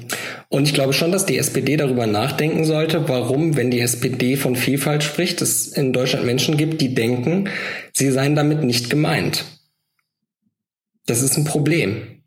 und 0.48 0.62
ich 0.68 0.74
glaube 0.74 0.92
schon, 0.92 1.10
dass 1.10 1.26
die 1.26 1.36
SPD 1.36 1.76
darüber 1.76 2.06
nachdenken 2.06 2.64
sollte, 2.64 3.08
warum, 3.08 3.56
wenn 3.56 3.70
die 3.70 3.80
SPD 3.80 4.36
von 4.36 4.54
Vielfalt 4.54 5.02
spricht, 5.02 5.42
es 5.42 5.66
in 5.66 5.92
Deutschland 5.92 6.24
Menschen 6.24 6.56
gibt, 6.56 6.80
die 6.80 6.94
denken, 6.94 7.50
sie 7.92 8.10
seien 8.12 8.36
damit 8.36 8.62
nicht 8.62 8.90
gemeint. 8.90 9.44
Das 11.06 11.22
ist 11.22 11.36
ein 11.36 11.44
Problem. 11.44 12.17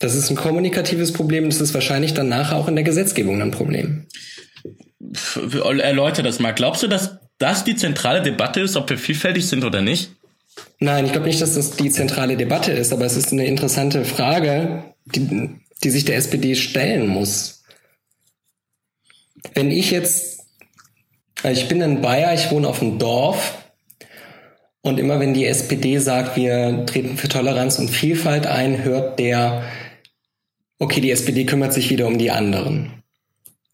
Das 0.00 0.14
ist 0.14 0.30
ein 0.30 0.36
kommunikatives 0.36 1.12
Problem. 1.12 1.44
Das 1.44 1.60
ist 1.60 1.74
wahrscheinlich 1.74 2.14
dann 2.14 2.28
nachher 2.28 2.56
auch 2.56 2.66
in 2.66 2.74
der 2.74 2.84
Gesetzgebung 2.84 3.40
ein 3.40 3.50
Problem. 3.52 4.06
Erläutere 5.52 6.24
das 6.24 6.40
mal. 6.40 6.52
Glaubst 6.52 6.82
du, 6.82 6.88
dass 6.88 7.18
das 7.38 7.64
die 7.64 7.76
zentrale 7.76 8.22
Debatte 8.22 8.60
ist, 8.60 8.76
ob 8.76 8.88
wir 8.90 8.98
vielfältig 8.98 9.46
sind 9.46 9.62
oder 9.62 9.82
nicht? 9.82 10.10
Nein, 10.78 11.04
ich 11.04 11.12
glaube 11.12 11.26
nicht, 11.26 11.40
dass 11.40 11.54
das 11.54 11.72
die 11.72 11.90
zentrale 11.90 12.36
Debatte 12.36 12.72
ist, 12.72 12.92
aber 12.92 13.04
es 13.04 13.16
ist 13.16 13.32
eine 13.32 13.46
interessante 13.46 14.04
Frage, 14.04 14.84
die, 15.04 15.50
die 15.84 15.90
sich 15.90 16.06
der 16.06 16.16
SPD 16.16 16.54
stellen 16.54 17.06
muss. 17.06 17.62
Wenn 19.54 19.70
ich 19.70 19.90
jetzt, 19.90 20.40
ich 21.44 21.68
bin 21.68 21.82
in 21.82 22.00
Bayer, 22.00 22.34
ich 22.34 22.50
wohne 22.50 22.68
auf 22.68 22.78
dem 22.78 22.98
Dorf 22.98 23.58
und 24.80 24.98
immer 24.98 25.20
wenn 25.20 25.34
die 25.34 25.46
SPD 25.46 25.98
sagt, 25.98 26.36
wir 26.36 26.86
treten 26.86 27.18
für 27.18 27.28
Toleranz 27.28 27.78
und 27.78 27.88
Vielfalt 27.88 28.46
ein, 28.46 28.82
hört 28.82 29.18
der, 29.18 29.62
okay, 30.80 31.00
die 31.00 31.12
SPD 31.12 31.44
kümmert 31.44 31.72
sich 31.72 31.90
wieder 31.90 32.08
um 32.08 32.18
die 32.18 32.32
anderen. 32.32 33.04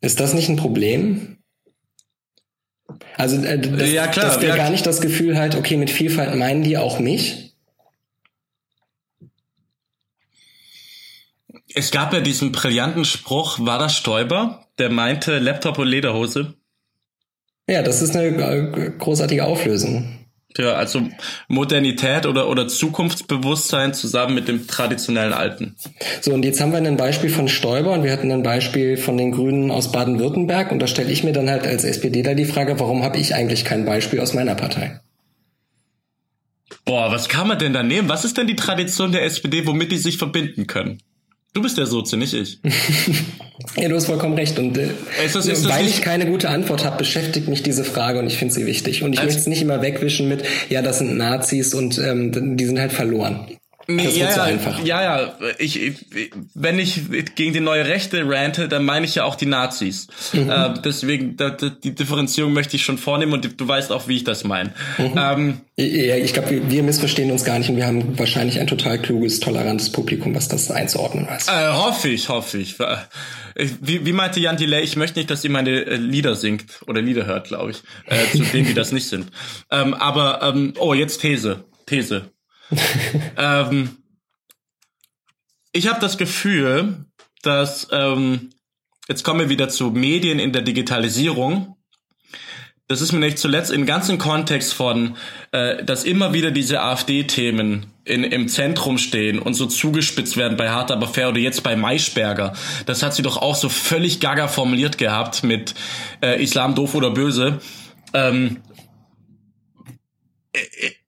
Ist 0.02 0.20
das 0.20 0.34
nicht 0.34 0.50
ein 0.50 0.56
Problem? 0.56 1.38
Also 3.16 3.42
äh, 3.42 3.58
das, 3.58 3.90
ja, 3.90 4.06
klar, 4.08 4.26
dass 4.26 4.38
der 4.38 4.50
ja. 4.50 4.56
gar 4.56 4.70
nicht 4.70 4.84
das 4.84 5.00
Gefühl 5.00 5.38
hat, 5.38 5.54
okay, 5.54 5.76
mit 5.78 5.90
Vielfalt 5.90 6.34
meinen 6.36 6.62
die 6.62 6.76
auch 6.76 6.98
mich. 6.98 7.54
Es 11.74 11.90
gab 11.90 12.12
ja 12.12 12.20
diesen 12.20 12.52
brillanten 12.52 13.04
Spruch, 13.04 13.58
war 13.60 13.78
das 13.78 13.96
Stoiber, 13.96 14.66
der 14.78 14.90
meinte 14.90 15.38
Laptop 15.38 15.78
und 15.78 15.88
Lederhose. 15.88 16.54
Ja, 17.68 17.82
das 17.82 18.02
ist 18.02 18.16
eine 18.16 18.28
äh, 18.28 18.90
großartige 18.98 19.44
Auflösung. 19.44 20.25
Ja, 20.58 20.74
also 20.74 21.02
Modernität 21.48 22.26
oder, 22.26 22.48
oder 22.48 22.68
Zukunftsbewusstsein 22.68 23.94
zusammen 23.94 24.34
mit 24.34 24.48
dem 24.48 24.66
traditionellen 24.66 25.32
Alten. 25.32 25.76
So, 26.20 26.32
und 26.32 26.44
jetzt 26.44 26.60
haben 26.60 26.72
wir 26.72 26.78
ein 26.78 26.96
Beispiel 26.96 27.30
von 27.30 27.48
Stoiber 27.48 27.92
und 27.92 28.04
wir 28.04 28.12
hatten 28.12 28.30
ein 28.30 28.42
Beispiel 28.42 28.96
von 28.96 29.16
den 29.18 29.32
Grünen 29.32 29.70
aus 29.70 29.92
Baden-Württemberg 29.92 30.72
und 30.72 30.80
da 30.80 30.86
stelle 30.86 31.10
ich 31.10 31.24
mir 31.24 31.32
dann 31.32 31.50
halt 31.50 31.66
als 31.66 31.84
SPDler 31.84 32.34
die 32.34 32.44
Frage, 32.44 32.80
warum 32.80 33.02
habe 33.02 33.18
ich 33.18 33.34
eigentlich 33.34 33.64
kein 33.64 33.84
Beispiel 33.84 34.20
aus 34.20 34.34
meiner 34.34 34.54
Partei? 34.54 35.00
Boah, 36.84 37.10
was 37.10 37.28
kann 37.28 37.48
man 37.48 37.58
denn 37.58 37.72
da 37.72 37.82
nehmen? 37.82 38.08
Was 38.08 38.24
ist 38.24 38.36
denn 38.38 38.46
die 38.46 38.56
Tradition 38.56 39.12
der 39.12 39.24
SPD, 39.24 39.66
womit 39.66 39.92
die 39.92 39.98
sich 39.98 40.18
verbinden 40.18 40.66
können? 40.66 41.02
Du 41.56 41.62
bist 41.62 41.78
der 41.78 41.86
Sozi, 41.86 42.18
nicht 42.18 42.34
ich. 42.34 42.58
ja, 43.78 43.88
du 43.88 43.94
hast 43.94 44.04
vollkommen 44.04 44.34
recht. 44.34 44.58
Und 44.58 44.76
äh, 44.76 44.90
ist 45.24 45.36
das, 45.36 45.46
ist 45.46 45.66
weil 45.66 45.86
ich 45.86 46.02
keine 46.02 46.26
gute 46.26 46.50
Antwort 46.50 46.84
habe, 46.84 46.98
beschäftigt 46.98 47.48
mich 47.48 47.62
diese 47.62 47.82
Frage 47.82 48.18
und 48.18 48.26
ich 48.26 48.36
finde 48.36 48.52
sie 48.52 48.66
wichtig. 48.66 49.02
Und 49.02 49.14
ich 49.14 49.22
möchte 49.22 49.38
es 49.38 49.46
nicht 49.46 49.62
immer 49.62 49.80
wegwischen 49.80 50.28
mit, 50.28 50.44
ja, 50.68 50.82
das 50.82 50.98
sind 50.98 51.16
Nazis 51.16 51.72
und 51.72 51.96
ähm, 51.96 52.58
die 52.58 52.66
sind 52.66 52.78
halt 52.78 52.92
verloren. 52.92 53.46
Das 53.88 54.16
ja, 54.16 54.32
so 54.32 54.40
einfach. 54.40 54.84
Ja, 54.84 55.02
ja. 55.02 55.34
Ich, 55.58 55.80
ich, 55.80 56.06
wenn 56.54 56.78
ich 56.78 57.02
gegen 57.36 57.52
die 57.52 57.60
neue 57.60 57.86
Rechte 57.86 58.24
rante, 58.26 58.68
dann 58.68 58.84
meine 58.84 59.06
ich 59.06 59.14
ja 59.14 59.24
auch 59.24 59.36
die 59.36 59.46
Nazis. 59.46 60.08
Mhm. 60.32 60.50
Äh, 60.50 60.74
deswegen, 60.84 61.36
da, 61.36 61.50
die 61.50 61.94
Differenzierung 61.94 62.52
möchte 62.52 62.74
ich 62.74 62.84
schon 62.84 62.98
vornehmen 62.98 63.32
und 63.32 63.60
du 63.60 63.68
weißt 63.68 63.92
auch, 63.92 64.08
wie 64.08 64.16
ich 64.16 64.24
das 64.24 64.42
meine. 64.42 64.72
Mhm. 64.98 65.12
Ähm, 65.16 65.60
ja, 65.76 66.16
ich 66.16 66.32
glaube, 66.32 66.50
wir, 66.50 66.70
wir, 66.70 66.82
missverstehen 66.82 67.30
uns 67.30 67.44
gar 67.44 67.58
nicht 67.58 67.68
und 67.68 67.76
wir 67.76 67.86
haben 67.86 68.18
wahrscheinlich 68.18 68.58
ein 68.58 68.66
total 68.66 68.98
kluges, 68.98 69.38
tolerantes 69.38 69.92
Publikum, 69.92 70.34
was 70.34 70.48
das 70.48 70.70
einzuordnen 70.70 71.28
weiß. 71.28 71.46
Äh, 71.46 71.72
hoffe 71.72 72.08
ich, 72.08 72.28
hoffe 72.28 72.58
ich. 72.58 72.76
Wie, 73.80 74.04
wie 74.04 74.12
meinte 74.12 74.40
Jan 74.40 74.56
Delay, 74.56 74.82
ich 74.82 74.96
möchte 74.96 75.18
nicht, 75.18 75.30
dass 75.30 75.44
ihr 75.44 75.50
meine 75.50 75.70
äh, 75.70 75.96
Lieder 75.96 76.34
singt 76.34 76.82
oder 76.86 77.00
Lieder 77.00 77.26
hört, 77.26 77.48
glaube 77.48 77.70
ich, 77.70 77.82
äh, 78.06 78.36
zu 78.36 78.42
denen, 78.44 78.66
die 78.66 78.74
das 78.74 78.90
nicht 78.90 79.08
sind. 79.08 79.28
Ähm, 79.70 79.94
aber, 79.94 80.40
ähm, 80.42 80.74
oh, 80.78 80.92
jetzt 80.92 81.20
These. 81.20 81.64
These. 81.86 82.30
ähm, 83.36 83.96
ich 85.72 85.88
habe 85.88 86.00
das 86.00 86.18
Gefühl, 86.18 87.04
dass 87.42 87.88
ähm, 87.92 88.50
jetzt 89.08 89.24
kommen 89.24 89.40
wir 89.40 89.48
wieder 89.48 89.68
zu 89.68 89.90
Medien 89.90 90.38
in 90.38 90.52
der 90.52 90.62
Digitalisierung. 90.62 91.76
Das 92.88 93.00
ist 93.00 93.12
mir 93.12 93.18
nicht 93.18 93.38
zuletzt 93.38 93.72
im 93.72 93.84
ganzen 93.84 94.16
Kontext 94.16 94.72
von, 94.72 95.16
äh, 95.50 95.84
dass 95.84 96.04
immer 96.04 96.32
wieder 96.32 96.52
diese 96.52 96.82
AfD-Themen 96.82 97.86
im 98.04 98.46
Zentrum 98.46 98.98
stehen 98.98 99.40
und 99.40 99.54
so 99.54 99.66
zugespitzt 99.66 100.36
werden 100.36 100.56
bei 100.56 100.70
Hart 100.70 100.92
aber 100.92 101.08
fair 101.08 101.30
oder 101.30 101.40
jetzt 101.40 101.64
bei 101.64 101.74
Maischberger. 101.74 102.52
Das 102.86 103.02
hat 103.02 103.14
sie 103.14 103.22
doch 103.22 103.36
auch 103.36 103.56
so 103.56 103.68
völlig 103.68 104.20
gaga 104.20 104.46
formuliert 104.46 104.96
gehabt 104.96 105.42
mit 105.42 105.74
äh, 106.22 106.40
Islam 106.40 106.76
doof 106.76 106.94
oder 106.94 107.10
böse. 107.10 107.58
Ähm, 108.14 108.62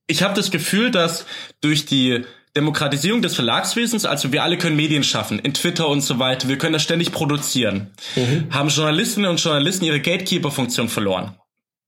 ich 0.09 0.23
habe 0.23 0.33
das 0.33 0.51
Gefühl, 0.51 0.91
dass 0.91 1.25
durch 1.61 1.85
die 1.85 2.25
Demokratisierung 2.57 3.21
des 3.21 3.35
Verlagswesens, 3.35 4.05
also 4.05 4.33
wir 4.33 4.43
alle 4.43 4.57
können 4.57 4.75
Medien 4.75 5.03
schaffen, 5.03 5.37
in 5.39 5.53
Twitter 5.53 5.87
und 5.87 6.01
so 6.01 6.17
weiter, 6.17 6.49
wir 6.49 6.57
können 6.57 6.73
das 6.73 6.81
ständig 6.81 7.11
produzieren, 7.11 7.91
mhm. 8.15 8.47
haben 8.51 8.69
Journalistinnen 8.69 9.29
und 9.29 9.41
Journalisten 9.41 9.85
ihre 9.85 10.01
Gatekeeper-Funktion 10.01 10.89
verloren. 10.89 11.35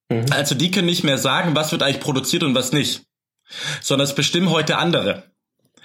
Mhm. 0.10 0.28
Also 0.30 0.54
die 0.54 0.70
können 0.70 0.86
nicht 0.86 1.04
mehr 1.04 1.18
sagen, 1.18 1.56
was 1.56 1.72
wird 1.72 1.82
eigentlich 1.82 2.00
produziert 2.00 2.44
und 2.44 2.54
was 2.54 2.72
nicht, 2.72 3.02
sondern 3.82 4.08
es 4.08 4.14
bestimmen 4.14 4.52
heute 4.52 4.78
andere. 4.78 5.24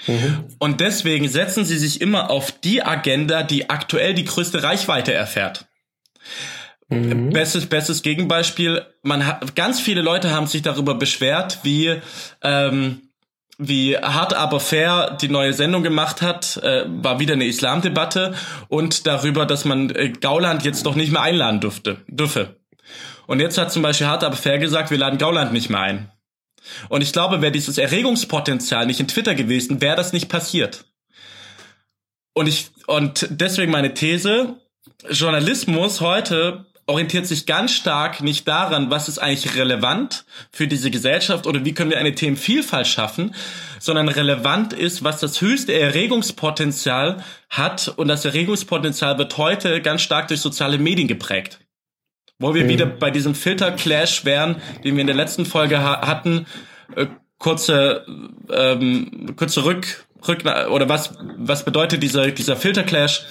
Mhm. 0.06 0.44
Und 0.58 0.80
deswegen 0.80 1.28
setzen 1.28 1.64
sie 1.64 1.78
sich 1.78 2.02
immer 2.02 2.30
auf 2.30 2.52
die 2.52 2.82
Agenda, 2.82 3.42
die 3.42 3.70
aktuell 3.70 4.12
die 4.12 4.26
größte 4.26 4.62
Reichweite 4.62 5.14
erfährt. 5.14 5.66
Mhm. 6.88 7.30
Bestes, 7.30 7.66
bestes 7.66 8.02
Gegenbeispiel. 8.02 8.86
Man 9.02 9.26
hat, 9.26 9.56
ganz 9.56 9.80
viele 9.80 10.02
Leute 10.02 10.30
haben 10.30 10.46
sich 10.46 10.62
darüber 10.62 10.94
beschwert, 10.94 11.60
wie, 11.62 12.00
ähm, 12.42 13.02
wie 13.58 13.96
hart 13.96 14.34
aber 14.34 14.60
fair 14.60 15.16
die 15.20 15.28
neue 15.28 15.52
Sendung 15.52 15.82
gemacht 15.82 16.22
hat, 16.22 16.58
äh, 16.58 16.84
war 16.86 17.18
wieder 17.18 17.34
eine 17.34 17.46
Islamdebatte 17.46 18.34
und 18.68 19.06
darüber, 19.06 19.46
dass 19.46 19.64
man 19.64 19.90
äh, 19.90 20.10
Gauland 20.10 20.64
jetzt 20.64 20.86
doch 20.86 20.94
nicht 20.94 21.10
mehr 21.10 21.22
einladen 21.22 21.60
durfte, 21.60 21.98
dürfe. 22.06 22.56
Und 23.26 23.40
jetzt 23.40 23.58
hat 23.58 23.72
zum 23.72 23.82
Beispiel 23.82 24.06
hart 24.06 24.22
aber 24.22 24.36
fair 24.36 24.58
gesagt, 24.58 24.90
wir 24.90 24.98
laden 24.98 25.18
Gauland 25.18 25.52
nicht 25.52 25.70
mehr 25.70 25.80
ein. 25.80 26.12
Und 26.88 27.02
ich 27.02 27.12
glaube, 27.12 27.42
wäre 27.42 27.52
dieses 27.52 27.78
Erregungspotenzial 27.78 28.86
nicht 28.86 29.00
in 29.00 29.08
Twitter 29.08 29.34
gewesen, 29.34 29.80
wäre 29.80 29.96
das 29.96 30.12
nicht 30.12 30.28
passiert. 30.28 30.84
Und 32.32 32.46
ich, 32.46 32.70
und 32.86 33.26
deswegen 33.30 33.72
meine 33.72 33.94
These, 33.94 34.56
Journalismus 35.10 36.00
heute 36.00 36.66
orientiert 36.86 37.26
sich 37.26 37.46
ganz 37.46 37.72
stark 37.72 38.22
nicht 38.22 38.46
daran, 38.46 38.90
was 38.90 39.08
ist 39.08 39.18
eigentlich 39.18 39.56
relevant 39.56 40.24
für 40.52 40.68
diese 40.68 40.90
Gesellschaft 40.90 41.46
oder 41.46 41.64
wie 41.64 41.74
können 41.74 41.90
wir 41.90 41.98
eine 41.98 42.14
Themenvielfalt 42.14 42.86
schaffen, 42.86 43.34
sondern 43.80 44.08
relevant 44.08 44.72
ist, 44.72 45.02
was 45.02 45.18
das 45.18 45.40
höchste 45.40 45.74
Erregungspotenzial 45.74 47.24
hat 47.50 47.88
und 47.88 48.06
das 48.08 48.24
Erregungspotenzial 48.24 49.18
wird 49.18 49.36
heute 49.36 49.82
ganz 49.82 50.02
stark 50.02 50.28
durch 50.28 50.40
soziale 50.40 50.78
Medien 50.78 51.08
geprägt. 51.08 51.60
Wo 52.38 52.54
wir 52.54 52.64
mhm. 52.64 52.68
wieder 52.68 52.86
bei 52.86 53.10
diesem 53.10 53.34
Filter-Clash 53.34 54.24
wären, 54.24 54.56
den 54.84 54.94
wir 54.94 55.00
in 55.00 55.06
der 55.06 55.16
letzten 55.16 55.44
Folge 55.44 55.80
ha 55.80 56.06
hatten, 56.06 56.46
äh, 56.94 57.06
kurze, 57.38 58.06
ähm, 58.52 59.34
kurze 59.36 59.64
Rück, 59.64 60.06
Rück 60.28 60.44
oder 60.70 60.88
was, 60.88 61.14
was 61.36 61.64
bedeutet 61.64 62.02
dieser, 62.02 62.30
dieser 62.30 62.56
Filter-Clash? 62.56 63.24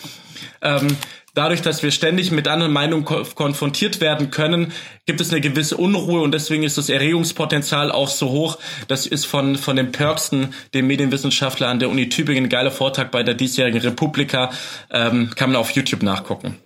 Ähm, 0.61 0.97
dadurch, 1.35 1.61
dass 1.61 1.83
wir 1.83 1.91
ständig 1.91 2.31
mit 2.31 2.47
anderen 2.47 2.73
Meinungen 2.73 3.05
konfrontiert 3.05 4.01
werden 4.01 4.31
können, 4.31 4.73
gibt 5.05 5.21
es 5.21 5.31
eine 5.31 5.41
gewisse 5.41 5.77
Unruhe 5.77 6.21
und 6.21 6.33
deswegen 6.33 6.63
ist 6.63 6.77
das 6.77 6.89
Erregungspotenzial 6.89 7.91
auch 7.91 8.09
so 8.09 8.29
hoch. 8.29 8.57
Das 8.87 9.05
ist 9.05 9.25
von, 9.25 9.57
von 9.57 9.75
dem 9.75 9.91
Perksen, 9.91 10.53
dem 10.73 10.87
Medienwissenschaftler 10.87 11.67
an 11.67 11.79
der 11.79 11.89
Uni 11.89 12.09
Tübingen, 12.09 12.49
geiler 12.49 12.71
Vortrag 12.71 13.11
bei 13.11 13.23
der 13.23 13.35
diesjährigen 13.35 13.81
Republika, 13.81 14.51
ähm, 14.91 15.31
kann 15.35 15.51
man 15.51 15.59
auf 15.59 15.71
YouTube 15.71 16.03
nachgucken. 16.03 16.57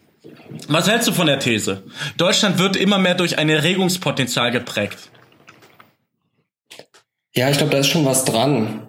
Was 0.67 0.89
hältst 0.89 1.07
du 1.07 1.11
von 1.11 1.27
der 1.27 1.39
These? 1.39 1.84
Deutschland 2.17 2.59
wird 2.59 2.75
immer 2.75 2.97
mehr 2.97 3.15
durch 3.15 3.38
ein 3.38 3.49
Erregungspotenzial 3.49 4.51
geprägt. 4.51 5.09
Ja, 7.34 7.49
ich 7.49 7.57
glaube, 7.57 7.71
da 7.71 7.80
ist 7.80 7.88
schon 7.88 8.05
was 8.05 8.25
dran. 8.25 8.88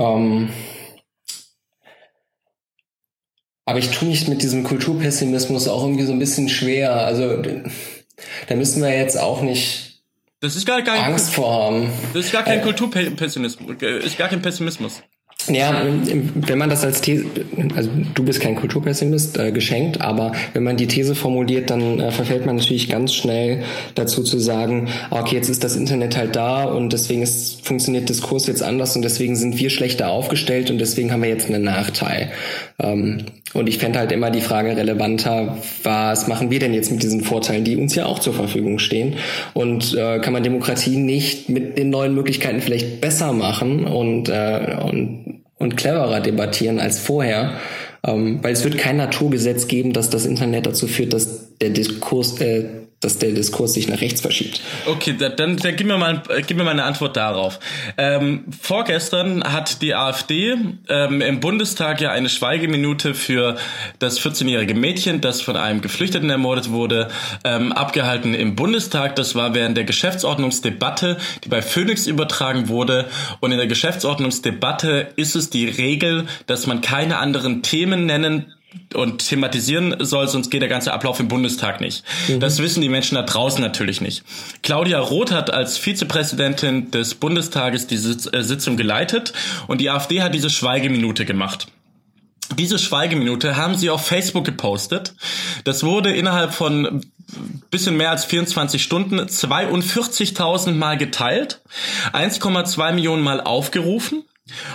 Ähm 0.00 0.48
Aber 3.66 3.78
ich 3.78 3.90
tue 3.90 4.08
mich 4.08 4.26
mit 4.26 4.42
diesem 4.42 4.64
Kulturpessimismus 4.64 5.68
auch 5.68 5.84
irgendwie 5.84 6.04
so 6.04 6.12
ein 6.12 6.18
bisschen 6.18 6.48
schwer. 6.48 6.92
Also 6.92 7.42
da 8.48 8.56
müssen 8.56 8.82
wir 8.82 8.96
jetzt 8.96 9.18
auch 9.18 9.42
nicht 9.42 10.02
Das 10.40 10.56
ist 10.56 10.66
gar, 10.66 10.82
gar 10.82 11.04
Angst 11.04 11.32
vor 11.32 11.52
haben. 11.52 11.90
Das 12.12 12.24
ist 12.24 12.32
gar 12.32 12.42
kein 12.42 12.60
äh, 12.60 12.62
Kulturpessimismus, 12.62 13.80
ist 13.80 14.18
gar 14.18 14.28
kein 14.28 14.42
Pessimismus. 14.42 15.02
Ja, 15.48 15.84
wenn 16.34 16.58
man 16.58 16.70
das 16.70 16.84
als 16.84 17.00
These, 17.00 17.24
also 17.74 17.90
du 18.14 18.24
bist 18.24 18.40
kein 18.40 18.56
Kulturpessimist, 18.56 19.38
äh, 19.38 19.52
geschenkt, 19.52 20.00
aber 20.00 20.32
wenn 20.52 20.62
man 20.62 20.76
die 20.76 20.86
These 20.86 21.14
formuliert, 21.14 21.70
dann 21.70 21.98
äh, 21.98 22.10
verfällt 22.10 22.46
man 22.46 22.56
natürlich 22.56 22.88
ganz 22.88 23.14
schnell 23.14 23.62
dazu 23.94 24.22
zu 24.22 24.38
sagen, 24.38 24.88
okay, 25.10 25.36
jetzt 25.36 25.48
ist 25.48 25.64
das 25.64 25.76
Internet 25.76 26.16
halt 26.16 26.36
da 26.36 26.64
und 26.64 26.92
deswegen 26.92 27.22
ist, 27.22 27.66
funktioniert 27.66 28.08
Diskurs 28.08 28.46
jetzt 28.46 28.62
anders 28.62 28.96
und 28.96 29.02
deswegen 29.02 29.34
sind 29.34 29.58
wir 29.58 29.70
schlechter 29.70 30.10
aufgestellt 30.10 30.70
und 30.70 30.78
deswegen 30.78 31.10
haben 31.12 31.22
wir 31.22 31.30
jetzt 31.30 31.48
einen 31.48 31.64
Nachteil. 31.64 32.30
Ähm, 32.78 33.24
und 33.52 33.68
ich 33.68 33.78
fände 33.78 33.98
halt 33.98 34.12
immer 34.12 34.30
die 34.30 34.42
Frage 34.42 34.76
relevanter, 34.76 35.58
was 35.82 36.28
machen 36.28 36.50
wir 36.50 36.60
denn 36.60 36.72
jetzt 36.72 36.92
mit 36.92 37.02
diesen 37.02 37.22
Vorteilen, 37.22 37.64
die 37.64 37.76
uns 37.76 37.94
ja 37.96 38.06
auch 38.06 38.20
zur 38.20 38.32
Verfügung 38.32 38.78
stehen? 38.78 39.16
Und 39.54 39.94
äh, 39.94 40.20
kann 40.20 40.32
man 40.32 40.44
Demokratie 40.44 40.96
nicht 40.96 41.48
mit 41.48 41.76
den 41.76 41.90
neuen 41.90 42.14
Möglichkeiten 42.14 42.60
vielleicht 42.60 43.00
besser 43.00 43.32
machen 43.32 43.86
und, 43.86 44.28
äh, 44.28 44.76
und, 44.80 45.39
und 45.60 45.76
cleverer 45.76 46.20
debattieren 46.20 46.80
als 46.80 46.98
vorher? 46.98 47.52
Ähm, 48.04 48.40
weil 48.42 48.54
es 48.54 48.64
wird 48.64 48.78
kein 48.78 48.96
Naturgesetz 48.96 49.68
geben, 49.68 49.92
dass 49.92 50.10
das 50.10 50.26
Internet 50.26 50.66
dazu 50.66 50.88
führt, 50.88 51.12
dass 51.12 51.56
der 51.58 51.70
Diskurs, 51.70 52.40
äh, 52.40 52.64
dass 53.00 53.16
der 53.16 53.32
Diskurs 53.32 53.72
sich 53.72 53.88
nach 53.88 54.02
rechts 54.02 54.20
verschiebt. 54.20 54.60
Okay, 54.84 55.16
dann, 55.18 55.34
dann, 55.36 55.56
dann 55.56 55.74
gib, 55.74 55.86
mir 55.86 55.96
mal, 55.96 56.22
gib 56.46 56.58
mir 56.58 56.64
mal 56.64 56.72
eine 56.72 56.84
Antwort 56.84 57.16
darauf. 57.16 57.58
Ähm, 57.96 58.44
vorgestern 58.60 59.42
hat 59.42 59.80
die 59.80 59.94
AfD 59.94 60.54
ähm, 60.88 61.22
im 61.22 61.40
Bundestag 61.40 62.02
ja 62.02 62.10
eine 62.10 62.28
Schweigeminute 62.28 63.14
für 63.14 63.56
das 64.00 64.20
14-jährige 64.20 64.74
Mädchen, 64.74 65.22
das 65.22 65.40
von 65.40 65.56
einem 65.56 65.80
Geflüchteten 65.80 66.28
ermordet 66.28 66.70
wurde, 66.70 67.08
ähm, 67.42 67.72
abgehalten 67.72 68.34
im 68.34 68.54
Bundestag. 68.54 69.16
Das 69.16 69.34
war 69.34 69.54
während 69.54 69.78
der 69.78 69.84
Geschäftsordnungsdebatte, 69.84 71.16
die 71.42 71.48
bei 71.48 71.62
Phoenix 71.62 72.06
übertragen 72.06 72.68
wurde. 72.68 73.08
Und 73.40 73.50
in 73.50 73.56
der 73.56 73.66
Geschäftsordnungsdebatte 73.66 75.08
ist 75.16 75.36
es 75.36 75.48
die 75.48 75.66
Regel, 75.66 76.26
dass 76.46 76.66
man 76.66 76.82
keine 76.82 77.16
anderen 77.16 77.62
Themen 77.62 78.04
nennen 78.04 78.52
und 78.94 79.28
thematisieren 79.28 79.96
soll, 80.00 80.28
sonst 80.28 80.50
geht 80.50 80.62
der 80.62 80.68
ganze 80.68 80.92
Ablauf 80.92 81.20
im 81.20 81.28
Bundestag 81.28 81.80
nicht. 81.80 82.04
Mhm. 82.28 82.40
Das 82.40 82.58
wissen 82.58 82.80
die 82.80 82.88
Menschen 82.88 83.14
da 83.14 83.22
draußen 83.22 83.60
natürlich 83.60 84.00
nicht. 84.00 84.22
Claudia 84.62 84.98
Roth 84.98 85.32
hat 85.32 85.52
als 85.52 85.78
Vizepräsidentin 85.78 86.90
des 86.90 87.14
Bundestages 87.14 87.86
diese 87.86 88.32
äh, 88.32 88.42
Sitzung 88.42 88.76
geleitet 88.76 89.32
und 89.66 89.80
die 89.80 89.90
AfD 89.90 90.22
hat 90.22 90.34
diese 90.34 90.50
Schweigeminute 90.50 91.24
gemacht. 91.24 91.68
Diese 92.58 92.78
Schweigeminute 92.78 93.56
haben 93.56 93.76
sie 93.76 93.90
auf 93.90 94.06
Facebook 94.06 94.44
gepostet. 94.44 95.14
Das 95.64 95.84
wurde 95.84 96.12
innerhalb 96.12 96.52
von 96.52 97.02
bisschen 97.70 97.96
mehr 97.96 98.10
als 98.10 98.24
24 98.24 98.82
Stunden 98.82 99.20
42.000 99.20 100.72
Mal 100.72 100.96
geteilt, 100.98 101.60
1,2 102.12 102.92
Millionen 102.92 103.22
Mal 103.22 103.40
aufgerufen 103.40 104.24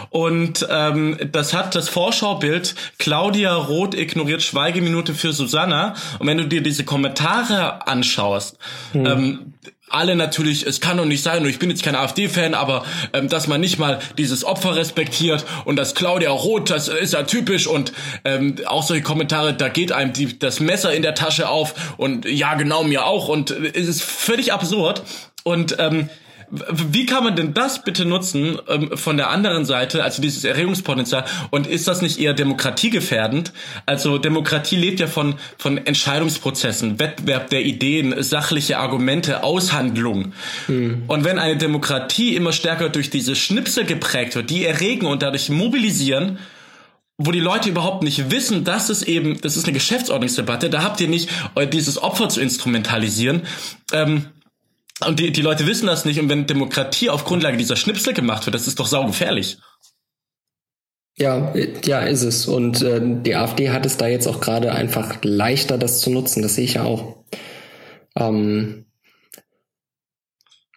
und 0.09 0.67
ähm, 0.69 1.17
das 1.31 1.53
hat 1.53 1.75
das 1.75 1.89
Vorschaubild 1.89 2.75
Claudia 2.97 3.55
Roth 3.55 3.95
ignoriert 3.95 4.41
Schweigeminute 4.41 5.13
für 5.13 5.33
Susanna. 5.33 5.95
Und 6.19 6.27
wenn 6.27 6.37
du 6.37 6.47
dir 6.47 6.61
diese 6.61 6.83
Kommentare 6.83 7.87
anschaust, 7.87 8.57
hm. 8.93 9.05
ähm, 9.05 9.53
alle 9.89 10.15
natürlich, 10.15 10.65
es 10.65 10.81
kann 10.81 10.97
doch 10.97 11.05
nicht 11.05 11.23
sein, 11.23 11.43
und 11.43 11.49
ich 11.49 11.59
bin 11.59 11.69
jetzt 11.69 11.83
kein 11.83 11.95
AfD-Fan, 11.95 12.53
aber 12.53 12.85
ähm, 13.13 13.29
dass 13.29 13.47
man 13.47 13.61
nicht 13.61 13.77
mal 13.77 13.99
dieses 14.17 14.43
Opfer 14.43 14.75
respektiert 14.75 15.45
und 15.65 15.75
dass 15.75 15.95
Claudia 15.95 16.31
Roth, 16.31 16.69
das 16.69 16.87
ist 16.87 17.13
ja 17.13 17.23
typisch 17.23 17.67
und 17.67 17.93
ähm, 18.23 18.55
auch 18.65 18.83
solche 18.83 19.03
Kommentare, 19.03 19.53
da 19.53 19.69
geht 19.69 19.91
einem 19.91 20.11
die, 20.11 20.37
das 20.37 20.59
Messer 20.59 20.93
in 20.93 21.01
der 21.01 21.15
Tasche 21.15 21.49
auf 21.49 21.95
und 21.97 22.25
ja, 22.25 22.55
genau 22.55 22.83
mir 22.83 23.05
auch 23.05 23.27
und 23.27 23.51
äh, 23.51 23.71
es 23.73 23.87
ist 23.87 24.01
völlig 24.01 24.51
absurd 24.51 25.03
und 25.43 25.75
ähm, 25.79 26.09
wie 26.49 27.05
kann 27.05 27.23
man 27.23 27.35
denn 27.35 27.53
das 27.53 27.83
bitte 27.83 28.05
nutzen 28.05 28.57
ähm, 28.67 28.91
von 28.95 29.17
der 29.17 29.29
anderen 29.29 29.65
Seite, 29.65 30.03
also 30.03 30.21
dieses 30.21 30.43
Erregungspotenzial? 30.43 31.25
Und 31.49 31.67
ist 31.67 31.87
das 31.87 32.01
nicht 32.01 32.19
eher 32.19 32.33
demokratiegefährdend? 32.33 33.51
Also 33.85 34.17
Demokratie 34.17 34.75
lebt 34.75 34.99
ja 34.99 35.07
von, 35.07 35.35
von 35.57 35.77
Entscheidungsprozessen, 35.77 36.99
Wettbewerb 36.99 37.49
der 37.49 37.65
Ideen, 37.65 38.21
sachliche 38.23 38.77
Argumente, 38.77 39.43
Aushandlung. 39.43 40.33
Hm. 40.67 41.03
Und 41.07 41.23
wenn 41.23 41.39
eine 41.39 41.57
Demokratie 41.57 42.35
immer 42.35 42.51
stärker 42.51 42.89
durch 42.89 43.09
diese 43.09 43.35
Schnipsel 43.35 43.85
geprägt 43.85 44.35
wird, 44.35 44.49
die 44.49 44.65
erregen 44.65 45.05
und 45.07 45.21
dadurch 45.21 45.49
mobilisieren, 45.49 46.39
wo 47.17 47.31
die 47.31 47.39
Leute 47.39 47.69
überhaupt 47.69 48.03
nicht 48.03 48.29
wissen, 48.29 48.65
dass 48.65 48.89
es 48.89 49.01
eben, 49.01 49.39
das 49.39 49.55
ist 49.55 49.65
eine 49.65 49.73
Geschäftsordnungsdebatte, 49.73 50.69
da 50.69 50.83
habt 50.83 50.99
ihr 50.99 51.07
nicht 51.07 51.29
dieses 51.71 52.01
Opfer 52.01 52.27
zu 52.27 52.41
instrumentalisieren. 52.41 53.43
Ähm, 53.93 54.25
und 55.03 55.19
die, 55.19 55.31
die 55.31 55.41
Leute 55.41 55.67
wissen 55.67 55.87
das 55.87 56.05
nicht. 56.05 56.19
Und 56.19 56.29
wenn 56.29 56.47
Demokratie 56.47 57.09
auf 57.09 57.25
Grundlage 57.25 57.57
dieser 57.57 57.75
Schnipsel 57.75 58.13
gemacht 58.13 58.45
wird, 58.45 58.55
das 58.55 58.67
ist 58.67 58.79
doch 58.79 58.87
saugefährlich. 58.87 59.57
Ja, 61.17 61.53
ja, 61.83 62.01
ist 62.01 62.23
es. 62.23 62.45
Und 62.47 62.81
äh, 62.81 63.01
die 63.01 63.35
AfD 63.35 63.69
hat 63.71 63.85
es 63.85 63.97
da 63.97 64.07
jetzt 64.07 64.27
auch 64.27 64.41
gerade 64.41 64.73
einfach 64.73 65.17
leichter, 65.23 65.77
das 65.77 65.99
zu 65.99 66.09
nutzen. 66.09 66.41
Das 66.41 66.55
sehe 66.55 66.65
ich 66.65 66.75
ja 66.75 66.83
auch. 66.83 67.23
Ähm, 68.17 68.85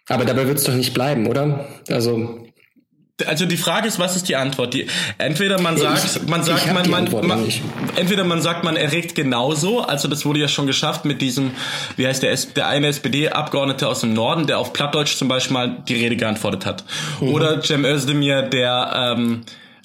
aber 0.07 0.25
dabei 0.25 0.47
wird 0.47 0.57
es 0.57 0.63
doch 0.63 0.73
nicht 0.73 0.93
bleiben, 0.93 1.27
oder? 1.27 1.67
Also 1.89 2.47
also 3.27 3.45
die 3.45 3.57
Frage 3.57 3.87
ist, 3.87 3.99
was 3.99 4.15
ist 4.15 4.29
die 4.29 4.35
Antwort? 4.35 4.73
Die, 4.73 4.87
entweder 5.17 5.61
man 5.61 5.77
sagt, 5.77 6.03
ich, 6.05 6.27
man 6.27 6.43
sagt, 6.43 6.71
man, 6.73 6.89
man, 6.89 7.27
man 7.27 7.45
entweder 7.95 8.23
man 8.23 8.41
sagt, 8.41 8.63
man 8.63 8.75
erregt 8.75 9.15
genauso. 9.15 9.81
Also 9.81 10.07
das 10.07 10.25
wurde 10.25 10.39
ja 10.39 10.47
schon 10.47 10.67
geschafft 10.67 11.05
mit 11.05 11.21
diesem, 11.21 11.51
wie 11.95 12.07
heißt 12.07 12.23
der, 12.23 12.35
der 12.55 12.67
eine 12.67 12.87
SPD-Abgeordnete 12.87 13.87
aus 13.87 14.01
dem 14.01 14.13
Norden, 14.13 14.47
der 14.47 14.59
auf 14.59 14.73
Plattdeutsch 14.73 15.15
zum 15.15 15.27
Beispiel 15.27 15.53
mal 15.53 15.77
die 15.87 15.95
Rede 15.95 16.15
geantwortet 16.15 16.65
hat. 16.65 16.83
Mhm. 17.19 17.29
Oder 17.29 17.61
Cem 17.63 17.85
Özdemir, 17.85 18.43
der 18.43 19.15
ähm, 19.17 19.41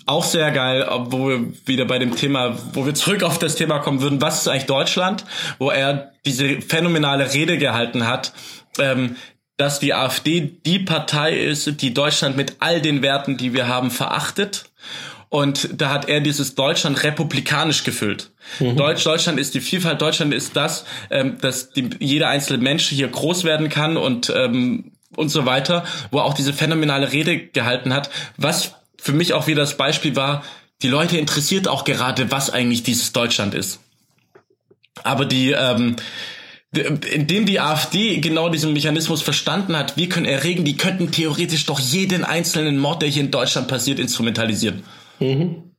auch 0.07 0.25
sehr 0.25 0.51
geil, 0.51 0.87
wo 1.07 1.29
wir 1.29 1.53
wieder 1.65 1.87
bei 1.87 1.99
dem 1.99 2.15
Thema, 2.15 2.57
wo 2.75 2.85
wir 2.85 2.95
zurück 2.95 3.23
auf 3.23 3.39
das 3.39 3.55
Thema 3.55 3.79
kommen 3.79 4.03
würden, 4.03 4.21
was 4.21 4.41
ist 4.41 4.49
eigentlich 4.49 4.67
Deutschland, 4.67 5.25
wo 5.59 5.71
er 5.71 6.13
diese 6.27 6.61
phänomenale 6.61 7.33
Rede 7.33 7.57
gehalten 7.57 8.07
hat, 8.07 8.33
ähm, 8.79 9.17
dass 9.57 9.79
die 9.79 9.95
AfD 9.95 10.59
die 10.67 10.81
Partei 10.81 11.39
ist, 11.39 11.81
die 11.81 11.95
Deutschland 11.95 12.37
mit 12.37 12.57
all 12.59 12.81
den 12.81 13.03
Werten, 13.03 13.37
die 13.37 13.53
wir 13.53 13.69
haben, 13.69 13.91
verachtet. 13.91 14.65
Und 15.29 15.81
da 15.81 15.91
hat 15.91 16.09
er 16.09 16.21
dieses 16.21 16.55
Deutschland 16.55 17.03
republikanisch 17.03 17.83
gefüllt. 17.83 18.31
Mhm. 18.61 18.77
Deutsch, 18.77 19.05
Deutschland 19.05 19.39
ist 19.39 19.55
die 19.55 19.61
Vielfalt, 19.61 20.01
Deutschland 20.01 20.33
ist 20.33 20.55
das, 20.57 20.85
ähm, 21.11 21.39
dass 21.41 21.71
die, 21.71 21.91
jeder 21.99 22.29
einzelne 22.29 22.63
Mensch 22.63 22.89
hier 22.89 23.09
groß 23.09 23.45
werden 23.45 23.69
kann 23.69 23.97
und, 23.97 24.33
ähm, 24.35 24.93
und 25.17 25.31
so 25.31 25.45
weiter, 25.45 25.85
wo 26.11 26.19
er 26.19 26.25
auch 26.25 26.35
diese 26.35 26.53
phänomenale 26.53 27.11
Rede 27.11 27.39
gehalten 27.39 27.93
hat, 27.93 28.11
was 28.37 28.75
für 28.97 29.13
mich 29.13 29.33
auch 29.33 29.47
wieder 29.47 29.63
das 29.63 29.77
Beispiel 29.77 30.15
war, 30.17 30.45
die 30.83 30.89
Leute 30.89 31.19
interessiert 31.19 31.67
auch 31.67 31.85
gerade, 31.85 32.31
was 32.31 32.51
eigentlich 32.51 32.83
dieses 32.83 33.13
Deutschland 33.13 33.55
ist. 33.55 33.81
Aber 35.03 35.25
die, 35.25 35.51
ähm, 35.51 35.97
indem 36.79 37.47
die 37.47 37.61
AfD 37.61 38.19
genau 38.19 38.49
diesen 38.49 38.73
Mechanismus 38.73 39.23
verstanden 39.23 39.77
hat, 39.77 39.97
wir 39.97 40.09
können 40.09 40.27
erregen, 40.27 40.65
die 40.65 40.77
könnten 40.77 41.11
theoretisch 41.11 41.67
doch 41.67 41.81
jeden 41.81 42.25
einzelnen 42.25 42.79
Mord, 42.79 43.03
der 43.03 43.09
hier 43.09 43.23
in 43.23 43.31
Deutschland 43.31 43.69
passiert, 43.69 43.99
instrumentalisieren. 43.99 44.83
Mhm. 45.21 45.75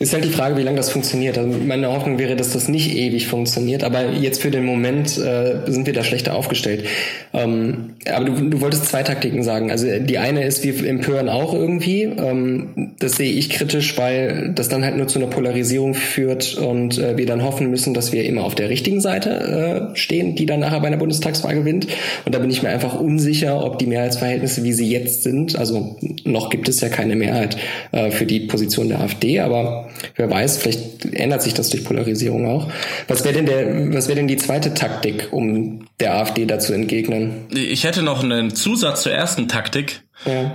Ist 0.00 0.12
halt 0.12 0.24
die 0.24 0.30
Frage, 0.30 0.56
wie 0.56 0.62
lange 0.62 0.76
das 0.76 0.90
funktioniert. 0.90 1.38
Also 1.38 1.56
meine 1.56 1.86
Hoffnung 1.86 2.18
wäre, 2.18 2.34
dass 2.34 2.52
das 2.52 2.66
nicht 2.66 2.96
ewig 2.96 3.28
funktioniert, 3.28 3.84
aber 3.84 4.10
jetzt 4.10 4.42
für 4.42 4.50
den 4.50 4.64
Moment 4.64 5.16
äh, 5.18 5.60
sind 5.66 5.86
wir 5.86 5.92
da 5.92 6.02
schlechter 6.02 6.34
aufgestellt. 6.34 6.84
Ähm, 7.32 7.94
aber 8.12 8.24
du, 8.24 8.50
du 8.50 8.60
wolltest 8.60 8.86
zwei 8.86 9.04
Taktiken 9.04 9.44
sagen. 9.44 9.70
Also 9.70 9.86
die 10.00 10.18
eine 10.18 10.44
ist, 10.44 10.64
wir 10.64 10.84
empören 10.84 11.28
auch 11.28 11.54
irgendwie. 11.54 12.02
Ähm, 12.02 12.94
das 12.98 13.12
sehe 13.12 13.30
ich 13.30 13.50
kritisch, 13.50 13.96
weil 13.96 14.50
das 14.52 14.68
dann 14.68 14.82
halt 14.84 14.96
nur 14.96 15.06
zu 15.06 15.20
einer 15.20 15.28
Polarisierung 15.28 15.94
führt 15.94 16.56
und 16.56 16.98
äh, 16.98 17.16
wir 17.16 17.26
dann 17.26 17.44
hoffen 17.44 17.70
müssen, 17.70 17.94
dass 17.94 18.10
wir 18.12 18.24
immer 18.24 18.42
auf 18.42 18.56
der 18.56 18.70
richtigen 18.70 19.00
Seite 19.00 19.92
äh, 19.92 19.96
stehen, 19.96 20.34
die 20.34 20.46
dann 20.46 20.58
nachher 20.58 20.80
bei 20.80 20.88
einer 20.88 20.96
Bundestagswahl 20.96 21.54
gewinnt. 21.54 21.86
Und 22.24 22.34
da 22.34 22.40
bin 22.40 22.50
ich 22.50 22.64
mir 22.64 22.70
einfach 22.70 22.98
unsicher, 22.98 23.64
ob 23.64 23.78
die 23.78 23.86
Mehrheitsverhältnisse, 23.86 24.64
wie 24.64 24.72
sie 24.72 24.90
jetzt 24.90 25.22
sind, 25.22 25.56
also 25.56 25.96
noch 26.24 26.50
gibt 26.50 26.68
es 26.68 26.80
ja 26.80 26.88
keine 26.88 27.14
Mehrheit 27.14 27.56
äh, 27.92 28.10
für 28.10 28.26
die 28.26 28.40
Position 28.40 28.88
der 28.88 29.00
AfD, 29.00 29.38
aber 29.38 29.83
wer 30.16 30.30
weiß, 30.30 30.58
vielleicht 30.58 31.04
ändert 31.04 31.42
sich 31.42 31.54
das 31.54 31.70
durch 31.70 31.84
Polarisierung 31.84 32.46
auch. 32.46 32.70
Was 33.08 33.24
wäre 33.24 33.34
denn 33.34 33.46
der, 33.46 33.94
was 33.94 34.08
wäre 34.08 34.16
denn 34.16 34.28
die 34.28 34.36
zweite 34.36 34.74
Taktik, 34.74 35.32
um 35.32 35.86
der 36.00 36.14
AfD 36.14 36.46
dazu 36.46 36.72
entgegnen? 36.72 37.46
Ich 37.50 37.84
hätte 37.84 38.02
noch 38.02 38.22
einen 38.22 38.54
Zusatz 38.54 39.02
zur 39.02 39.12
ersten 39.12 39.48
Taktik. 39.48 40.02
Ja 40.24 40.52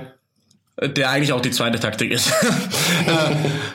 der 0.82 1.10
eigentlich 1.10 1.34
auch 1.34 1.42
die 1.42 1.52
zweite 1.52 1.80
Taktik 1.80 2.12
ist. 2.12 2.30
äh, 3.08 3.12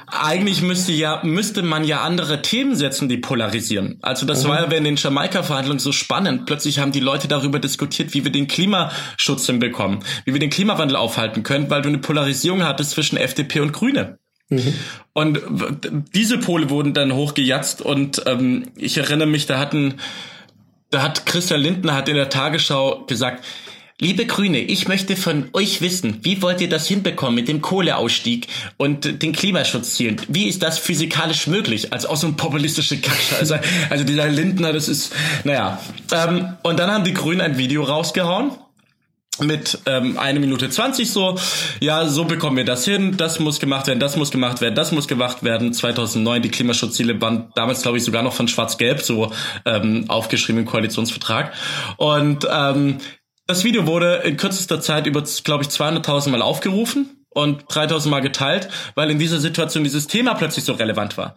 eigentlich 0.06 0.62
müsste 0.62 0.92
ja 0.92 1.20
müsste 1.22 1.62
man 1.62 1.84
ja 1.84 2.00
andere 2.00 2.42
Themen 2.42 2.76
setzen, 2.76 3.08
die 3.08 3.18
polarisieren. 3.18 3.98
Also 4.02 4.26
das 4.26 4.44
mhm. 4.44 4.48
war 4.48 4.62
ja 4.62 4.70
während 4.70 4.86
den 4.86 4.96
Jamaika-Verhandlungen 4.96 5.80
so 5.80 5.92
spannend. 5.92 6.46
Plötzlich 6.46 6.78
haben 6.78 6.92
die 6.92 7.00
Leute 7.00 7.28
darüber 7.28 7.58
diskutiert, 7.58 8.14
wie 8.14 8.24
wir 8.24 8.32
den 8.32 8.48
Klimaschutz 8.48 9.46
hinbekommen, 9.46 10.00
wie 10.24 10.32
wir 10.32 10.40
den 10.40 10.50
Klimawandel 10.50 10.96
aufhalten 10.96 11.42
können, 11.42 11.68
weil 11.70 11.82
du 11.82 11.88
eine 11.88 11.98
Polarisierung 11.98 12.64
hattest 12.64 12.92
zwischen 12.92 13.16
FDP 13.16 13.60
und 13.60 13.72
Grüne. 13.72 14.18
Mhm. 14.56 14.74
Und 15.12 15.40
diese 16.14 16.38
Pole 16.38 16.70
wurden 16.70 16.94
dann 16.94 17.12
hochgejatzt 17.12 17.82
und 17.82 18.22
ähm, 18.26 18.66
ich 18.76 18.96
erinnere 18.98 19.28
mich, 19.28 19.46
da 19.46 19.58
hatten, 19.58 19.94
da 20.90 21.02
hat 21.02 21.26
Christian 21.26 21.60
Lindner 21.60 21.94
hat 21.94 22.08
in 22.08 22.16
der 22.16 22.30
Tagesschau 22.30 23.04
gesagt, 23.06 23.44
Liebe 24.00 24.26
Grüne, 24.26 24.58
ich 24.58 24.88
möchte 24.88 25.14
von 25.14 25.50
euch 25.52 25.80
wissen, 25.80 26.18
wie 26.22 26.42
wollt 26.42 26.60
ihr 26.60 26.68
das 26.68 26.88
hinbekommen 26.88 27.36
mit 27.36 27.46
dem 27.46 27.60
Kohleausstieg 27.60 28.48
und 28.76 29.22
den 29.22 29.32
Klimaschutzzielen? 29.32 30.20
Wie 30.26 30.48
ist 30.48 30.64
das 30.64 30.80
physikalisch 30.80 31.46
möglich? 31.46 31.92
Also 31.92 32.08
auch 32.08 32.16
so 32.16 32.26
ein 32.26 32.36
populistische 32.36 32.98
Kackscheiße. 32.98 33.60
Also 33.90 34.02
dieser 34.02 34.26
Lindner, 34.28 34.72
das 34.72 34.88
ist, 34.88 35.12
naja. 35.44 35.80
Ähm, 36.10 36.54
und 36.64 36.80
dann 36.80 36.90
haben 36.90 37.04
die 37.04 37.14
Grünen 37.14 37.40
ein 37.40 37.56
Video 37.56 37.84
rausgehauen 37.84 38.50
mit 39.40 39.78
ähm, 39.86 40.18
eine 40.18 40.40
Minute 40.40 40.70
zwanzig 40.70 41.10
so, 41.10 41.36
ja, 41.80 42.06
so 42.06 42.24
bekommen 42.24 42.56
wir 42.56 42.64
das 42.64 42.84
hin, 42.84 43.16
das 43.16 43.40
muss 43.40 43.60
gemacht 43.60 43.86
werden, 43.86 44.00
das 44.00 44.16
muss 44.16 44.30
gemacht 44.30 44.60
werden, 44.60 44.74
das 44.74 44.92
muss 44.92 45.08
gemacht 45.08 45.42
werden. 45.42 45.72
2009 45.72 46.42
die 46.42 46.50
Klimaschutzziele 46.50 47.20
waren 47.20 47.50
damals, 47.54 47.82
glaube 47.82 47.98
ich, 47.98 48.04
sogar 48.04 48.22
noch 48.22 48.32
von 48.32 48.48
Schwarz-Gelb 48.48 49.00
so 49.02 49.32
ähm, 49.64 50.04
aufgeschrieben 50.08 50.62
im 50.62 50.66
Koalitionsvertrag. 50.66 51.52
Und 51.96 52.46
ähm, 52.50 52.98
das 53.46 53.64
Video 53.64 53.86
wurde 53.86 54.22
in 54.24 54.36
kürzester 54.36 54.80
Zeit 54.80 55.06
über, 55.06 55.22
glaube 55.44 55.64
ich, 55.64 55.70
200.000 55.70 56.30
Mal 56.30 56.42
aufgerufen 56.42 57.24
und 57.30 57.64
3.000 57.64 58.08
Mal 58.08 58.20
geteilt, 58.20 58.68
weil 58.94 59.10
in 59.10 59.18
dieser 59.18 59.40
Situation 59.40 59.84
dieses 59.84 60.06
Thema 60.06 60.34
plötzlich 60.34 60.64
so 60.64 60.72
relevant 60.72 61.18
war. 61.18 61.36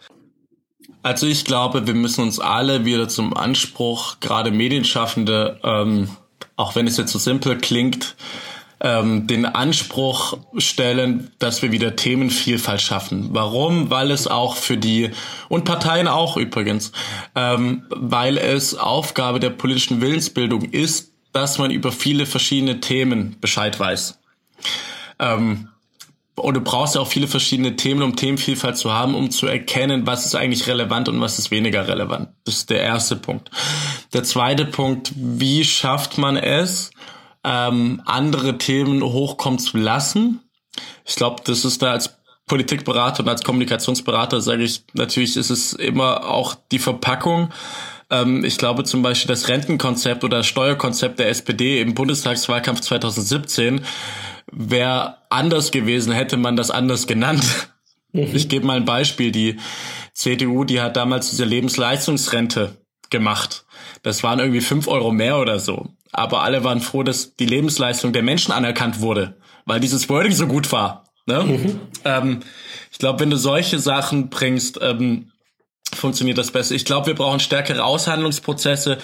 Also 1.04 1.26
ich 1.26 1.46
glaube, 1.46 1.88
wir 1.88 1.94
müssen 1.94 2.22
uns 2.22 2.40
alle 2.40 2.86
wieder 2.86 3.08
zum 3.08 3.36
Anspruch, 3.36 4.20
gerade 4.20 4.52
Medienschaffende, 4.52 5.60
ähm, 5.64 6.10
auch 6.58 6.76
wenn 6.76 6.88
es 6.88 6.98
jetzt 6.98 7.14
so 7.14 7.20
simpel 7.20 7.58
klingt, 7.58 8.16
ähm, 8.80 9.26
den 9.26 9.46
Anspruch 9.46 10.38
stellen, 10.58 11.32
dass 11.40 11.62
wir 11.62 11.72
wieder 11.72 11.96
Themenvielfalt 11.96 12.82
schaffen. 12.82 13.30
Warum? 13.32 13.90
Weil 13.90 14.12
es 14.12 14.28
auch 14.28 14.56
für 14.56 14.78
die 14.78 15.12
und 15.50 15.64
Parteien 15.64 16.08
auch 16.08 16.38
übrigens, 16.38 16.92
ähm, 17.36 17.86
weil 17.90 18.38
es 18.38 18.76
Aufgabe 18.76 19.40
der 19.40 19.50
politischen 19.52 20.02
Willensbildung 20.02 20.64
ist, 20.64 21.14
dass 21.34 21.58
man 21.58 21.72
über 21.72 21.92
viele 21.92 22.26
verschiedene 22.26 22.80
Themen 22.80 23.38
Bescheid 23.40 23.80
weiß. 23.80 24.20
Ähm, 25.20 25.70
und 26.38 26.54
du 26.54 26.62
brauchst 26.62 26.96
ja 26.96 27.02
auch 27.02 27.08
viele 27.08 27.28
verschiedene 27.28 27.76
Themen, 27.76 28.04
um 28.04 28.16
Themenvielfalt 28.16 28.78
zu 28.78 28.94
haben, 28.94 29.16
um 29.16 29.32
zu 29.32 29.48
erkennen, 29.48 30.06
was 30.06 30.26
ist 30.26 30.36
eigentlich 30.36 30.68
relevant 30.68 31.10
und 31.10 31.20
was 31.20 31.40
ist 31.40 31.50
weniger 31.50 31.88
relevant. 31.88 32.30
Das 32.46 32.58
ist 32.58 32.70
der 32.70 32.82
erste 32.82 33.16
Punkt. 33.16 33.50
Der 34.14 34.24
zweite 34.24 34.66
Punkt, 34.66 35.12
wie 35.16 35.64
schafft 35.64 36.20
man 36.20 36.38
es, 36.38 36.92
ähm, 37.44 38.04
andere 38.06 38.60
Themen 38.60 39.02
hochkommen 39.02 39.58
zu 39.58 39.78
lassen? 39.78 40.42
Ich 41.06 41.16
glaube, 41.16 41.42
das 41.44 41.66
ist 41.66 41.82
da 41.82 41.92
als 41.92 42.16
Politikberater 42.46 43.24
und 43.24 43.30
als 43.30 43.44
Kommunikationsberater, 43.44 44.40
sage 44.40 44.64
ich, 44.64 44.84
natürlich 44.94 45.38
ist 45.38 45.50
es 45.50 45.74
immer 45.74 46.30
auch 46.30 46.56
die 46.72 46.80
Verpackung. 46.80 47.52
Ähm, 48.10 48.46
ich 48.46 48.58
glaube 48.58 48.84
zum 48.84 49.02
Beispiel 49.02 49.28
das 49.28 49.48
Rentenkonzept 49.48 50.24
oder 50.24 50.44
Steuerkonzept 50.44 51.20
der 51.20 51.30
SPD 51.30 51.82
im 51.82 51.94
Bundestagswahlkampf 51.94 52.82
2017 52.82 53.82
wäre 54.52 55.18
anders 55.30 55.72
gewesen, 55.72 56.12
hätte 56.12 56.38
man 56.38 56.56
das 56.56 56.72
anders 56.72 57.08
genannt. 57.08 57.70
Mhm. 58.14 58.30
Ich 58.34 58.50
gebe 58.50 58.66
mal 58.66 58.78
ein 58.78 58.86
Beispiel. 58.86 59.32
Die 59.32 59.58
CDU, 60.14 60.64
die 60.64 60.82
hat 60.82 60.96
damals 60.96 61.30
diese 61.30 61.46
Lebensleistungsrente 61.46 62.78
gemacht. 63.10 63.66
Das 64.04 64.24
waren 64.24 64.40
irgendwie 64.40 64.62
fünf 64.62 64.88
Euro 64.88 65.12
mehr 65.12 65.38
oder 65.40 65.60
so. 65.60 65.90
Aber 66.12 66.44
alle 66.44 66.64
waren 66.64 66.82
froh, 66.82 67.04
dass 67.04 67.36
die 67.36 67.46
Lebensleistung 67.46 68.14
der 68.14 68.24
Menschen 68.24 68.52
anerkannt 68.52 69.02
wurde, 69.02 69.38
weil 69.66 69.80
dieses 69.80 70.08
Wording 70.10 70.32
so 70.32 70.48
gut 70.48 70.72
war. 70.72 71.04
Ne? 71.26 71.44
Mhm. 71.44 71.80
Ähm, 72.06 72.40
ich 72.92 72.98
glaube, 72.98 73.20
wenn 73.20 73.30
du 73.30 73.38
solche 73.38 73.80
Sachen 73.80 74.30
bringst, 74.30 74.80
ähm, 74.82 75.32
funktioniert 75.94 76.38
das 76.38 76.52
besser. 76.52 76.76
Ich 76.76 76.86
glaube, 76.86 77.08
wir 77.08 77.16
brauchen 77.16 77.40
stärkere 77.40 77.84
Aushandlungsprozesse 77.84 78.98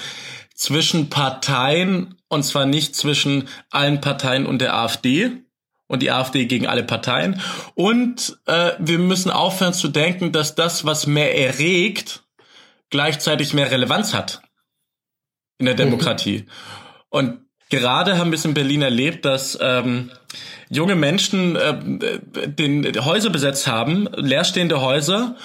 zwischen 0.63 1.09
Parteien 1.09 2.15
und 2.29 2.43
zwar 2.43 2.65
nicht 2.65 2.95
zwischen 2.95 3.49
allen 3.69 3.99
Parteien 3.99 4.45
und 4.45 4.59
der 4.59 4.75
AfD 4.75 5.43
und 5.87 6.01
die 6.01 6.09
AfD 6.09 6.45
gegen 6.45 6.67
alle 6.67 6.83
Parteien. 6.83 7.41
Und 7.75 8.39
äh, 8.45 8.71
wir 8.79 8.97
müssen 8.97 9.29
aufhören 9.29 9.73
zu 9.73 9.89
denken, 9.89 10.31
dass 10.31 10.55
das, 10.55 10.85
was 10.85 11.05
mehr 11.05 11.37
erregt, 11.37 12.23
gleichzeitig 12.89 13.53
mehr 13.53 13.71
Relevanz 13.71 14.13
hat 14.13 14.41
in 15.57 15.65
der 15.65 15.75
mhm. 15.75 15.79
Demokratie. 15.79 16.39
Mhm. 16.39 16.47
Und 17.09 17.39
gerade 17.69 18.17
haben 18.17 18.31
wir 18.31 18.37
es 18.37 18.45
in 18.45 18.53
Berlin 18.53 18.83
erlebt, 18.83 19.25
dass 19.25 19.57
ähm, 19.61 20.11
junge 20.69 20.95
Menschen 20.95 21.57
äh, 21.57 22.47
den 22.47 23.03
Häuser 23.03 23.29
besetzt 23.29 23.67
haben, 23.67 24.07
leerstehende 24.15 24.79
Häuser 24.79 25.35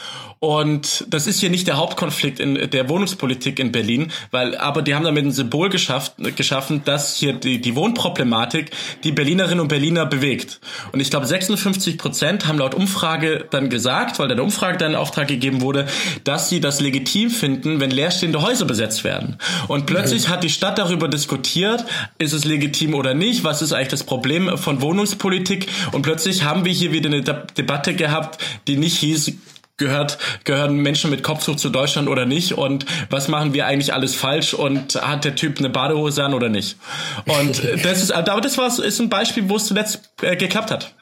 und 0.41 1.05
das 1.09 1.26
ist 1.26 1.41
hier 1.41 1.51
nicht 1.51 1.66
der 1.66 1.76
Hauptkonflikt 1.76 2.39
in 2.39 2.70
der 2.70 2.89
Wohnungspolitik 2.89 3.59
in 3.59 3.72
Berlin, 3.72 4.12
weil 4.30 4.57
aber 4.57 4.82
die 4.82 4.95
haben 4.95 5.05
damit 5.05 5.24
ein 5.24 5.32
Symbol 5.32 5.68
geschafft, 5.68 6.14
geschaffen, 6.36 6.82
dass 6.84 7.16
hier 7.16 7.32
die, 7.32 7.61
die 7.61 7.74
Wohnproblematik 7.74 8.70
die 9.03 9.11
Berlinerinnen 9.11 9.61
und 9.61 9.68
Berliner 9.68 10.07
bewegt. 10.07 10.61
Und 10.93 11.01
ich 11.01 11.11
glaube, 11.11 11.26
56 11.26 11.99
Prozent 11.99 12.47
haben 12.47 12.59
laut 12.59 12.74
Umfrage 12.74 13.47
dann 13.51 13.68
gesagt, 13.68 14.18
weil 14.18 14.28
der 14.28 14.43
Umfrage 14.43 14.78
dann 14.78 14.93
in 14.93 14.97
Auftrag 14.97 15.26
gegeben 15.26 15.61
wurde, 15.61 15.86
dass 16.22 16.49
sie 16.49 16.61
das 16.61 16.80
legitim 16.80 17.30
finden, 17.30 17.80
wenn 17.80 17.91
leerstehende 17.91 18.41
Häuser 18.41 18.64
besetzt 18.64 19.03
werden. 19.03 19.39
Und 19.66 19.86
plötzlich 19.86 20.28
hat 20.28 20.45
die 20.45 20.51
Stadt 20.51 20.78
darüber 20.78 21.09
diskutiert, 21.09 21.84
ist 22.18 22.32
es 22.32 22.45
legitim 22.45 22.95
oder 22.95 23.14
nicht, 23.14 23.43
was 23.43 23.61
ist 23.61 23.72
eigentlich 23.72 23.89
das 23.89 24.05
Problem 24.05 24.57
von 24.57 24.80
Wohnungspolitik 24.82 25.66
und 25.93 26.03
plötzlich 26.03 26.45
haben 26.45 26.64
wir 26.64 26.72
hier 26.72 26.93
wieder 26.93 27.09
eine 27.09 27.22
De 27.22 27.34
Debatte 27.57 27.95
gehabt, 27.95 28.43
die 28.66 28.76
nicht 28.76 28.99
hieß, 28.99 29.32
gehört, 29.79 30.18
gehören 30.45 30.76
Menschen 30.76 31.11
mit 31.11 31.22
Kopftuch 31.22 31.57
zu 31.57 31.70
Deutschland 31.70 32.09
oder 32.09 32.26
nicht 32.26 32.53
und 32.53 32.85
was 33.11 33.29
machen 33.29 33.55
wir 33.55 33.66
eigentlich 33.66 33.95
alles 33.95 34.14
falsch 34.14 34.53
und 34.55 35.01
hat 35.01 35.24
der 35.24 35.35
Typ 35.35 35.59
eine 35.59 35.70
Badehose 35.70 36.22
an 36.24 36.35
oder 36.35 36.49
nicht. 36.49 36.76
Und 37.26 37.62
das 37.85 38.03
ist, 38.03 38.11
aber 38.12 38.41
das 38.41 38.59
war, 38.59 38.66
ist 38.79 39.01
ein 39.01 39.09
Beispiel, 39.09 39.49
wo 39.49 39.57
es 39.57 39.66
zuletzt 39.66 40.11
äh, 40.22 40.37
geklappt 40.37 40.70
hat. 40.70 40.95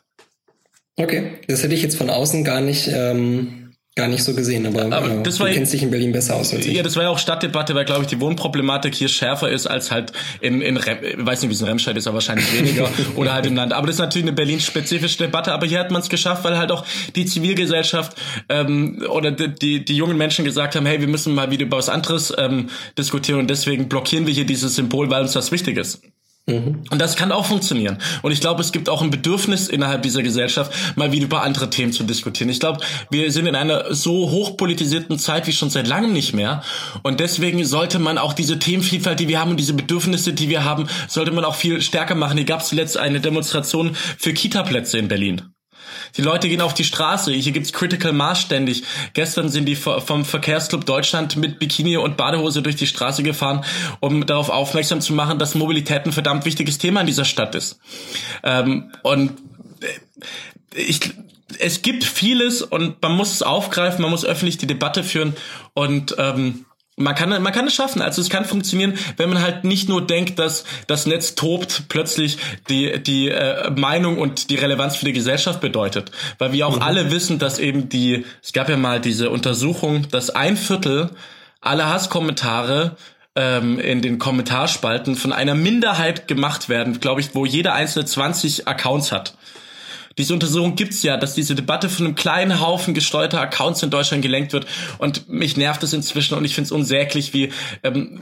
Okay, 0.96 1.32
das 1.46 1.62
hätte 1.62 1.74
ich 1.74 1.82
jetzt 1.82 1.96
von 1.96 2.08
außen 2.08 2.44
gar 2.44 2.60
nicht 2.60 2.88
ähm, 2.88 3.65
gar 3.96 4.08
nicht 4.08 4.22
so 4.22 4.34
gesehen, 4.34 4.66
aber, 4.66 4.94
aber 4.94 5.10
äh, 5.10 5.22
das 5.22 5.36
du 5.36 5.44
war, 5.44 5.50
kennst 5.50 5.72
dich 5.72 5.82
in 5.82 5.90
Berlin 5.90 6.12
besser 6.12 6.36
aus 6.36 6.52
als 6.52 6.66
ich. 6.66 6.74
Ja, 6.74 6.82
das 6.82 6.96
war 6.96 7.04
ja 7.04 7.08
auch 7.08 7.18
Stadtdebatte, 7.18 7.74
weil, 7.74 7.86
glaube 7.86 8.02
ich, 8.02 8.08
die 8.08 8.20
Wohnproblematik 8.20 8.94
hier 8.94 9.08
schärfer 9.08 9.48
ist 9.48 9.66
als 9.66 9.90
halt 9.90 10.12
in, 10.42 10.60
in 10.60 10.76
Rem, 10.76 10.98
ich 11.02 11.26
weiß 11.26 11.40
nicht, 11.40 11.48
wie 11.48 11.54
es 11.54 11.62
in 11.62 11.66
Remscheid 11.66 11.96
ist, 11.96 12.06
aber 12.06 12.16
wahrscheinlich 12.16 12.52
weniger 12.52 12.90
oder 13.16 13.32
halt 13.32 13.46
im 13.46 13.56
Land. 13.56 13.72
Aber 13.72 13.86
das 13.86 13.96
ist 13.96 14.00
natürlich 14.00 14.26
eine 14.26 14.34
Berlin-spezifische 14.34 15.16
Debatte, 15.16 15.50
aber 15.52 15.64
hier 15.64 15.78
hat 15.78 15.90
man 15.90 16.02
es 16.02 16.10
geschafft, 16.10 16.44
weil 16.44 16.58
halt 16.58 16.72
auch 16.72 16.84
die 17.14 17.24
Zivilgesellschaft 17.24 18.18
ähm, 18.50 19.02
oder 19.08 19.30
die, 19.30 19.54
die, 19.54 19.84
die 19.86 19.96
jungen 19.96 20.18
Menschen 20.18 20.44
gesagt 20.44 20.76
haben, 20.76 20.84
hey, 20.84 21.00
wir 21.00 21.08
müssen 21.08 21.34
mal 21.34 21.50
wieder 21.50 21.64
über 21.64 21.78
was 21.78 21.88
anderes 21.88 22.34
ähm, 22.36 22.68
diskutieren 22.98 23.40
und 23.40 23.48
deswegen 23.48 23.88
blockieren 23.88 24.26
wir 24.26 24.34
hier 24.34 24.44
dieses 24.44 24.74
Symbol, 24.74 25.08
weil 25.08 25.22
uns 25.22 25.32
das 25.32 25.52
wichtig 25.52 25.78
ist. 25.78 26.02
Mhm. 26.48 26.84
Und 26.90 27.00
das 27.00 27.16
kann 27.16 27.32
auch 27.32 27.46
funktionieren. 27.46 27.98
Und 28.22 28.30
ich 28.30 28.40
glaube, 28.40 28.60
es 28.60 28.70
gibt 28.70 28.88
auch 28.88 29.02
ein 29.02 29.10
Bedürfnis 29.10 29.68
innerhalb 29.68 30.02
dieser 30.02 30.22
Gesellschaft, 30.22 30.72
mal 30.96 31.10
wieder 31.10 31.24
über 31.24 31.42
andere 31.42 31.70
Themen 31.70 31.92
zu 31.92 32.04
diskutieren. 32.04 32.50
Ich 32.50 32.60
glaube, 32.60 32.80
wir 33.10 33.32
sind 33.32 33.46
in 33.46 33.56
einer 33.56 33.92
so 33.92 34.30
hochpolitisierten 34.30 35.18
Zeit 35.18 35.48
wie 35.48 35.52
schon 35.52 35.70
seit 35.70 35.88
langem 35.88 36.12
nicht 36.12 36.34
mehr. 36.34 36.62
Und 37.02 37.18
deswegen 37.18 37.64
sollte 37.64 37.98
man 37.98 38.16
auch 38.16 38.32
diese 38.32 38.60
Themenvielfalt, 38.60 39.18
die 39.18 39.26
wir 39.26 39.40
haben 39.40 39.50
und 39.52 39.56
diese 39.56 39.74
Bedürfnisse, 39.74 40.32
die 40.34 40.48
wir 40.48 40.62
haben, 40.62 40.86
sollte 41.08 41.32
man 41.32 41.44
auch 41.44 41.56
viel 41.56 41.82
stärker 41.82 42.14
machen. 42.14 42.36
Hier 42.36 42.46
gab 42.46 42.60
es 42.60 42.68
zuletzt 42.68 42.96
eine 42.96 43.20
Demonstration 43.20 43.96
für 44.16 44.32
Kita-Plätze 44.32 44.98
in 44.98 45.08
Berlin. 45.08 45.55
Die 46.16 46.22
Leute 46.22 46.48
gehen 46.48 46.60
auf 46.60 46.74
die 46.74 46.84
Straße. 46.84 47.32
Hier 47.32 47.52
gibt's 47.52 47.72
Critical 47.72 48.12
Mass 48.12 48.40
ständig. 48.40 48.84
Gestern 49.14 49.48
sind 49.48 49.66
die 49.66 49.76
vom 49.76 50.24
Verkehrsclub 50.24 50.84
Deutschland 50.84 51.36
mit 51.36 51.58
Bikini 51.58 51.96
und 51.96 52.16
Badehose 52.16 52.62
durch 52.62 52.76
die 52.76 52.86
Straße 52.86 53.22
gefahren, 53.22 53.64
um 54.00 54.26
darauf 54.26 54.48
aufmerksam 54.50 55.00
zu 55.00 55.12
machen, 55.12 55.38
dass 55.38 55.54
Mobilität 55.54 56.06
ein 56.06 56.12
verdammt 56.12 56.44
wichtiges 56.44 56.78
Thema 56.78 57.00
in 57.00 57.06
dieser 57.06 57.24
Stadt 57.24 57.54
ist. 57.54 57.78
Ähm, 58.42 58.92
und 59.02 59.32
äh, 59.80 60.80
ich, 60.80 61.00
es 61.58 61.82
gibt 61.82 62.04
vieles 62.04 62.62
und 62.62 63.00
man 63.02 63.12
muss 63.12 63.32
es 63.32 63.42
aufgreifen, 63.42 64.02
man 64.02 64.10
muss 64.10 64.24
öffentlich 64.24 64.58
die 64.58 64.66
Debatte 64.66 65.04
führen 65.04 65.34
und 65.74 66.14
ähm, 66.18 66.66
man 66.96 67.14
kann, 67.14 67.30
man 67.42 67.52
kann 67.52 67.66
es 67.66 67.74
schaffen. 67.74 68.00
Also 68.00 68.22
es 68.22 68.30
kann 68.30 68.44
funktionieren, 68.44 68.94
wenn 69.18 69.28
man 69.28 69.42
halt 69.42 69.64
nicht 69.64 69.88
nur 69.88 70.06
denkt, 70.06 70.38
dass 70.38 70.64
das 70.86 71.06
Netz 71.06 71.34
tobt, 71.34 71.84
plötzlich 71.88 72.38
die, 72.68 73.02
die 73.02 73.28
äh, 73.28 73.70
Meinung 73.70 74.18
und 74.18 74.50
die 74.50 74.56
Relevanz 74.56 74.96
für 74.96 75.04
die 75.04 75.12
Gesellschaft 75.12 75.60
bedeutet. 75.60 76.10
Weil 76.38 76.52
wir 76.52 76.66
auch 76.66 76.76
mhm. 76.76 76.82
alle 76.82 77.10
wissen, 77.10 77.38
dass 77.38 77.58
eben 77.58 77.88
die, 77.90 78.24
es 78.42 78.52
gab 78.52 78.68
ja 78.68 78.76
mal 78.78 79.00
diese 79.00 79.30
Untersuchung, 79.30 80.08
dass 80.10 80.30
ein 80.30 80.56
Viertel 80.56 81.10
aller 81.60 81.90
Hasskommentare 81.90 82.96
ähm, 83.34 83.78
in 83.78 84.00
den 84.00 84.18
Kommentarspalten 84.18 85.16
von 85.16 85.32
einer 85.32 85.54
Minderheit 85.54 86.26
gemacht 86.26 86.70
werden, 86.70 87.00
glaube 87.00 87.20
ich, 87.20 87.34
wo 87.34 87.44
jeder 87.44 87.74
einzelne 87.74 88.06
20 88.06 88.66
Accounts 88.66 89.12
hat. 89.12 89.34
Diese 90.18 90.32
Untersuchung 90.32 90.76
gibt's 90.76 91.02
ja, 91.02 91.16
dass 91.16 91.34
diese 91.34 91.54
Debatte 91.54 91.88
von 91.88 92.06
einem 92.06 92.14
kleinen 92.14 92.60
Haufen 92.60 92.94
gesteuerter 92.94 93.40
Accounts 93.40 93.82
in 93.82 93.90
Deutschland 93.90 94.22
gelenkt 94.22 94.52
wird. 94.52 94.66
Und 94.98 95.28
mich 95.28 95.56
nervt 95.56 95.82
es 95.82 95.92
inzwischen 95.92 96.34
und 96.34 96.44
ich 96.44 96.54
finde 96.54 96.66
es 96.66 96.72
unsäglich, 96.72 97.34
wie 97.34 97.52
ähm, 97.82 98.20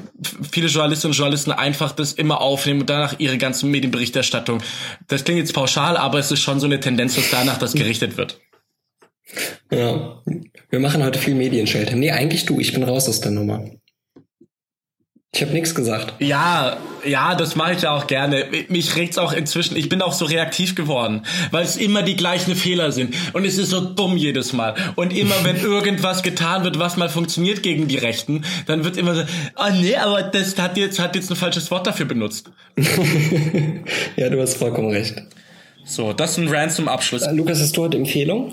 viele 0.51 0.67
Journalistinnen 0.67 1.13
und 1.13 1.19
Journalisten 1.19 1.53
einfach 1.53 1.93
das 1.93 2.13
immer 2.13 2.41
aufnehmen 2.41 2.81
und 2.81 2.91
danach 2.91 3.19
ihre 3.19 3.39
ganzen 3.39 3.71
Medienberichterstattung. 3.71 4.61
Das 5.07 5.25
klingt 5.25 5.39
jetzt 5.39 5.55
pauschal, 5.55 5.97
aber 5.97 6.19
es 6.19 6.31
ist 6.33 6.41
schon 6.41 6.59
so 6.59 6.67
eine 6.67 6.81
Tendenz, 6.81 7.15
dass 7.15 7.31
danach 7.31 7.59
das 7.59 7.75
gerichtet 7.75 8.17
wird. 8.17 8.41
Ja, 9.71 10.23
wir 10.71 10.81
machen 10.81 11.03
heute 11.03 11.19
viel 11.19 11.35
Medienschelte. 11.35 11.97
Nee, 11.97 12.11
eigentlich 12.11 12.45
du, 12.45 12.61
ich 12.61 12.73
bin 12.73 12.83
raus 12.83 13.09
aus 13.09 13.21
der 13.21 13.31
Nummer. 13.31 13.65
Ich 15.35 15.43
habe 15.43 15.53
nichts 15.53 15.75
gesagt. 15.75 16.15
Ja, 16.21 16.77
ja, 17.05 17.35
das 17.35 17.57
mache 17.57 17.73
ich 17.73 17.83
ja 17.83 17.91
auch 17.91 18.07
gerne. 18.07 18.47
Mich 18.69 18.95
regt's 18.95 19.19
auch 19.19 19.33
inzwischen. 19.33 19.77
Ich 19.77 19.89
bin 19.89 20.01
auch 20.01 20.13
so 20.13 20.27
reaktiv 20.27 20.77
geworden, 20.77 21.23
weil 21.51 21.65
es 21.65 21.77
immer 21.77 22.03
die 22.03 22.15
gleichen 22.15 22.55
Fehler 22.55 22.93
sind 22.93 23.17
und 23.33 23.45
es 23.45 23.59
ist 23.59 23.71
so 23.71 23.81
dumm 23.81 24.17
jedes 24.17 24.53
Mal. 24.53 24.77
Und 24.95 25.13
immer 25.13 25.35
wenn 25.43 25.57
irgendwas 25.61 26.23
getan 26.23 26.63
wird, 26.63 26.79
was 26.79 26.97
mal 26.97 27.09
funktioniert 27.09 27.65
gegen 27.65 27.89
die 27.89 27.99
Rechten, 27.99 28.45
dann 28.67 28.85
wird 28.85 28.97
immer 28.97 29.17
so, 29.17 29.23
ah 29.57 29.71
oh 29.71 29.75
nee, 29.75 29.97
aber 29.97 30.23
das 30.23 30.57
hat 30.57 30.77
jetzt 30.77 31.01
hat 31.01 31.17
jetzt 31.17 31.31
ein 31.31 31.37
falsches 31.37 31.69
Wort 31.73 31.89
dafür 31.89 32.07
benutzt. 32.07 32.51
ja, 34.17 34.31
du 34.31 34.41
hast 34.41 34.57
vollkommen 34.57 34.91
recht. 34.91 35.21
So, 35.85 36.13
das 36.13 36.33
ist 36.33 36.39
ein 36.39 36.49
Rant 36.49 36.71
zum 36.71 36.87
Abschluss. 36.87 37.23
Äh, 37.23 37.33
Lukas, 37.33 37.61
hast 37.61 37.77
du 37.77 37.83
heute 37.83 37.97
Empfehlung? 37.97 38.53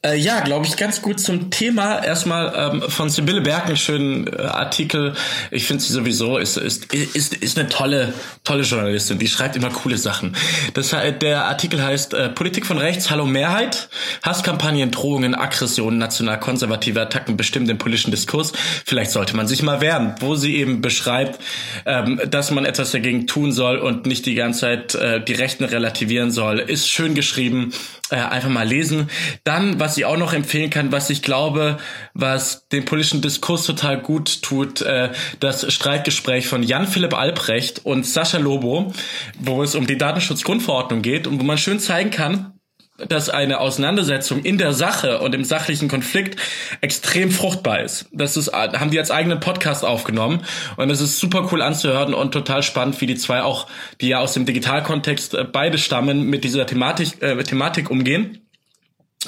Äh, 0.00 0.16
ja, 0.16 0.38
glaube 0.40 0.64
ich, 0.64 0.76
ganz 0.76 1.02
gut 1.02 1.18
zum 1.18 1.50
Thema. 1.50 2.04
Erstmal 2.04 2.52
ähm, 2.54 2.82
von 2.88 3.10
Sibylle 3.10 3.40
Berg 3.40 3.66
einen 3.66 3.76
schönen 3.76 4.28
äh, 4.28 4.42
Artikel. 4.42 5.14
Ich 5.50 5.66
finde 5.66 5.82
sie 5.82 5.92
sowieso 5.92 6.38
ist, 6.38 6.56
ist, 6.56 6.94
ist, 6.94 7.34
ist 7.34 7.58
eine 7.58 7.68
tolle, 7.68 8.14
tolle 8.44 8.62
Journalistin. 8.62 9.18
Die 9.18 9.26
schreibt 9.26 9.56
immer 9.56 9.70
coole 9.70 9.98
Sachen. 9.98 10.36
Das, 10.74 10.90
der 10.90 11.46
Artikel 11.46 11.82
heißt 11.82 12.14
äh, 12.14 12.28
Politik 12.28 12.64
von 12.64 12.78
rechts, 12.78 13.10
Hallo 13.10 13.26
Mehrheit. 13.26 13.88
Hasskampagnen, 14.22 14.92
Drohungen, 14.92 15.34
Aggressionen, 15.34 15.98
national-konservative 15.98 17.00
Attacken 17.00 17.36
bestimmen 17.36 17.66
den 17.66 17.78
politischen 17.78 18.12
Diskurs. 18.12 18.52
Vielleicht 18.86 19.10
sollte 19.10 19.34
man 19.34 19.48
sich 19.48 19.64
mal 19.64 19.80
wehren, 19.80 20.14
wo 20.20 20.36
sie 20.36 20.58
eben 20.58 20.80
beschreibt, 20.80 21.40
ähm, 21.86 22.20
dass 22.30 22.52
man 22.52 22.66
etwas 22.66 22.92
dagegen 22.92 23.26
tun 23.26 23.50
soll 23.50 23.78
und 23.78 24.06
nicht 24.06 24.26
die 24.26 24.36
ganze 24.36 24.60
Zeit 24.60 24.94
äh, 24.94 25.20
die 25.24 25.34
Rechten 25.34 25.64
relativieren 25.64 26.30
soll. 26.30 26.60
Ist 26.60 26.88
schön 26.88 27.16
geschrieben. 27.16 27.72
Äh, 28.10 28.16
einfach 28.16 28.48
mal 28.48 28.66
lesen. 28.66 29.10
Dann, 29.44 29.78
was 29.78 29.87
ich 29.96 30.04
auch 30.04 30.16
noch 30.16 30.32
empfehlen 30.32 30.70
kann, 30.70 30.92
was 30.92 31.10
ich 31.10 31.22
glaube, 31.22 31.78
was 32.14 32.68
den 32.68 32.84
politischen 32.84 33.22
Diskurs 33.22 33.64
total 33.64 34.00
gut 34.00 34.42
tut, 34.42 34.82
äh, 34.82 35.12
das 35.40 35.72
Streitgespräch 35.72 36.46
von 36.48 36.62
Jan-Philipp 36.62 37.14
Albrecht 37.14 37.84
und 37.84 38.04
Sascha 38.04 38.38
Lobo, 38.38 38.92
wo 39.38 39.62
es 39.62 39.74
um 39.74 39.86
die 39.86 39.98
Datenschutzgrundverordnung 39.98 41.02
geht 41.02 41.26
und 41.26 41.40
wo 41.40 41.44
man 41.44 41.58
schön 41.58 41.80
zeigen 41.80 42.10
kann, 42.10 42.58
dass 43.06 43.30
eine 43.30 43.60
Auseinandersetzung 43.60 44.42
in 44.42 44.58
der 44.58 44.72
Sache 44.72 45.20
und 45.20 45.34
im 45.34 45.44
sachlichen 45.44 45.88
Konflikt 45.88 46.38
extrem 46.80 47.30
fruchtbar 47.30 47.80
ist. 47.80 48.06
Das 48.12 48.36
ist, 48.36 48.52
haben 48.52 48.90
die 48.90 48.98
als 48.98 49.10
eigenen 49.10 49.38
Podcast 49.40 49.84
aufgenommen 49.84 50.40
und 50.76 50.90
es 50.90 51.00
ist 51.00 51.18
super 51.18 51.48
cool 51.52 51.62
anzuhören 51.62 52.12
und 52.12 52.32
total 52.32 52.62
spannend, 52.62 53.00
wie 53.00 53.06
die 53.06 53.16
zwei 53.16 53.42
auch, 53.42 53.68
die 54.00 54.08
ja 54.08 54.18
aus 54.18 54.34
dem 54.34 54.46
Digitalkontext 54.46 55.34
äh, 55.34 55.44
beide 55.44 55.78
stammen, 55.78 56.28
mit 56.28 56.42
dieser 56.42 56.66
Thematik, 56.66 57.22
äh, 57.22 57.42
Thematik 57.44 57.90
umgehen. 57.90 58.47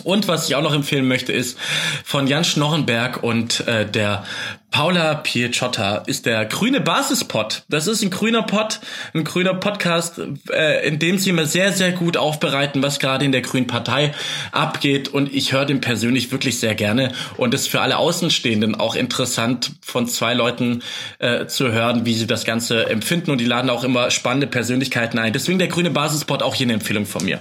Und 0.05 0.28
was 0.28 0.49
ich 0.49 0.55
auch 0.55 0.62
noch 0.62 0.72
empfehlen 0.72 1.09
möchte, 1.09 1.32
ist 1.32 1.59
von 2.05 2.28
Jan 2.28 2.45
Schnorrenberg 2.45 3.24
und 3.24 3.66
äh, 3.66 3.84
der 3.84 4.24
Paula 4.70 5.16
Picciotta 5.16 5.97
ist 6.07 6.26
der 6.26 6.45
grüne 6.45 6.80
Basispod. 6.80 7.64
Das 7.68 7.88
ist 7.88 8.01
ein 8.03 8.11
grüner 8.11 8.45
Pod, 8.45 8.78
ein 9.14 9.24
grüner 9.24 9.55
Podcast, 9.55 10.20
äh, 10.53 10.86
in 10.86 11.01
dem 11.01 11.18
sie 11.18 11.30
immer 11.30 11.45
sehr, 11.45 11.72
sehr 11.72 11.91
gut 11.91 12.16
aufbereiten, 12.16 12.84
was 12.84 13.01
gerade 13.01 13.24
in 13.24 13.32
der 13.32 13.41
Grünen 13.41 13.66
Partei 13.66 14.14
abgeht. 14.53 15.09
Und 15.09 15.34
ich 15.34 15.53
höre 15.53 15.64
den 15.64 15.80
persönlich 15.80 16.30
wirklich 16.30 16.61
sehr 16.61 16.76
gerne. 16.76 17.11
Und 17.36 17.53
es 17.53 17.62
ist 17.62 17.68
für 17.68 17.80
alle 17.80 17.97
Außenstehenden 17.97 18.76
auch 18.76 18.95
interessant, 18.95 19.72
von 19.80 20.07
zwei 20.07 20.34
Leuten 20.34 20.84
äh, 21.18 21.47
zu 21.47 21.72
hören, 21.72 22.07
wie 22.07 22.14
sie 22.14 22.28
das 22.28 22.45
Ganze 22.45 22.88
empfinden. 22.88 23.32
Und 23.32 23.38
die 23.38 23.47
laden 23.47 23.70
auch 23.70 23.82
immer 23.82 24.12
spannende 24.12 24.47
Persönlichkeiten 24.47 25.18
ein. 25.18 25.32
Deswegen 25.32 25.59
der 25.59 25.68
grüne 25.68 25.91
Basispod 25.91 26.45
auch 26.45 26.55
hier 26.55 26.66
eine 26.66 26.74
Empfehlung 26.74 27.07
von 27.07 27.24
mir. 27.24 27.41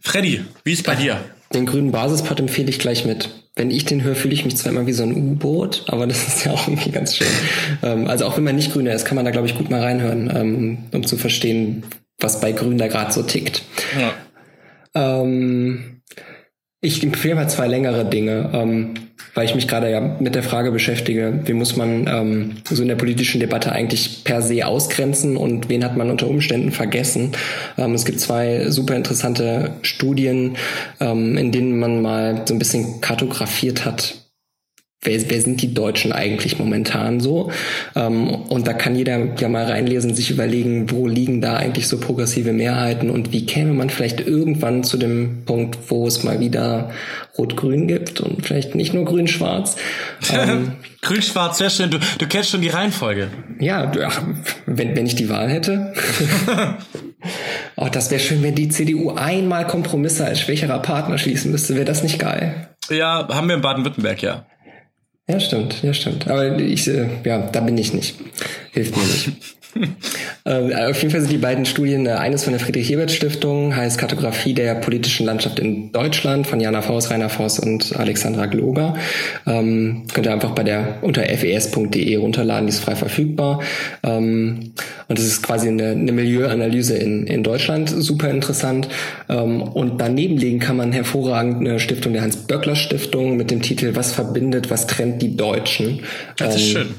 Freddy, 0.00 0.42
wie 0.64 0.72
ist 0.72 0.86
bei 0.86 0.94
dir? 0.94 1.22
Den 1.54 1.66
grünen 1.66 1.92
Basispot 1.92 2.40
empfehle 2.40 2.70
ich 2.70 2.78
gleich 2.78 3.04
mit. 3.04 3.30
Wenn 3.54 3.70
ich 3.70 3.84
den 3.84 4.02
höre, 4.02 4.14
fühle 4.14 4.34
ich 4.34 4.44
mich 4.44 4.56
zwar 4.56 4.72
immer 4.72 4.86
wie 4.86 4.92
so 4.92 5.02
ein 5.02 5.14
U-Boot, 5.14 5.84
aber 5.88 6.06
das 6.06 6.26
ist 6.26 6.44
ja 6.44 6.52
auch 6.52 6.66
irgendwie 6.66 6.90
ganz 6.90 7.16
schön. 7.16 7.26
ähm, 7.82 8.06
also 8.06 8.24
auch 8.26 8.36
wenn 8.36 8.44
man 8.44 8.56
nicht 8.56 8.72
grüner 8.72 8.94
ist, 8.94 9.04
kann 9.04 9.16
man 9.16 9.24
da, 9.24 9.30
glaube 9.30 9.46
ich, 9.46 9.56
gut 9.56 9.70
mal 9.70 9.80
reinhören, 9.80 10.32
ähm, 10.34 10.78
um 10.92 11.06
zu 11.06 11.16
verstehen, 11.16 11.84
was 12.18 12.40
bei 12.40 12.52
Grün 12.52 12.78
da 12.78 12.86
gerade 12.86 13.12
so 13.12 13.22
tickt. 13.22 13.62
Ja. 13.98 14.14
Ähm, 14.94 15.91
ich 16.82 17.02
empfehle 17.02 17.36
mal 17.36 17.48
zwei 17.48 17.68
längere 17.68 18.04
Dinge. 18.04 18.50
Ähm, 18.52 18.94
weil 19.34 19.46
ich 19.46 19.54
mich 19.54 19.66
gerade 19.66 19.90
ja 19.90 20.00
mit 20.00 20.34
der 20.34 20.42
Frage 20.42 20.72
beschäftige, 20.72 21.40
wie 21.44 21.54
muss 21.54 21.76
man 21.76 22.06
ähm, 22.06 22.56
so 22.68 22.82
in 22.82 22.88
der 22.88 22.96
politischen 22.96 23.40
Debatte 23.40 23.72
eigentlich 23.72 24.24
per 24.24 24.42
se 24.42 24.66
ausgrenzen 24.66 25.36
und 25.36 25.68
wen 25.68 25.84
hat 25.84 25.96
man 25.96 26.10
unter 26.10 26.28
Umständen 26.28 26.70
vergessen. 26.70 27.32
Ähm, 27.78 27.94
es 27.94 28.04
gibt 28.04 28.20
zwei 28.20 28.68
super 28.68 28.94
interessante 28.94 29.70
Studien, 29.82 30.56
ähm, 31.00 31.38
in 31.38 31.50
denen 31.50 31.78
man 31.78 32.02
mal 32.02 32.42
so 32.44 32.54
ein 32.54 32.58
bisschen 32.58 33.00
kartografiert 33.00 33.86
hat, 33.86 34.21
wer, 35.02 35.30
wer 35.30 35.40
sind 35.40 35.60
die 35.62 35.74
Deutschen 35.74 36.12
eigentlich 36.12 36.58
momentan 36.58 37.20
so? 37.20 37.50
Ähm, 37.94 38.28
und 38.28 38.66
da 38.66 38.72
kann 38.72 38.94
jeder 38.94 39.34
ja 39.38 39.48
mal 39.48 39.64
reinlesen, 39.64 40.14
sich 40.14 40.30
überlegen, 40.30 40.90
wo 40.90 41.06
liegen 41.06 41.40
da 41.40 41.56
eigentlich 41.56 41.88
so 41.88 41.98
progressive 41.98 42.52
Mehrheiten 42.52 43.10
und 43.10 43.32
wie 43.32 43.44
käme 43.44 43.74
man 43.74 43.90
vielleicht 43.90 44.20
irgendwann 44.20 44.84
zu 44.84 44.96
dem 44.96 45.44
Punkt, 45.44 45.78
wo 45.88 46.06
es 46.06 46.22
mal 46.22 46.40
wieder 46.40 46.90
Rot-Grün 47.36 47.88
gibt 47.88 48.20
und 48.20 48.46
vielleicht 48.46 48.74
nicht 48.74 48.94
nur 48.94 49.04
Grün-Schwarz. 49.04 49.76
Ähm, 50.32 50.72
Grün-Schwarz, 51.02 51.58
sehr 51.58 51.70
schön. 51.70 51.90
Du, 51.90 51.98
du 52.18 52.26
kennst 52.26 52.50
schon 52.50 52.60
die 52.60 52.68
Reihenfolge. 52.68 53.28
Ja, 53.58 53.90
ach, 54.04 54.22
wenn, 54.66 54.94
wenn 54.94 55.06
ich 55.06 55.16
die 55.16 55.28
Wahl 55.28 55.48
hätte. 55.48 55.92
oh, 57.76 57.88
das 57.90 58.10
wäre 58.10 58.20
schön, 58.20 58.42
wenn 58.42 58.54
die 58.54 58.68
CDU 58.68 59.10
einmal 59.10 59.66
Kompromisse 59.66 60.24
als 60.24 60.40
schwächerer 60.40 60.78
Partner 60.78 61.18
schließen 61.18 61.50
müsste. 61.50 61.74
Wäre 61.74 61.86
das 61.86 62.02
nicht 62.04 62.18
geil? 62.18 62.68
Ja, 62.90 63.26
haben 63.28 63.48
wir 63.48 63.56
in 63.56 63.62
Baden-Württemberg, 63.62 64.22
ja. 64.22 64.46
Ja, 65.28 65.40
stimmt, 65.40 65.82
ja, 65.82 65.94
stimmt. 65.94 66.28
Aber 66.28 66.58
ich, 66.58 66.88
äh, 66.88 67.08
ja, 67.24 67.38
da 67.38 67.60
bin 67.60 67.78
ich 67.78 67.92
nicht. 67.92 68.16
Hilft 68.72 68.96
mir 68.96 69.02
nicht. 69.02 69.32
äh, 70.44 70.90
auf 70.90 71.00
jeden 71.00 71.10
Fall 71.10 71.20
sind 71.20 71.32
die 71.32 71.38
beiden 71.38 71.64
Studien, 71.64 72.06
äh, 72.06 72.10
eines 72.10 72.44
von 72.44 72.52
der 72.52 72.60
Friedrich-Ebert-Stiftung, 72.60 73.74
heißt 73.74 73.98
Kartografie 73.98 74.54
der 74.54 74.74
politischen 74.76 75.26
Landschaft 75.26 75.58
in 75.58 75.92
Deutschland 75.92 76.46
von 76.46 76.60
Jana 76.60 76.82
Voss, 76.82 77.10
Rainer 77.10 77.28
Voss 77.28 77.58
und 77.58 77.96
Alexandra 77.96 78.46
Gloger. 78.46 78.94
Ähm, 79.46 80.04
könnt 80.12 80.26
ihr 80.26 80.32
einfach 80.32 80.50
bei 80.50 80.62
der 80.62 80.98
unter 81.02 81.22
fes.de 81.22 82.16
runterladen, 82.16 82.66
die 82.66 82.72
ist 82.72 82.80
frei 82.80 82.96
verfügbar. 82.96 83.60
Ähm, 84.02 84.72
und 85.08 85.18
das 85.18 85.26
ist 85.26 85.42
quasi 85.42 85.68
eine, 85.68 85.90
eine 85.90 86.12
Milieuanalyse 86.12 86.96
in, 86.96 87.26
in 87.26 87.42
Deutschland, 87.42 87.88
super 87.88 88.30
interessant. 88.30 88.88
Ähm, 89.28 89.62
und 89.62 90.00
daneben 90.00 90.36
legen 90.36 90.58
kann 90.58 90.76
man 90.76 90.92
hervorragend 90.92 91.60
eine 91.60 91.80
Stiftung 91.80 92.12
der 92.12 92.22
Hans-Böckler-Stiftung 92.22 93.36
mit 93.36 93.50
dem 93.50 93.62
Titel 93.62 93.94
Was 93.94 94.12
verbindet, 94.12 94.70
was 94.70 94.86
trennt 94.86 95.22
die 95.22 95.36
Deutschen? 95.36 96.00
Das 96.36 96.56
ist 96.56 96.62
ähm, 96.62 96.72
schön. 96.72 96.94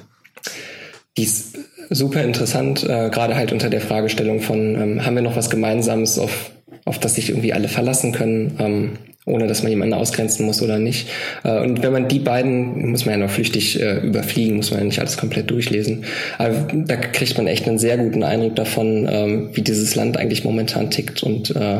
Die 1.17 1.23
ist 1.23 1.57
super 1.93 2.23
interessant, 2.23 2.83
äh, 2.83 3.09
gerade 3.09 3.35
halt 3.35 3.51
unter 3.51 3.69
der 3.69 3.81
Fragestellung 3.81 4.41
von, 4.41 4.75
ähm, 4.75 5.05
haben 5.05 5.15
wir 5.15 5.21
noch 5.21 5.35
was 5.35 5.49
Gemeinsames, 5.49 6.19
auf, 6.19 6.51
auf 6.85 6.99
das 6.99 7.15
sich 7.15 7.29
irgendwie 7.29 7.53
alle 7.53 7.67
verlassen 7.67 8.11
können, 8.11 8.57
ähm, 8.59 8.91
ohne 9.25 9.47
dass 9.47 9.63
man 9.63 9.71
jemanden 9.71 9.93
ausgrenzen 9.93 10.45
muss 10.45 10.61
oder 10.61 10.79
nicht. 10.79 11.07
Äh, 11.43 11.59
und 11.61 11.81
wenn 11.81 11.93
man 11.93 12.07
die 12.07 12.19
beiden, 12.19 12.89
muss 12.91 13.05
man 13.05 13.19
ja 13.19 13.25
noch 13.25 13.33
flüchtig 13.33 13.81
äh, 13.81 13.99
überfliegen, 13.99 14.57
muss 14.57 14.71
man 14.71 14.81
ja 14.81 14.85
nicht 14.85 14.99
alles 14.99 15.17
komplett 15.17 15.49
durchlesen. 15.49 16.03
Aber 16.37 16.67
da 16.73 16.97
kriegt 16.97 17.37
man 17.37 17.47
echt 17.47 17.67
einen 17.67 17.79
sehr 17.79 17.97
guten 17.97 18.23
Eindruck 18.23 18.55
davon, 18.55 19.07
ähm, 19.09 19.49
wie 19.53 19.61
dieses 19.61 19.95
Land 19.95 20.17
eigentlich 20.17 20.43
momentan 20.43 20.91
tickt 20.91 21.23
und 21.23 21.55
äh, 21.55 21.79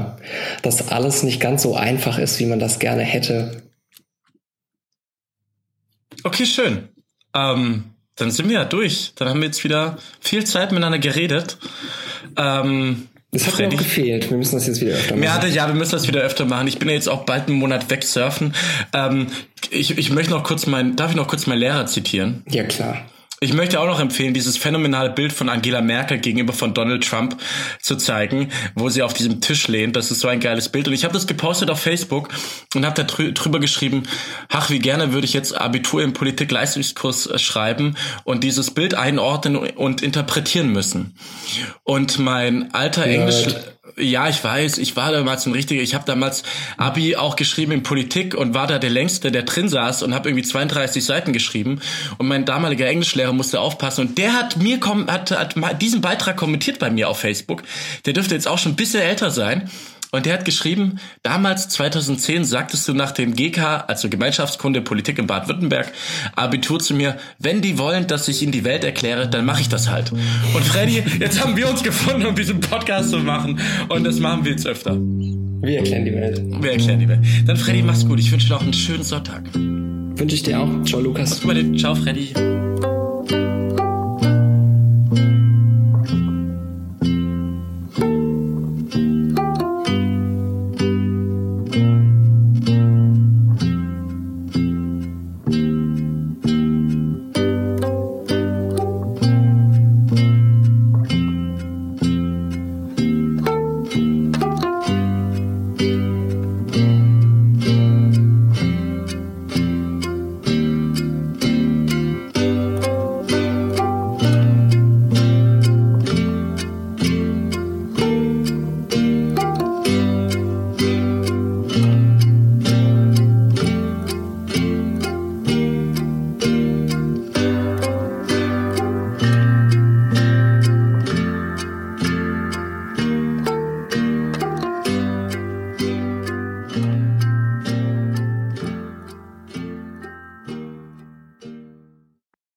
dass 0.61 0.89
alles 0.89 1.23
nicht 1.23 1.41
ganz 1.41 1.63
so 1.63 1.75
einfach 1.75 2.17
ist, 2.17 2.39
wie 2.39 2.45
man 2.45 2.59
das 2.59 2.79
gerne 2.79 3.03
hätte. 3.03 3.51
Okay, 6.23 6.45
schön. 6.45 6.87
Ähm 7.35 7.92
dann 8.15 8.31
sind 8.31 8.49
wir 8.49 8.55
ja 8.55 8.65
durch. 8.65 9.13
Dann 9.15 9.29
haben 9.29 9.39
wir 9.39 9.47
jetzt 9.47 9.63
wieder 9.63 9.97
viel 10.19 10.43
Zeit 10.45 10.71
miteinander 10.71 10.99
geredet. 10.99 11.57
Ähm, 12.37 13.07
das 13.31 13.47
hat 13.47 13.55
Freddy. 13.55 13.75
mir 13.75 13.81
auch 13.81 13.83
gefehlt. 13.83 14.29
Wir 14.29 14.37
müssen 14.37 14.55
das 14.55 14.67
jetzt 14.67 14.79
wieder 14.81 14.93
öfter 14.93 15.15
machen. 15.15 15.33
Hatte, 15.33 15.47
ja, 15.47 15.67
wir 15.67 15.73
müssen 15.73 15.91
das 15.91 16.07
wieder 16.07 16.21
öfter 16.21 16.45
machen. 16.45 16.67
Ich 16.67 16.77
bin 16.77 16.87
ja 16.87 16.93
jetzt 16.93 17.09
auch 17.09 17.25
bald 17.25 17.47
einen 17.47 17.57
Monat 17.57 17.89
weg 17.89 18.03
surfen. 18.03 18.53
Ähm, 18.93 19.27
ich, 19.71 19.97
ich 19.97 20.11
möchte 20.11 20.31
noch 20.31 20.43
kurz 20.43 20.67
mein, 20.67 20.95
darf 20.95 21.09
ich 21.11 21.15
noch 21.15 21.27
kurz 21.27 21.47
meinen 21.47 21.59
Lehrer 21.59 21.87
zitieren? 21.87 22.43
Ja, 22.47 22.63
klar. 22.63 23.05
Ich 23.43 23.51
möchte 23.51 23.81
auch 23.81 23.87
noch 23.87 23.99
empfehlen, 23.99 24.33
dieses 24.33 24.55
phänomenale 24.55 25.09
Bild 25.09 25.33
von 25.33 25.49
Angela 25.49 25.81
Merkel 25.81 26.17
gegenüber 26.19 26.53
von 26.53 26.73
Donald 26.73 27.05
Trump 27.05 27.35
zu 27.81 27.97
zeigen, 27.97 28.47
wo 28.73 28.87
sie 28.87 29.01
auf 29.01 29.13
diesem 29.13 29.41
Tisch 29.41 29.67
lehnt. 29.67 29.97
Das 29.97 30.11
ist 30.11 30.21
so 30.21 30.29
ein 30.29 30.39
geiles 30.39 30.69
Bild. 30.69 30.87
Und 30.87 30.93
ich 30.93 31.03
habe 31.03 31.13
das 31.13 31.27
gepostet 31.27 31.69
auf 31.69 31.81
Facebook 31.81 32.29
und 32.73 32.85
habe 32.85 32.95
da 32.95 33.03
drü 33.03 33.33
drüber 33.33 33.59
geschrieben, 33.59 34.03
ach, 34.47 34.69
wie 34.69 34.79
gerne 34.79 35.11
würde 35.11 35.25
ich 35.25 35.33
jetzt 35.33 35.59
Abitur 35.59 36.01
im 36.03 36.13
Politik-Leistungskurs 36.13 37.27
äh, 37.27 37.37
schreiben 37.37 37.97
und 38.23 38.45
dieses 38.45 38.71
Bild 38.71 38.93
einordnen 38.93 39.57
und 39.57 40.01
interpretieren 40.01 40.69
müssen. 40.69 41.17
Und 41.83 42.19
mein 42.19 42.73
alter 42.73 43.03
Englisch... 43.03 43.45
Ja, 43.97 44.29
ich 44.29 44.41
weiß, 44.41 44.77
ich 44.77 44.95
war 44.95 45.11
damals 45.11 45.45
ein 45.45 45.51
richtiger, 45.51 45.81
ich 45.81 45.93
habe 45.93 46.05
damals 46.05 46.43
Abi 46.77 47.17
auch 47.17 47.35
geschrieben 47.35 47.73
in 47.73 47.83
Politik 47.83 48.33
und 48.33 48.53
war 48.53 48.65
da 48.65 48.79
der 48.79 48.89
längste, 48.89 49.29
der 49.29 49.43
drin 49.43 49.67
saß 49.67 50.03
und 50.03 50.13
habe 50.13 50.29
irgendwie 50.29 50.47
32 50.47 51.03
Seiten 51.03 51.33
geschrieben. 51.33 51.81
Und 52.17 52.29
mein 52.29 52.45
damaliger 52.45 52.87
Englischlehrer 52.87 53.33
musste 53.33 53.59
aufpassen. 53.59 54.07
Und 54.07 54.17
der 54.17 54.33
hat 54.33 54.55
mir 54.55 54.79
hat, 55.07 55.31
hat 55.31 55.81
diesen 55.81 55.99
Beitrag 55.99 56.37
kommentiert 56.37 56.79
bei 56.79 56.89
mir 56.91 57.09
auf 57.09 57.19
Facebook. 57.19 57.63
Der 58.05 58.13
dürfte 58.13 58.35
jetzt 58.35 58.47
auch 58.47 58.57
schon 58.57 58.71
ein 58.71 58.77
bisschen 58.77 59.01
älter 59.01 59.31
sein 59.31 59.69
Und 60.13 60.27
der 60.27 60.33
hat 60.33 60.45
geschrieben, 60.45 60.99
damals 61.23 61.69
2010 61.69 62.45
sagtest 62.45 62.87
du 62.87 62.93
nach 62.93 63.11
dem 63.11 63.35
GK, 63.35 63.83
also 63.87 64.09
Gemeinschaftskunde 64.09 64.81
Politik 64.81 65.17
in 65.17 65.25
Baden-Württemberg, 65.25 65.91
Abitur 66.35 66.79
zu 66.79 66.93
mir, 66.93 67.17
wenn 67.39 67.61
die 67.61 67.79
wollen, 67.79 68.05
dass 68.05 68.27
ich 68.27 68.43
ihnen 68.43 68.51
die 68.51 68.63
Welt 68.63 68.83
erkläre, 68.83 69.27
dann 69.27 69.43
mache 69.43 69.61
ich 69.61 69.69
das 69.69 69.89
halt. 69.89 70.11
Und 70.11 70.63
Freddy, 70.63 71.03
jetzt 71.19 71.43
haben 71.43 71.57
wir 71.57 71.67
uns 71.67 71.81
gefunden, 71.81 72.27
um 72.27 72.35
diesen 72.35 72.59
Podcast 72.59 73.09
zu 73.09 73.17
machen. 73.17 73.59
Und 73.89 74.03
das 74.03 74.19
machen 74.19 74.45
wir 74.45 74.51
jetzt 74.51 74.67
öfter. 74.67 74.95
Wir 74.99 75.79
erklären 75.79 76.05
die 76.05 76.13
Welt. 76.13 76.43
Wir 76.61 76.73
erklären 76.73 76.99
die 76.99 77.07
Welt. 77.07 77.21
Dann 77.47 77.57
Freddy, 77.57 77.81
mach's 77.81 78.05
gut. 78.05 78.19
Ich 78.19 78.31
wünsche 78.31 78.49
dir 78.49 78.53
noch 78.53 78.61
einen 78.61 78.73
schönen 78.73 79.03
Sonntag. 79.03 79.43
Wünsche 79.55 80.35
ich 80.35 80.43
dir 80.43 80.59
auch. 80.59 80.83
Ciao, 80.83 81.01
Lukas. 81.01 81.39
Ciao, 81.39 81.95
Freddy. 81.95 82.52